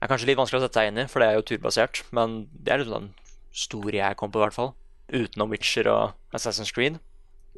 [0.00, 2.02] Det er kanskje litt vanskelig å sette seg inn i, for det er jo turbasert,
[2.12, 3.08] men det er litt den
[3.52, 4.72] store jeg kom på, i hvert fall.
[5.12, 6.98] Utenom Witcher og Assassin's Creed.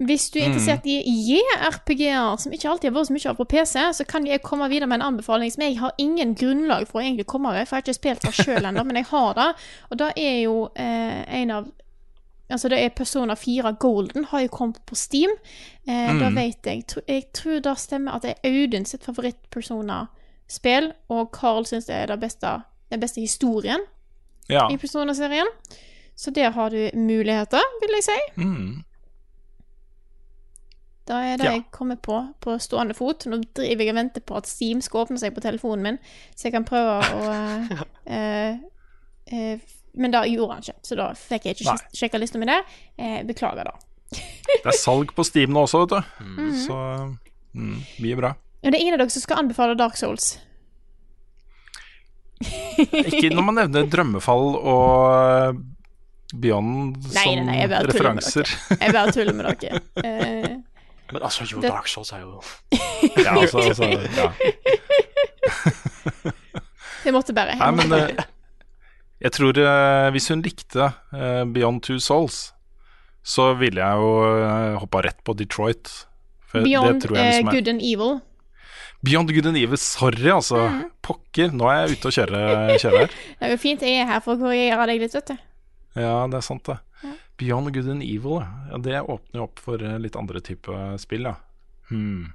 [0.01, 3.45] Hvis du er interessert i JRPG-er, som ikke alltid har vært så mye av på
[3.51, 7.01] PC, så kan jeg komme videre med en anbefaling som jeg har ingen grunnlag for
[7.01, 9.35] å egentlig komme med, for jeg har ikke spilt det sjøl ennå, men jeg har
[9.37, 9.49] det.
[9.91, 11.69] Og det er jo eh, en av
[12.51, 15.31] Altså, det er Persona 4 Golden, har jo kommet på Steam.
[15.87, 16.35] Eh, Da Mm.
[16.35, 21.87] vet jeg Jeg tror det stemmer at det er Audun sitt favoritt-Persona-spill, og Carl syns
[21.87, 23.81] det er det beste, den beste historien
[24.49, 24.69] Ja.
[24.71, 25.47] i Persona-serien.
[26.17, 28.17] Så der har du muligheter, vil jeg si.
[28.37, 28.83] Mm.
[31.09, 31.53] Da er det Ja.
[31.53, 33.27] jeg kommer på på stående fot.
[33.27, 35.99] Nå driver jeg og venter på at Steam skal åpne seg på telefonen min,
[36.37, 37.31] så jeg kan prøve å
[38.07, 38.59] eh,
[39.33, 39.59] eh,
[39.95, 42.63] Men da gjorde han ikke, så da fikk jeg ikke sjekka lista mi der.
[42.99, 43.73] Eh, beklager, da.
[44.11, 46.25] Det er salg på Steam nå også, vet du.
[46.25, 46.53] Mm.
[46.67, 46.77] Så
[47.55, 48.31] mm, mye bra.
[48.63, 50.39] Og det er ingen av dere som skal anbefale Dark Souls.
[52.41, 55.59] Ikke når man nevner Drømmefall og
[56.41, 58.47] Beyond Nei, som nei, nei, jeg referanser.
[58.81, 59.81] Jeg bare tuller med dere.
[61.11, 62.39] Eh, Men altså, jo, Det- Dark Souls er jo
[63.25, 64.31] Ja, altså, altså, ja.
[67.05, 67.57] jeg måtte bare.
[67.59, 68.05] Nei, Jeg måtte men eh,
[69.21, 72.53] jeg tror eh, hvis hun likte eh, Beyond Two Souls,
[73.27, 74.11] så ville jeg jo
[74.81, 75.91] hoppa rett på Detroit.
[76.49, 78.13] For Beyond det tror jeg eh, liksom er Good and Evil.
[79.03, 80.61] Beyond Good and Evil, sorry, altså.
[80.69, 80.91] Mhm.
[81.03, 83.15] Pokker, nå er jeg ute og kjører, kjører her.
[83.39, 85.39] Det er jo fint jeg er her for å korrigere deg litt, vet du.
[85.97, 86.77] Ja, det er sant, det.
[87.41, 88.51] Beyond Good and Evil, ja.
[88.71, 88.83] ja.
[88.85, 91.39] Det åpner jo opp for eh, litt andre typer spill, ja.
[91.89, 92.29] Hmm.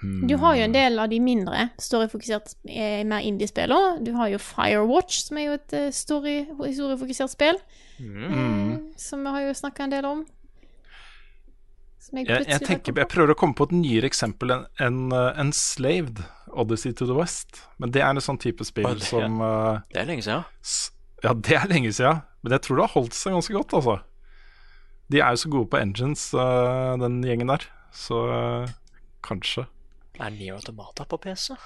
[0.00, 0.22] Hmm.
[0.30, 3.98] Du har jo en del av de mindre storyfokusert, eh, mer indie-spillene.
[4.06, 7.58] Du har jo Firewatch, som er jo et eh, story, historiefokusert spill.
[7.98, 8.92] Mm.
[8.96, 10.22] Som vi har jo snakka en del om.
[12.08, 15.00] Som jeg Jeg, jeg, tenker, jeg prøver å komme på et nyere eksempel enn en,
[15.12, 16.22] uh, Enslaved,
[16.56, 17.60] Odyssey to the West.
[17.78, 20.44] Men det er en sånn type spill det- som uh, Det er lenge siden.
[20.62, 20.90] s-
[21.22, 23.98] Ja, det er lenge siden, men jeg tror det har holdt seg ganske godt, altså.
[25.10, 27.64] De er jo så gode på engines, uh, den gjengen der.
[27.92, 28.68] Så uh,
[29.22, 29.66] kanskje.
[30.20, 31.56] Er Nier Automata på PC?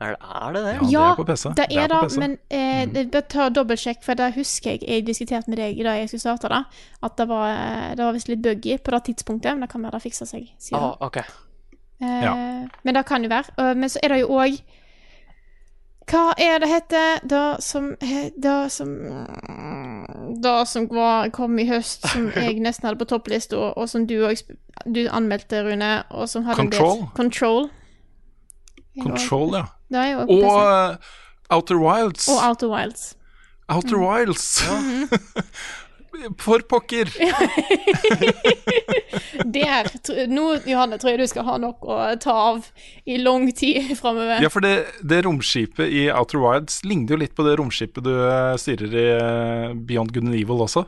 [0.00, 0.62] Er det er det?
[0.64, 0.90] det?
[0.92, 1.48] Ja, det er på PC.
[1.58, 2.92] Det er da, det, men eh, Mm.
[2.94, 6.20] det bør ta dobbeltsjekk, for det husker jeg jeg diskuterte med deg da jeg skulle
[6.20, 6.60] starte det,
[7.02, 9.82] at det var, eh, det var visst litt buggy på det tidspunktet, men det kan
[9.82, 10.78] være det fikser seg siden.
[10.82, 11.22] Ah, okay.
[12.00, 12.34] Eh, Ja.
[12.84, 13.74] Men det kan jo være.
[13.74, 14.60] Men så er det jo òg
[16.08, 18.88] Hva er det heter Det som Det som
[20.42, 24.14] Det som var, kom i høst, som jeg nesten hadde på topplista, og som du
[24.24, 24.36] òg
[25.10, 26.92] anmeldte, Rune, og som hadde Control.
[26.92, 27.68] en del Control.
[29.02, 29.64] Control, ja.
[29.94, 30.96] Og eh,
[31.54, 32.28] Outer Wilds.
[32.28, 33.12] Og Outer Wilds.
[33.68, 34.48] Outer Wilds.
[36.38, 37.10] For pokker!
[39.44, 39.86] Der,
[40.26, 42.66] nå, Johanne, tror jeg du skal ha nok å ta av
[43.08, 44.42] i lang tid framover.
[44.42, 48.12] Ja, for det, det romskipet i Outer Wilds ligner jo litt på det romskipet du
[48.16, 50.86] eh, styrer i eh, Beyond Good and Evil også.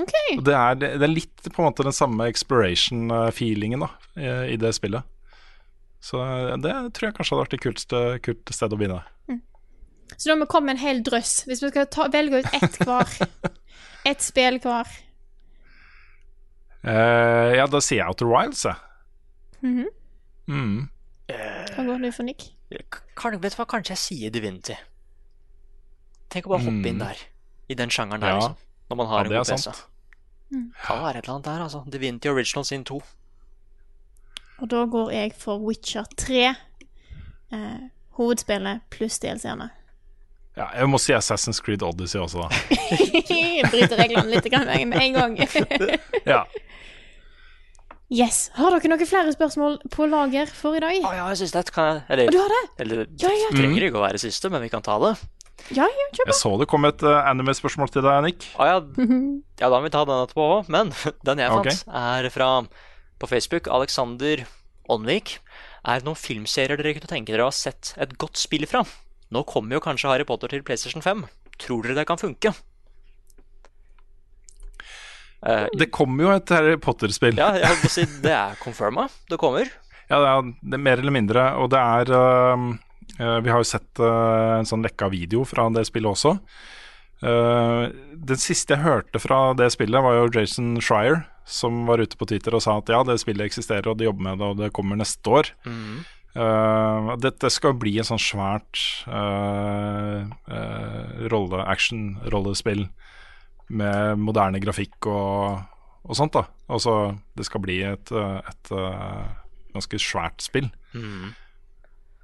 [0.00, 0.38] Okay.
[0.42, 3.92] Det er, det er litt på en måte den samme exploration-feelingen da,
[4.50, 5.06] i det spillet.
[6.04, 9.02] Så eh, det tror jeg kanskje hadde vært det kuleste, kult sted å begynne.
[10.20, 11.30] Så da må vi komme med en hel drøss.
[11.48, 13.14] Hvis vi skal ta, velge ut ett hver.
[14.10, 14.90] Ett spill hver.
[16.84, 18.76] Uh, ja, da sier jeg Outer Wilds, jeg.
[19.64, 19.86] Mhm.
[20.52, 20.74] Mm.
[21.72, 22.50] Hva går du for, Nick?
[23.16, 24.76] Kan, vet du hva, kanskje jeg sier Divinity.
[26.34, 27.04] Tenk å bare hoppe inn Mm.
[27.06, 27.22] der.
[27.72, 28.40] I den sjangeren der, Ja.
[28.42, 28.56] liksom.
[28.90, 29.72] Når man har ja, en god PC.
[30.84, 31.80] Kan være et eller annet der, altså.
[31.88, 33.00] Divinity Original sin 2.
[34.62, 36.44] Og da går jeg for Witcher 3.
[37.54, 37.80] Eh,
[38.18, 39.70] hovedspillet pluss DLC-ene.
[40.54, 42.76] Ja, jeg må si Assassin's Creed Odyssey også, da.
[43.72, 44.46] Bryter reglene litt
[44.86, 45.40] med en gang.
[46.24, 46.44] Ja.
[48.08, 48.52] yes.
[48.54, 51.00] Har dere noen flere spørsmål på lager for i dag?
[51.02, 52.62] Å ja, jeg syns det kan jeg Eller, du har det?
[52.84, 53.50] eller Ja, ja.
[53.50, 55.16] trenger ikke å være siste, men vi kan ta det.
[55.74, 58.46] Ja, ja, kjør Jeg så det kom et uh, anime-spørsmål til deg, Nick.
[58.54, 58.80] Å ja,
[59.60, 60.70] ja, da må vi ta den etterpå òg.
[60.72, 60.94] Men
[61.26, 61.94] den jeg fant, okay.
[62.04, 62.50] er fra
[63.18, 63.70] på Facebook.
[63.72, 64.44] Alexander
[64.90, 65.38] Onvik
[65.84, 68.84] Er det noen filmserier dere kunne tenke dere å ha sett et godt spill fra?
[69.32, 71.26] Nå kommer jo kanskje Harry Potter til PlayStation 5.
[71.60, 72.52] Tror dere det kan funke?
[75.44, 77.36] Eh, Det kommer jo et Harry Potter-spill.
[77.36, 79.08] ja, jeg holdt si det er confirma.
[79.28, 79.68] Det kommer.
[80.08, 83.68] Ja, det er, det er mer eller mindre, og det er uh, Vi har jo
[83.68, 86.34] sett uh, en sånn lekka video fra det spillet også.
[87.24, 92.16] Uh, den siste jeg hørte fra det spillet, var jo Jason Schreier, som var ute
[92.16, 94.60] på Twitter og sa at ja, det spillet eksisterer, og de jobber med det, og
[94.62, 95.50] det kommer neste år.
[96.34, 102.88] Uh, dette skal bli en sånn svært uh, uh, rolle, action-rollespill
[103.74, 105.62] med moderne grafikk og,
[106.02, 106.34] og sånt.
[106.34, 108.74] da Altså det skal bli et, et
[109.74, 110.68] ganske svært spill.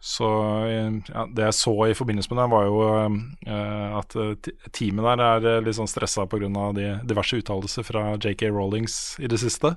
[0.00, 4.32] Så uh, ja, det jeg så i forbindelse med det, var jo uh, at uh,
[4.72, 6.48] teamet der er uh, litt sånn stressa pga.
[6.76, 9.74] de diverse uttalelser fra JK Rollings i det siste.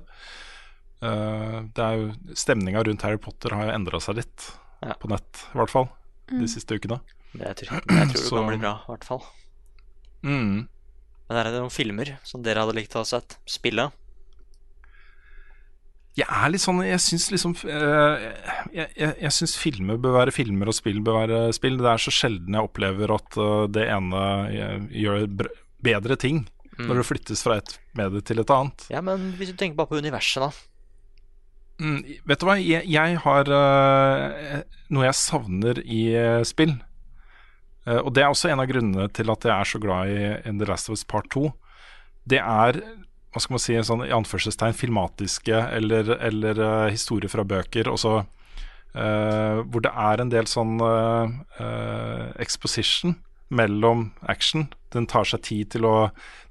[1.04, 4.50] Uh, det er jo Stemninga rundt Harry Potter har jo endra seg litt,
[4.84, 4.96] Ja.
[5.00, 5.90] på nett i hvert fall,
[6.32, 7.00] de siste ukene.
[7.34, 9.22] Det jeg tror, jeg tror det kan bli bra, i hvert fall.
[10.24, 10.68] Mm.
[11.28, 13.36] Men er det noen filmer som dere hadde likt å ha sett?
[13.48, 13.90] Spille?
[16.14, 18.26] Jeg er litt sånn Jeg syns liksom eh,
[18.74, 21.80] Jeg, jeg, jeg syns filmer bør være filmer, og spill bør være spill.
[21.80, 25.26] Det er så sjelden jeg opplever at eh, det ene eh, gjør
[25.84, 28.86] bedre ting når det flyttes fra et medie til et annet.
[28.90, 30.48] Ja, men hvis du tenker bare på universet, da.
[31.78, 36.00] Mm, vet du hva, jeg, jeg har eh, noe jeg savner i
[36.46, 36.74] spill.
[37.84, 40.52] Uh, og det er også en av grunnene til at jeg er så glad i
[40.56, 41.50] The Last of Us Part 2.
[42.32, 42.80] Det er
[43.34, 47.90] hva skal man si, sånn i anførselstegn filmatiske eller, eller uh, historier fra bøker.
[47.90, 53.16] Og så eh, hvor det er en del sånn uh, exposition
[53.54, 54.68] mellom action.
[54.94, 55.96] Den tar seg tid til å,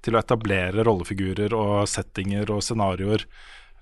[0.03, 3.23] til å etablere rollefigurer og settinger og scenarioer.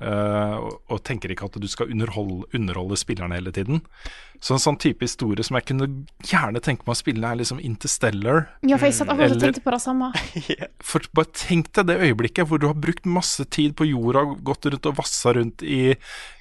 [0.01, 3.81] Eh, og, og tenker ikke at du skal underholde, underholde spillerne hele tiden.
[4.41, 5.87] Så en sånn type historie som jeg kunne
[6.25, 8.47] gjerne tenke meg å spille, er liksom Interstellar.
[8.65, 10.09] Ja, for jeg satt akkurat og tenkte på det samme.
[10.91, 14.65] For bare tenk deg det øyeblikket hvor du har brukt masse tid på jorda, gått
[14.65, 15.93] rundt og vassa rundt i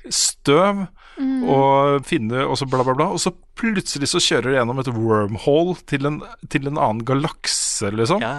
[0.09, 0.87] støv,
[1.21, 4.89] og finne og så bla, bla, bla, og så plutselig så kjører du gjennom et
[4.95, 8.25] wormhole til en, til en annen galakse, liksom.
[8.25, 8.39] Ja,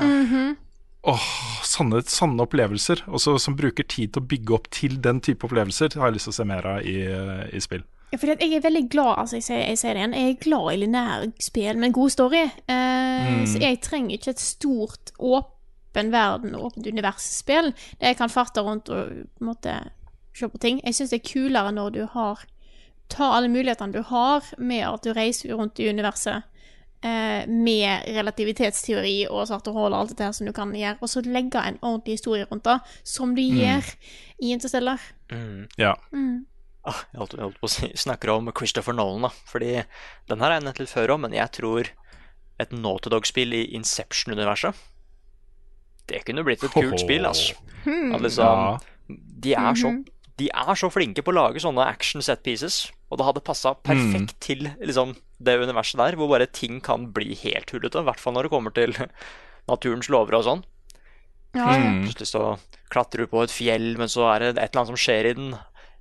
[1.03, 1.23] Åh,
[1.65, 5.95] sanne, sanne opplevelser, og som bruker tid til å bygge opp til den type opplevelser,
[5.97, 6.99] har jeg lyst til å se mer av i,
[7.57, 7.81] i spill.
[8.11, 10.41] Ja, fordi jeg er veldig glad altså jeg sier, jeg sier det igjen, jeg er
[10.43, 12.41] glad i linærspill med en god story.
[12.67, 17.71] Eh, Så jeg trenger ikke et stort, åpen verden, åpent univers-spill
[18.01, 19.77] der jeg kan farte rundt og på en måte
[20.35, 20.81] se på ting.
[20.83, 22.43] Jeg syns det er kulere når du har
[23.11, 26.43] tar alle mulighetene du har med at du reiser rundt i universet.
[27.03, 31.09] Eh, med relativitetsteori og svarte hull og alt dette her som du kan gjøre, og
[31.09, 33.87] så legge en ordentlig historie rundt det, som du gjør
[34.41, 35.01] i Interstellar.
[35.77, 35.95] Ja.
[36.83, 39.29] Ah, jeg holdt, jeg holdt på å si, snakker om Christopher Nolan, da.
[39.45, 39.83] Fordi
[40.31, 41.91] den her er jeg nett litt før om, men jeg tror
[42.61, 44.73] et Naughty Dog-spill i Inception-universet
[46.09, 47.53] Det kunne blitt et kult spill, altså.
[47.85, 48.79] At liksom, Ja.
[49.45, 49.93] de, er så,
[50.41, 53.75] de er så flinke på å lage sånne action set pieces, og det hadde passa
[53.85, 55.13] perfekt til liksom,
[55.43, 58.01] det universet der, hvor bare ting kan bli helt hullete.
[58.01, 58.95] I hvert fall når det kommer til
[59.71, 60.63] naturens lover og sånn.
[61.53, 61.81] Ja, ja.
[61.83, 62.05] Mm.
[62.07, 62.45] Plutselig så
[62.91, 65.35] klatrer du på et fjell, men så er det et eller annet som skjer i
[65.37, 65.51] den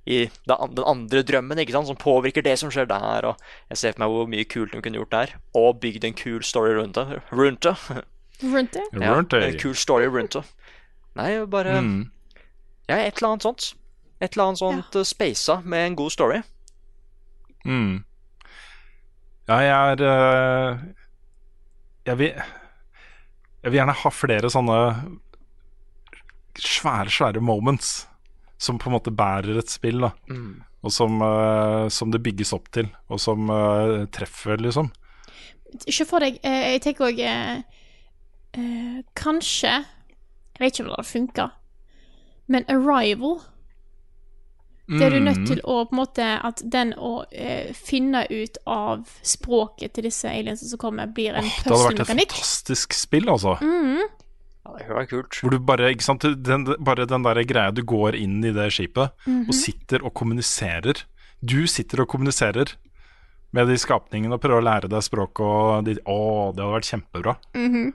[0.09, 3.27] i den andre drømmen, ikke sant, som påvirker det som skjer der.
[3.29, 5.35] Og jeg ser for meg hvor mye kult de kunne gjort der.
[5.57, 7.19] Og bygd en kul story rundt det.
[7.29, 7.75] Rundt det.
[8.41, 8.87] Rundt det?
[8.97, 10.43] Ja, en kul story rundt det.
[11.19, 12.09] Nei, bare Mm.
[12.89, 13.73] Ja, et eller annet sånt.
[14.21, 15.03] Et eller annet sånt ja.
[15.07, 16.41] spasa med en god story.
[17.65, 18.03] Mm.
[19.49, 20.83] Ja, jeg er eh,
[22.05, 22.37] jeg, vil,
[23.63, 24.77] jeg vil gjerne ha flere sånne
[26.61, 28.05] svære, svære moments
[28.61, 30.11] som på en måte bærer et spill, da.
[30.29, 30.61] Mm.
[30.85, 34.91] Og som, eh, som det bygges opp til, og som eh, treffer, liksom.
[35.87, 37.61] Se for deg eh, Jeg tenker òg eh,
[38.59, 41.45] eh, Kanskje Jeg vet ikke om det hadde funka,
[42.51, 43.37] men Arrival
[44.91, 45.45] Det er du nødt Mm.
[45.47, 50.27] til å på en måte At den å eh, finne ut av språket til disse
[50.27, 53.57] aliensene som kommer, blir en Det hadde vært et fantastisk spill, altså.
[53.61, 54.01] Mm.
[54.65, 55.39] Ja, det hører kult.
[55.41, 58.67] Hvor du bare, ikke sant, den, bare den der greia du går inn i det
[58.71, 59.47] skipet Mhm.
[59.47, 61.03] og sitter og kommuniserer.
[61.43, 62.75] Du sitter og kommuniserer
[63.53, 66.91] med de skapningene og prøver å lære deg språket og de, Å, det hadde vært
[66.91, 67.37] kjempebra.
[67.55, 67.93] Mhm.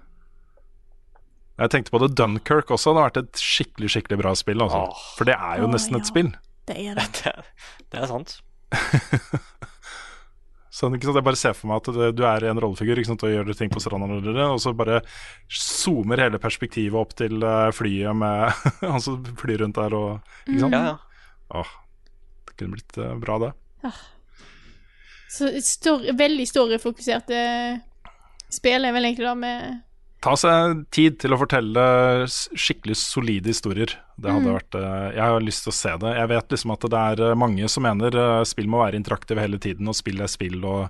[1.59, 2.93] Jeg tenkte på det Dunkerque også.
[2.93, 4.61] Det hadde vært et skikkelig skikkelig bra spill.
[4.61, 4.83] Altså.
[5.17, 6.03] For det er jo nesten ja.
[6.03, 6.33] et spill.
[6.71, 7.07] Det er det.
[7.23, 7.33] Det,
[7.93, 8.39] det er sant.
[10.77, 11.19] sånn, ikke sant?
[11.21, 13.25] Jeg bare ser for meg at det, du er en rollefigur ikke sant?
[13.27, 14.19] og gjør ting på stranda,
[14.49, 15.01] og så bare
[15.47, 18.51] zoomer hele perspektivet opp til eh, flyet med
[18.83, 20.11] han som flyr rundt der og
[20.49, 20.77] Ikke sant?
[20.77, 20.97] Ja, ja.
[21.57, 21.73] Åh,
[22.49, 23.53] det kunne blitt eh, bra, det.
[25.31, 27.41] Så et story, veldig storyfokuserte
[28.53, 29.83] spill er vel egentlig da med
[30.25, 31.83] Ta seg tid til å fortelle
[32.27, 33.93] skikkelig solide historier.
[34.17, 34.57] Det hadde Mm.
[34.57, 36.15] vært eh, Jeg har lyst til å se det.
[36.17, 39.41] Jeg vet liksom at det er eh, mange som mener eh, spill må være interaktive
[39.45, 40.89] hele tiden, og spill er spill, og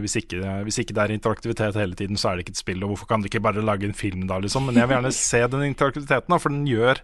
[0.00, 2.80] hvis, ikke, hvis ikke det er interaktivitet hele tiden, så er det ikke et spill,
[2.86, 4.64] og hvorfor kan de ikke bare lage en film da, liksom?
[4.70, 7.02] Men jeg vil gjerne se den interaktiviteten, da, for den gjør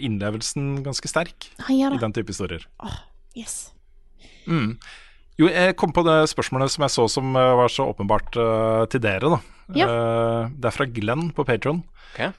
[0.00, 2.64] innlevelsen ganske sterk Han ja, i den type historier.
[3.36, 3.72] Yes.
[4.46, 4.78] Mm.
[5.40, 8.84] Jo, jeg kom på det spørsmålet som jeg så som eh, var så åpenbart uh,
[8.92, 9.38] til dere, da.
[9.72, 9.86] Ja.
[9.86, 11.80] Uh, det er fra Glenn på Patron,
[12.10, 12.34] Ok.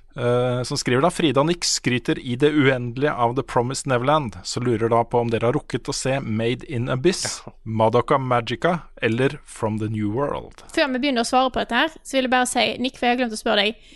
[0.68, 4.91] som skriver da Frida Nix skryter i det uendelige av The Promised Neverland, så lurer
[4.91, 9.80] da på om dere har rukket å se Made in Abyss, Madoka Magica eller From
[9.80, 10.65] the New World.
[10.76, 13.07] Før vi begynner å svare på dette her, så vil jeg bare si Nick, for
[13.07, 13.95] jeg har glemt å spørre deg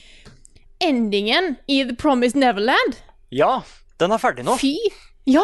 [0.87, 3.01] Endingen i The Promised Neverland
[3.35, 3.57] Ja,
[3.99, 4.55] den er ferdig nå.
[4.63, 4.77] Fy!
[5.27, 5.43] Ja!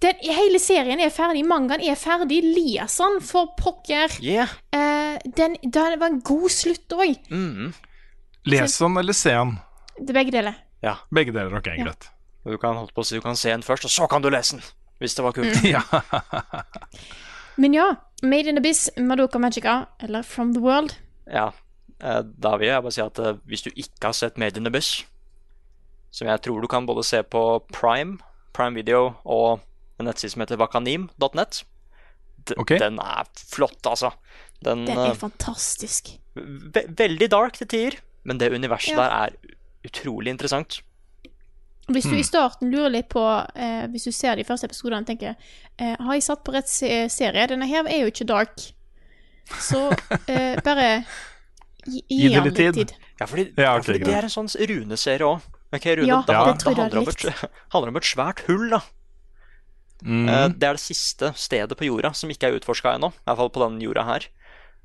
[0.00, 2.40] Den, hele serien er ferdig, mangaen er ferdig.
[2.56, 4.14] Liason, for pokker.
[4.24, 4.48] Yeah.
[4.72, 7.18] Eh, den, den var en god slutt òg.
[7.28, 7.74] Mm.
[8.48, 9.58] Les den eller se den?
[9.98, 10.56] Det er begge deler.
[10.80, 10.94] Ja.
[11.12, 12.08] Begge deler, ok, greit.
[12.48, 14.30] Du kan, holdt på å si, du kan se den først, og så kan du
[14.32, 14.64] lese den.
[15.00, 15.60] Hvis det var kult.
[15.74, 15.82] ja.
[17.60, 17.90] Men ja,
[18.22, 20.96] Made in Abyss, Madoka Magica, eller From the World.
[21.28, 21.50] Ja.
[22.00, 24.66] eh, Da vil jeg bare si at eh, hvis du ikke har sett Made in
[24.68, 25.02] Abyss,
[26.10, 28.16] som jeg tror du kan både se på Prime,
[28.56, 29.60] Prime Video og
[30.00, 31.62] en nettside som heter wakanim.net,
[32.56, 32.78] Okay.
[32.80, 34.10] Den er flott, altså.
[34.64, 36.06] Den, Den eh, er fantastisk.
[36.34, 38.96] ve veldig dark til tider, men det universet Ja.
[38.96, 39.28] der er
[39.84, 40.80] utrolig interessant.
[41.90, 42.12] Hvis Hmm.
[42.14, 43.20] du i starten lurer litt på
[43.56, 45.34] eh, Hvis du ser de første episodene tenker
[45.78, 47.46] eh, Har jeg satt på rett serie?
[47.50, 48.56] Denne her er jo ikke dark.
[49.58, 49.90] Så
[50.28, 51.04] eh, bare
[51.84, 52.74] gi, gi Gi det litt tid.
[52.74, 52.92] tid.
[53.20, 55.40] Ja, fordi, Ja, okay, fordi det er en sånn runeserie òg.
[55.74, 58.40] Okay, Rune, Ja, det, det handler- det, jeg handler, om et, handler om et svært
[58.46, 58.80] hull, da.
[60.04, 60.28] Mm.
[60.28, 63.10] Eh, Det er det siste stedet på jorda som ikke er utforska ennå.
[63.12, 64.26] I hvert fall på denne jorda her.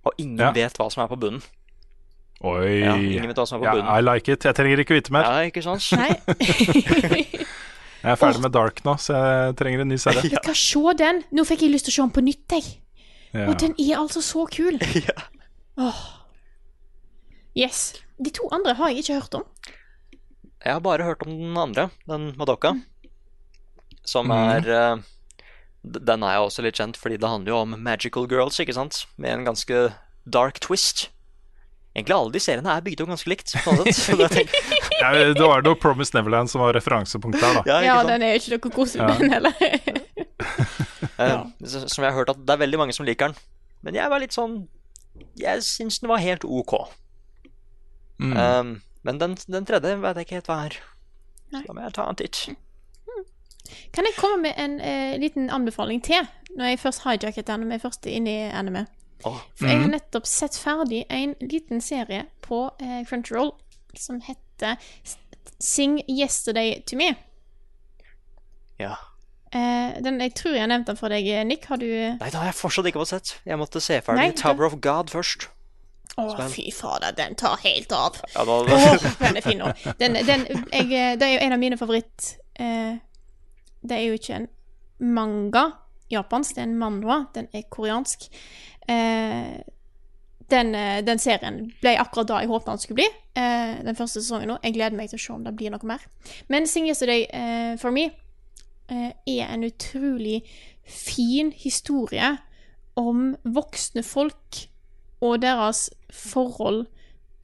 [0.05, 0.51] Og ingen Ja.
[0.51, 1.41] vet hva som er på bunnen.
[2.43, 2.81] Oi.
[2.83, 3.97] Ja, ingen vet hva som er på Ja, bunnen.
[3.97, 4.43] I like it.
[4.43, 5.23] Jeg trenger ikke vite mer.
[5.23, 5.81] Ja, ikke sant?
[5.97, 6.19] Nei.
[8.05, 10.21] Jeg er ferdig med Dark nå, så jeg trenger en ny serie.
[10.29, 11.23] Vet du se den!
[11.33, 12.67] Nå fikk jeg lyst til å se den på nytt, jeg.
[13.33, 13.47] Ja.
[13.49, 14.77] Og den er altså så kul.
[15.07, 15.23] Ja.
[15.81, 16.03] Åh.
[17.57, 17.95] Yes.
[18.21, 19.43] De to andre har jeg ikke hørt om.
[20.61, 22.75] Jeg har bare hørt om den andre, den Madoka.
[24.05, 24.65] Som Mhm.
[24.67, 25.03] er mm.
[25.85, 29.03] Den er jo også litt kjent fordi det handler jo om magical girls, ikke sant?
[29.21, 29.93] Med en ganske
[30.27, 31.09] dark twist.
[31.95, 33.53] Egentlig alle de seriene er bygd opp ganske likt.
[33.53, 33.85] sånn.
[33.93, 34.49] Så jeg
[35.01, 37.63] Ja, det var noe Promise Neverland som var referansepunkt der, da.
[37.69, 39.17] ja, Ja, den er jo ikke noe koselig, Ja.
[39.17, 39.53] den heller.
[41.17, 43.35] Eh, Som jeg har hørt at det er veldig mange som liker den.
[43.83, 44.67] Men jeg var litt sånn
[45.39, 46.73] Jeg syns den var helt OK.
[48.19, 48.33] Mm.
[48.35, 50.75] Um, men den, den tredje vet jeg ikke helt hva er.
[51.53, 52.41] Da må jeg ta en titt.
[53.93, 58.05] Kan jeg komme med en eh, liten anbefaling til, når jeg først hijacket vi først
[58.11, 58.85] inne i anime?
[59.25, 59.39] Oh.
[59.57, 63.53] For jeg har nettopp sett ferdig en liten serie på eh, Crunchyroll
[63.97, 64.75] som heter
[65.59, 67.15] Sing Yesterday to Me.
[68.79, 68.95] ja.
[69.55, 71.69] Eh, den, jeg tror jeg har nevnt den for deg, Nick.
[71.71, 73.29] Har du Nei, det har jeg fortsatt ikke fått sett.
[73.47, 75.47] Jeg måtte se ferdig Nei, Tower of God først.
[76.51, 78.19] fy fader, den tar helt av.
[78.33, 79.71] Ja, da, Åh, den er fin nå.
[80.01, 80.43] Den, den,
[80.73, 80.89] jeg,
[81.21, 82.33] det er jo en av mine favoritt...
[82.59, 82.97] Eh,
[83.89, 84.47] det er jo ikke en
[85.15, 85.69] manga.
[86.11, 86.55] Japansk.
[86.55, 87.23] Det er en manhwa.
[87.35, 88.27] Den er koreansk.
[88.89, 89.55] Eh,
[90.49, 93.07] den, eh, den serien ble akkurat da jeg håpet den skulle bli.
[93.35, 94.59] Eh, den første sesongen nå.
[94.63, 96.05] Jeg gleder meg til å se om det blir noe mer.
[96.47, 98.09] Men Sing Yesterday eh, for me
[98.89, 100.43] eh, er en utrolig
[100.85, 102.35] fin historie
[102.95, 104.61] om voksne folk
[105.25, 106.85] og deres forhold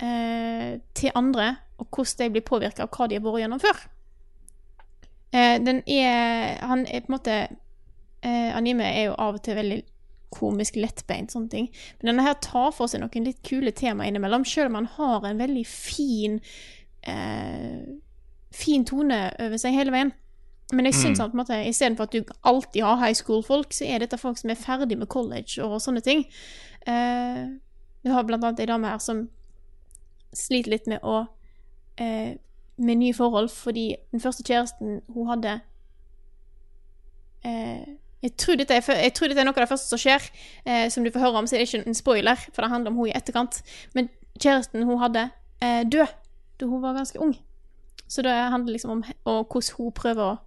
[0.03, 3.81] eh, til andre, og hvordan de blir påvirka av hva de har vært gjennom før.
[5.31, 7.35] Eh, den er Han er på en måte
[8.21, 9.81] eh, Anime er jo av og til veldig
[10.31, 11.67] komisk, lettbeint, sånne ting.
[11.99, 15.27] Men denne her tar for seg noen litt kule tema innimellom, selv om han har
[15.27, 16.39] en veldig fin
[17.07, 17.83] eh,
[18.51, 20.09] Fin tone over seg hele veien.
[20.75, 23.85] Men jeg syns at på en måte, istedenfor at du alltid har high school-folk, så
[23.87, 26.25] er dette folk som er ferdig med college og sånne ting.
[26.83, 27.45] Eh,
[28.03, 29.25] du har blant annet ei dame her som
[30.35, 31.21] sliter litt med å
[31.99, 32.35] eh,
[32.81, 35.59] Med nye forhold, fordi den første kjæresten hun hadde
[37.45, 37.83] eh,
[38.21, 40.25] jeg, tror dette er, jeg tror dette er noe av det første som skjer,
[40.65, 42.93] eh, som du får høre om, så det er ikke en spoiler, for det handler
[42.93, 43.61] om hun i etterkant.
[43.97, 45.29] Men kjæresten hun hadde,
[45.61, 46.13] eh, død
[46.61, 47.35] da hun var ganske ung.
[48.07, 50.39] Så det handler liksom om hvordan hun prøver å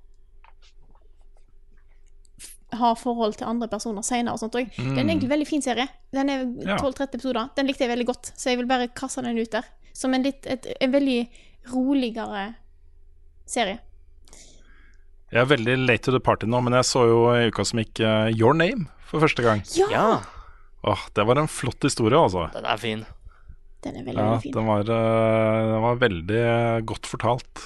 [2.74, 4.70] ha forhold til andre personer senere og sånt òg.
[4.74, 5.86] Det er en egentlig veldig fin serie.
[6.14, 6.44] Den er
[6.76, 7.48] 12-13 episoder.
[7.56, 9.68] Den likte jeg veldig godt, så jeg vil bare kaste den ut der.
[9.94, 11.18] Som en, litt, et, en veldig
[11.72, 12.54] roligere
[13.48, 13.78] serie.
[15.34, 17.80] Jeg er veldig late to the party nå, men jeg så jo i uka som
[17.82, 19.64] gikk uh, Your Name for første gang.
[19.78, 19.88] Ja!
[19.92, 20.06] Ja,
[20.84, 22.44] Åh, det var en flott historie, altså.
[22.52, 23.04] den er fin.
[23.84, 24.52] Den er veldig, Ja, veldig fin.
[24.52, 26.42] den var, uh, den var veldig
[26.86, 27.64] godt fortalt.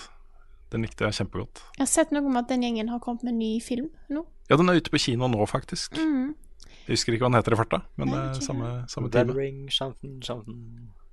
[0.72, 1.62] Den likte jeg kjempegodt.
[1.78, 4.22] Jeg har sett noe om at den gjengen har kommet med en ny film nå.
[4.50, 5.96] Ja, den er ute på kino nå, faktisk.
[5.98, 6.34] Mm.
[6.86, 9.34] Jeg husker ikke hva den heter i farta, men Nei, samme, samme time.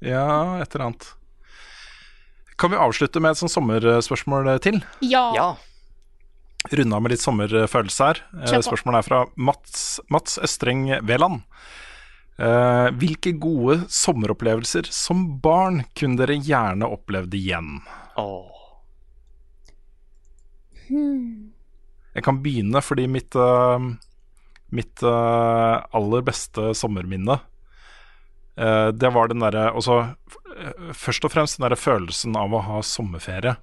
[0.06, 0.26] Ja,
[0.62, 1.08] et eller annet.
[2.56, 4.80] Kan vi avslutte med et sånt sommerspørsmål til?
[5.04, 5.26] Ja.
[5.36, 5.48] Ja.
[6.72, 8.22] Runda med litt sommerfølelse her.
[8.42, 8.60] Eh.
[8.64, 11.44] Spørsmålet er fra Mats, Mats Østreng Veland.
[12.36, 17.78] Uh, hvilke gode sommeropplevelser som barn kunne dere gjerne opplevd igjen?
[18.20, 18.52] Oh.
[20.90, 21.54] Hmm.
[22.16, 23.80] Jeg kan begynne fordi mitt, uh,
[24.76, 27.48] mitt uh, aller beste sommerminne eh,
[28.56, 33.58] Det var den derre eh, først og fremst den derre følelsen av å ha sommerferie.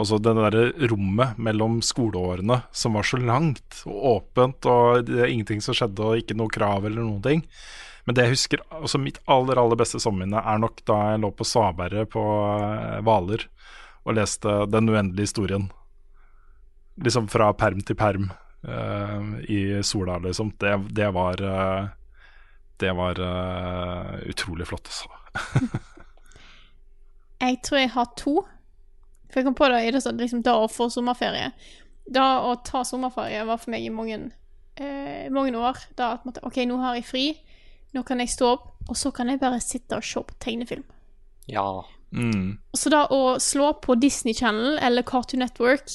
[0.00, 5.32] Altså det derre rommet mellom skoleårene som var så langt og åpent, og det er
[5.32, 7.44] ingenting som skjedde, og ikke noe krav eller noen ting.
[8.06, 11.30] Men det jeg husker, altså mitt aller aller beste sommerminne er nok da jeg lå
[11.36, 12.22] på Svaberget på
[12.56, 13.46] eh, Hvaler
[14.02, 15.68] og leste Den uendelige historien.
[17.02, 18.32] Liksom fra perm til perm
[18.66, 20.50] uh, i sola, liksom.
[20.60, 21.86] Det, det var eh,
[22.82, 25.08] Det var uh, utrolig flott, altså.
[27.42, 28.34] Jeg tror jeg har to.
[29.32, 31.48] For jeg kom på det i det sånn, liksom da å få sommerferie.
[32.06, 34.18] Da å ta sommerferie var for meg i mange,
[34.76, 35.80] eh, mange år.
[35.98, 37.24] Da at måtte, OK, nå har jeg fri.
[37.96, 40.84] Nå kan jeg stå opp, og så kan jeg bare sitte og se på tegnefilm.
[41.50, 41.66] Ja.
[42.14, 42.60] Mm.
[42.76, 45.88] Så da å slå på Disney Channel eller Cartoon Network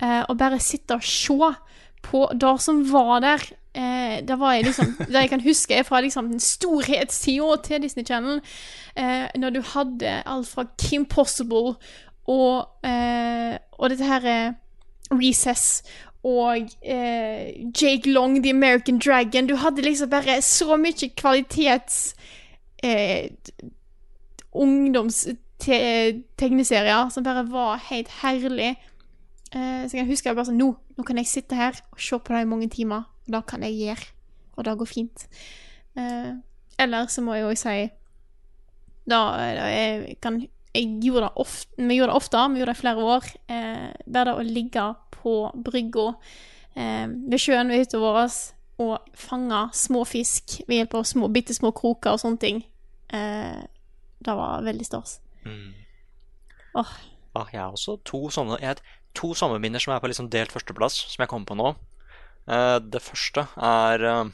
[0.00, 1.52] eh, og bare sitte og se
[2.06, 3.44] på det som var der
[3.74, 7.82] eh, Det var jeg liksom Det jeg kan huske, er fra liksom den storhetstida til
[7.82, 8.40] Disney Channel,
[8.96, 11.74] eh, når du hadde alt fra Kim Possible
[12.26, 14.52] og, eh, og dette her eh,
[15.10, 15.82] Recess
[16.22, 19.46] og eh, Jake Long, The American Dragon.
[19.46, 22.14] Du hadde liksom bare så mye kvalitets
[22.84, 23.30] eh,
[24.52, 28.76] ungdomstegneserier som bare var helt herlig.
[29.54, 32.18] Eh, så jeg kan huske bare sånn nå, nå kan jeg sitte her og se
[32.18, 33.02] på det i mange timer.
[33.26, 34.06] Og det kan jeg gjøre.
[34.56, 35.26] Og det går fint.
[35.96, 36.32] Eh,
[36.80, 37.90] eller så må jeg òg si
[39.10, 39.20] Da,
[39.56, 40.38] da jeg kan
[40.74, 43.24] jeg gjorde det ofte, Vi gjorde det ofte, vi gjorde det i flere år.
[43.50, 46.06] Eh, bare det å ligge på brygga
[46.76, 48.30] eh, ved sjøen ved hytta vår
[48.80, 52.62] og fange små fisk ved hjelp av små, bitte små kroker og sånne ting.
[53.12, 53.60] Eh,
[54.20, 55.18] det var veldig stas.
[55.44, 55.74] Mm.
[56.78, 56.94] Åh.
[57.34, 58.80] Ah, jeg har også to sånne jeg
[59.18, 61.72] To sommerminner som er på liksom delt førsteplass, som jeg kommer på nå.
[62.50, 64.30] Eh, det første er eh,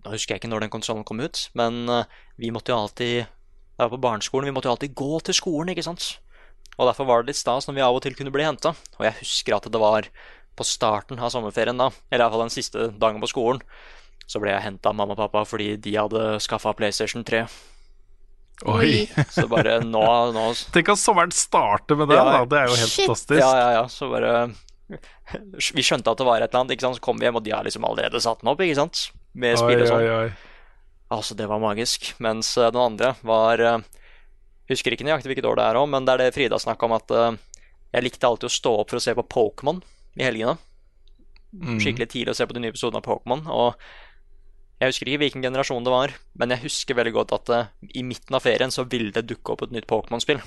[0.00, 3.22] Nå husker jeg ikke når den konsollen kom ut, men eh, vi måtte jo alltid
[3.24, 6.10] Da jeg var på barneskolen, vi måtte jo alltid gå til skolen, ikke sant?
[6.76, 8.74] Og derfor var det litt stas når vi av og til kunne bli henta.
[8.98, 10.06] Og jeg husker at det var
[10.56, 13.60] på starten av sommerferien, da, eller iallfall den siste dagen på skolen,
[14.28, 17.42] så ble jeg henta av mamma og pappa fordi de hadde skaffa PlayStation 3.
[18.68, 19.06] Oi.
[19.36, 20.02] Så bare nå,
[20.36, 20.42] nå
[20.74, 22.40] Tenk at sommeren starter med det, Ja, da.
[22.44, 23.06] Det er jo helt shit.
[23.08, 23.40] fantastisk.
[23.40, 24.32] Ja, ja, ja, så bare
[25.76, 26.98] Vi skjønte at det var et eller annet, ikke sant?
[26.98, 29.08] så kom vi hjem, og de har liksom allerede satt den opp, ikke sant?
[29.38, 30.32] Med spill og sånn.
[31.10, 32.12] Altså, det var magisk.
[32.22, 33.78] Mens eh, den andre var eh,
[34.70, 36.92] Husker ikke nøyaktig hvilket år det er òg, men det er det Frida snakka om,
[36.94, 37.38] at eh,
[37.90, 39.80] jeg likte alltid å stå opp for å se på Pokémon
[40.14, 40.54] i helgene.
[41.82, 43.42] skikkelig tidlig å se på de nye episodene av Pokémon.
[43.50, 43.74] Og
[44.80, 48.04] jeg husker ikke hvilken generasjon det var, men jeg husker veldig godt at uh, i
[48.06, 50.38] midten av ferien så ville det dukke opp et nytt Pokémon-spill.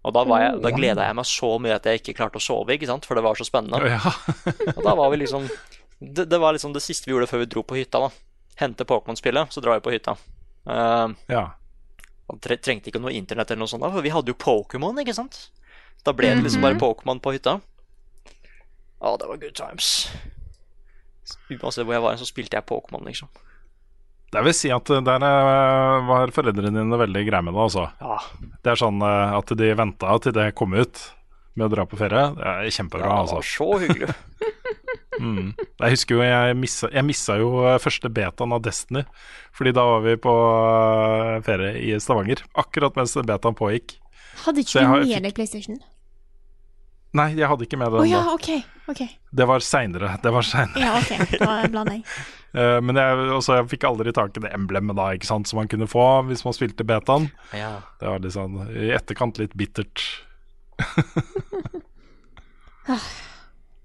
[0.00, 2.42] Og da, var jeg, da gleda jeg meg så mye at jeg ikke klarte å
[2.42, 3.04] sove, ikke sant?
[3.04, 3.92] for det var så spennende.
[3.92, 4.00] Ja.
[4.78, 5.44] Og da var vi liksom
[6.00, 8.00] det, det var liksom det siste vi gjorde før vi dro på hytta.
[8.00, 8.08] da
[8.60, 10.16] Hente Pokémon-spillet, så drar vi på hytta.
[10.64, 11.44] Uh, ja.
[12.28, 14.96] og tre trengte ikke noe internett eller noe sånt, da, for vi hadde jo Pokémon,
[15.00, 15.48] ikke sant?
[16.04, 17.58] Da ble det liksom bare Pokémon på hytta.
[19.00, 20.08] Å, det var good times.
[21.52, 23.28] Uansett hvor jeg var, så spilte jeg Pokémon, liksom.
[24.30, 27.88] Jeg vil si at der eh, var foreldrene dine veldig greie med det, altså.
[27.98, 28.18] Ja,
[28.62, 31.02] Det er sånn eh, at de venta til det kom ut
[31.58, 32.28] med å dra på ferie.
[32.38, 33.40] Det er kjempebra, det altså.
[33.42, 34.14] så hyggelig.
[35.20, 35.50] Mm.
[35.52, 39.02] Jeg husker jo jeg missa, jeg missa jo eh, første betaen av Destiny.
[39.52, 40.32] Fordi da var vi på
[41.44, 42.40] ferie i Stavanger.
[42.56, 43.98] Akkurat mens betaen pågikk.
[44.46, 45.76] Hadde ikke du med deg PlayStation?
[47.18, 49.02] Nei, jeg hadde ikke med den ja, okay, OK.
[49.02, 50.14] ok Det var seinere.
[50.22, 50.84] Det var senere.
[50.84, 51.38] Ja, OK.
[51.42, 52.06] Da blander jeg.
[52.52, 55.60] Eh, men jeg, også, jeg fikk aldri tak i det emblemet da, ikke sant, som
[55.60, 57.28] man kunne få hvis man spilte betaen.
[57.54, 57.76] Ja.
[58.00, 60.02] Det var litt sånn i etterkant litt bittert.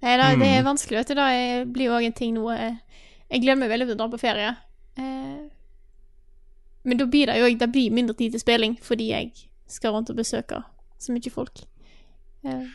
[0.06, 0.66] Nei, da, det er Mm.
[0.70, 1.16] vanskelig, vet du.
[1.16, 2.76] Det blir jo òg en ting nå eh,
[3.32, 4.52] Jeg glemmer veldig å dra på ferie.
[4.98, 5.50] Uh,
[6.86, 9.32] men da blir det jo det blir mindre tid til spilling fordi jeg
[9.68, 10.62] skal rundt og besøke
[11.02, 11.64] så mye folk.
[12.46, 12.70] Uh.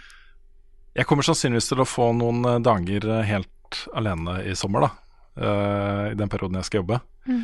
[0.98, 4.90] Jeg kommer sannsynligvis til å få noen dager helt alene i sommer, da.
[5.40, 7.00] Eh, I den perioden jeg skal jobbe.
[7.26, 7.42] Mm.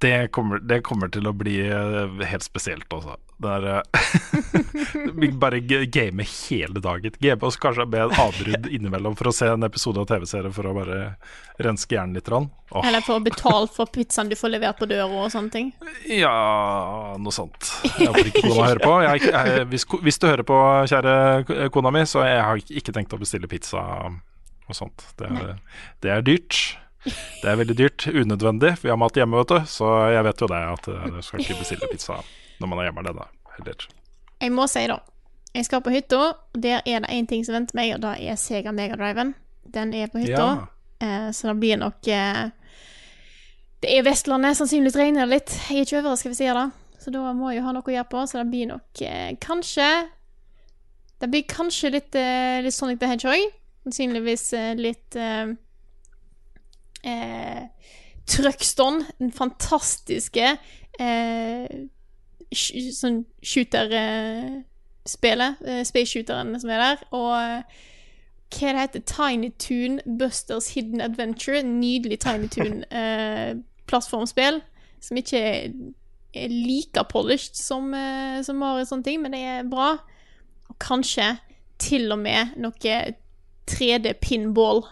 [0.00, 3.18] Det, kommer, det kommer til å bli eh, helt spesielt, altså.
[3.40, 7.12] Det er eh, Bare game hele dagen.
[7.18, 10.70] Game oss kanskje med et avbrudd innimellom for å se en episode av TV-serie for
[10.70, 11.02] å bare
[11.60, 12.32] renske hjernen litt.
[12.32, 12.80] Oh.
[12.80, 15.70] Eller få betalt for pizzaen du får levert på døra og sånne ting.
[16.08, 16.32] Ja,
[17.20, 17.68] noe sånt.
[17.84, 18.96] Jeg håper ikke kona hører på.
[19.04, 20.58] Jeg, jeg, hvis, hvis du hører på,
[20.94, 23.84] kjære kona mi, så jeg har ikke tenkt å bestille pizza
[24.72, 25.04] og sånt.
[25.18, 25.52] Det er,
[26.04, 26.58] det er dyrt.
[27.04, 28.06] Det er veldig dyrt.
[28.12, 28.74] Unødvendig.
[28.82, 29.60] Vi har mat hjemme, vet du.
[29.72, 32.18] Så jeg vet jo det at du skal ikke bestille pizza
[32.60, 33.28] når man er hjemme alene.
[33.56, 33.86] Heller.
[34.40, 34.98] Jeg må si, da.
[35.54, 38.12] Jeg skal på hytta, og der er det én ting som venter meg, og det
[38.30, 39.32] er Sega Megadriven.
[39.66, 40.66] Den er på hytta, Ja.
[41.02, 42.50] eh, så det blir nok eh,
[43.82, 45.56] Det er Vestlandet, sannsynligvis regner det litt.
[45.70, 47.82] Jeg er ikke overraska hvis jeg gjør det, så da må jeg jo ha noe
[47.88, 49.88] å gjøre på, så det blir nok eh, kanskje
[51.20, 53.50] Det blir kanskje litt, eh, litt Sonic the Hedgehog.
[53.90, 55.50] Sannsynligvis eh, litt eh,
[57.02, 57.66] eh,
[58.30, 60.52] Trøgston, den fantastiske
[61.00, 61.66] eh,
[62.54, 65.56] sånn shooter-spelet.
[65.66, 66.98] Eh, Space-shooteren som er der.
[67.10, 67.62] Og eh,
[68.50, 71.58] hva det heter Tiny Toon Busters Hidden Adventure.
[71.58, 74.56] En Nydelig Tiny Toon-plattformspill.
[75.02, 75.70] som ikke er,
[76.36, 79.96] er like polished som, eh, som Mario og sånne ting, men det er bra.
[80.70, 81.36] Og kanskje
[81.80, 82.72] til og med noe
[83.66, 84.84] 3D pinball.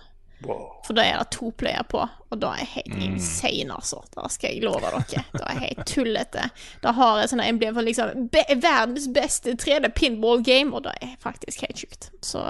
[0.87, 1.99] For da er det to player på,
[2.31, 3.99] og da er jeg helt insane, altså.
[4.15, 5.25] Da skal jeg love dere.
[5.35, 6.45] Da er jeg helt tullete.
[6.85, 10.95] Da har jeg sånn emblem for liksom be verdens beste 3D pinball game, og da
[11.01, 12.11] er jeg faktisk helt sjukt.
[12.23, 12.45] Så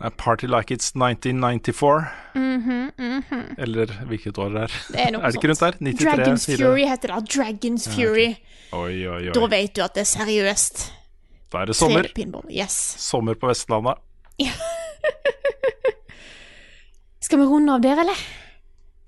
[0.00, 2.06] A Party like it's 1994.
[3.58, 4.76] Eller hvilket år det er.
[4.92, 5.72] Det er er det ikke rundt der?
[5.80, 6.04] 93?
[6.04, 6.46] Dragons?
[6.46, 7.30] Fury heter det.
[7.34, 8.28] Dragons Fury.
[8.72, 10.92] Oi, oi, Da vet du at det er seriøst.
[11.52, 12.04] Da er det sommer.
[12.06, 12.44] 3D pinball.
[12.52, 12.76] Yes.
[13.00, 13.98] Sommer på Vestlandet.
[17.24, 18.16] Skal vi runde av der, eller?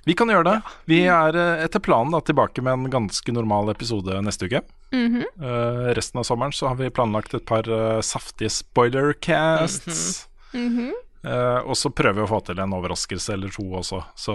[0.04, 0.56] Vi kan gjøre det.
[0.88, 4.62] Vi er eh, etter planen da, tilbake med en ganske normal episode neste uke.
[4.92, 5.26] Mm -hmm.
[5.44, 10.28] uh, resten av sommeren så har vi planlagt et par uh, saftige spoilercasts.
[10.52, 10.92] -hmm.
[11.24, 14.04] Uh, og så prøver vi å få til en overraskelse eller to også.
[14.14, 14.32] Så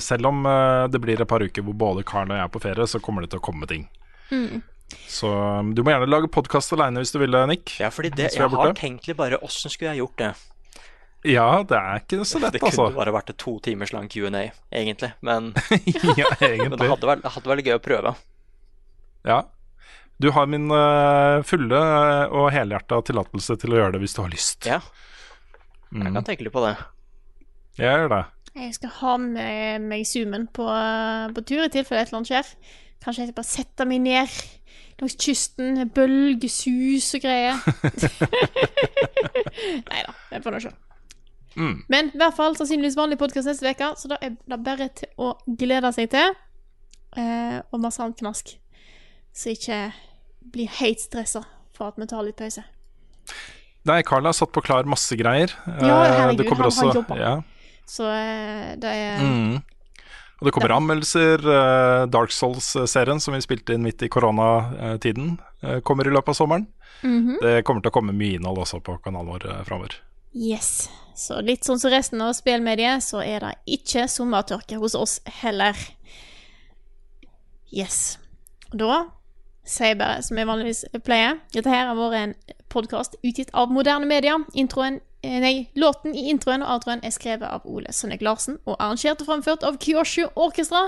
[0.00, 0.42] selv om
[0.90, 3.22] det blir et par uker hvor både Karen og jeg er på ferie, så kommer
[3.22, 3.88] det til å komme ting.
[4.30, 4.62] Mm.
[5.08, 7.74] Så eh, du må gjerne lage podkast aleine hvis du vil, Nick.
[7.82, 10.30] Ja, fordi det, jeg, jeg har tenkt litt bare åssen skulle jeg gjort det?
[11.26, 12.54] Ja, det er ikke så lett, altså.
[12.54, 12.96] Det kunne altså.
[13.00, 15.10] bare vært et to timers lang Q&A, egentlig.
[15.26, 15.50] Men,
[16.20, 18.14] ja, men det hadde vært, det hadde vært gøy å prøve.
[19.26, 19.40] Ja.
[20.22, 21.82] Du har min eh, fulle
[22.34, 24.66] og helhjerta tillatelse til å gjøre det hvis du har lyst.
[24.70, 24.80] Ja,
[25.88, 26.02] Mm.
[26.04, 26.74] jeg kan tenke litt på det.
[27.78, 28.24] Jeg gjør det.
[28.58, 30.66] Jeg skal ha med meg zoomen på,
[31.32, 32.50] på tur i tilfelle et eller annet skjer.
[33.04, 34.34] Kanskje jeg skal bare sette meg ned
[35.00, 37.58] langs kysten, bølgesus og greier.
[39.90, 40.72] Nei da, det får du se.
[41.58, 41.76] Mm.
[41.90, 45.10] Men i hvert fall sannsynligvis vanlig podkast neste uke, så da er det bare til
[45.18, 46.34] å glede seg til.
[47.18, 48.52] Eh, og masse annet knask.
[49.34, 49.78] Så ikke
[50.52, 51.42] blir helt stressa
[51.74, 52.62] for at vi tar litt pause.
[53.88, 55.52] Nei, Carl har satt på klar masse greier.
[55.66, 57.18] Ja, Eh, herregud, det kommer han har jobba.
[57.18, 57.34] Ja.
[57.88, 59.62] Så eh, det er Mm.
[60.38, 61.42] Og det kommer anmeldelser.
[61.42, 66.34] eh, Dark Souls-serien som vi spilte inn midt i koronatiden, eh, kommer i løpet av
[66.34, 66.66] sommeren.
[67.02, 67.38] Mhm.
[67.42, 69.94] Det kommer til å komme mye innhold også på kanalen vår uh, framover.
[70.34, 70.88] Yes.
[71.14, 75.74] Så litt sånn som resten av spillmediet, så er det ikke sommertørke hos oss heller.
[77.72, 78.18] Yes.
[78.72, 79.08] Da
[79.64, 82.34] sier jeg bare som jeg vanligvis pleier, dette her har vært en
[82.68, 84.38] podkast utgitt av moderne media.
[84.54, 88.76] Introen eh, Nei, låten i introen og outroen er skrevet av Ole Sønnek Larsen og
[88.76, 90.84] arrangert og framført av Kyoshu Orkestra.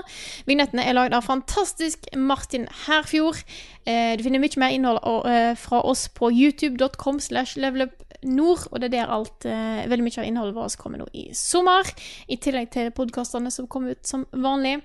[0.47, 3.41] Vignettene er lagd av fantastisk Martin Herfjord.
[3.83, 8.87] Eh, du finner mye mer innhold eh, fra oss på youtube.com slash levelupnord, og det
[8.93, 11.91] er der alt eh, Veldig mye av innholdet vårt kommer nå i sommer.
[12.31, 14.77] I tillegg til podkastene som kommer ut som vanlig.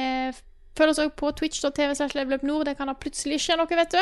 [0.00, 0.32] Eh,
[0.74, 2.66] Følg oss også på twitch.tv slash levelupnord.
[2.66, 4.00] Det kan da plutselig skje noe, vet du.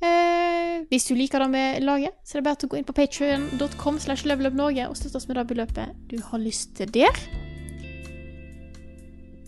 [0.00, 2.86] Eh, hvis du liker det vi lager, så er det bare til å gå inn
[2.88, 7.14] på patreon.com slash levelupnorge og støtte oss med det beløpet du har lyst til der.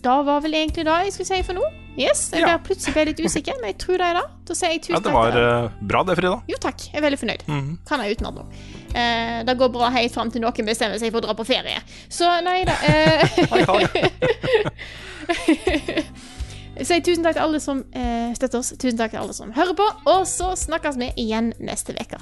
[0.03, 1.63] Da var vel egentlig det jeg skulle si for nå.
[1.97, 2.57] Yes, jeg Ja.
[2.57, 4.23] plutselig ble litt usikker, men jeg tror det er det.
[4.49, 5.13] Da sier jeg tusen Ja, det takk.
[5.13, 6.37] var eh, bra det, Frida.
[6.49, 7.43] Jo takk, jeg er veldig fornøyd.
[7.87, 8.45] Kan jeg utenat nå.
[8.97, 11.79] Eh, det går bra helt fram til noen bestemmer seg for å dra på ferie.
[12.09, 12.73] Så nei da.
[12.89, 13.21] Eh,
[16.81, 18.73] sier tusen takk til alle som eh, støtter oss.
[18.77, 19.89] Tusen takk til alle som hører på.
[20.09, 22.21] Og så snakkes vi igjen neste uke.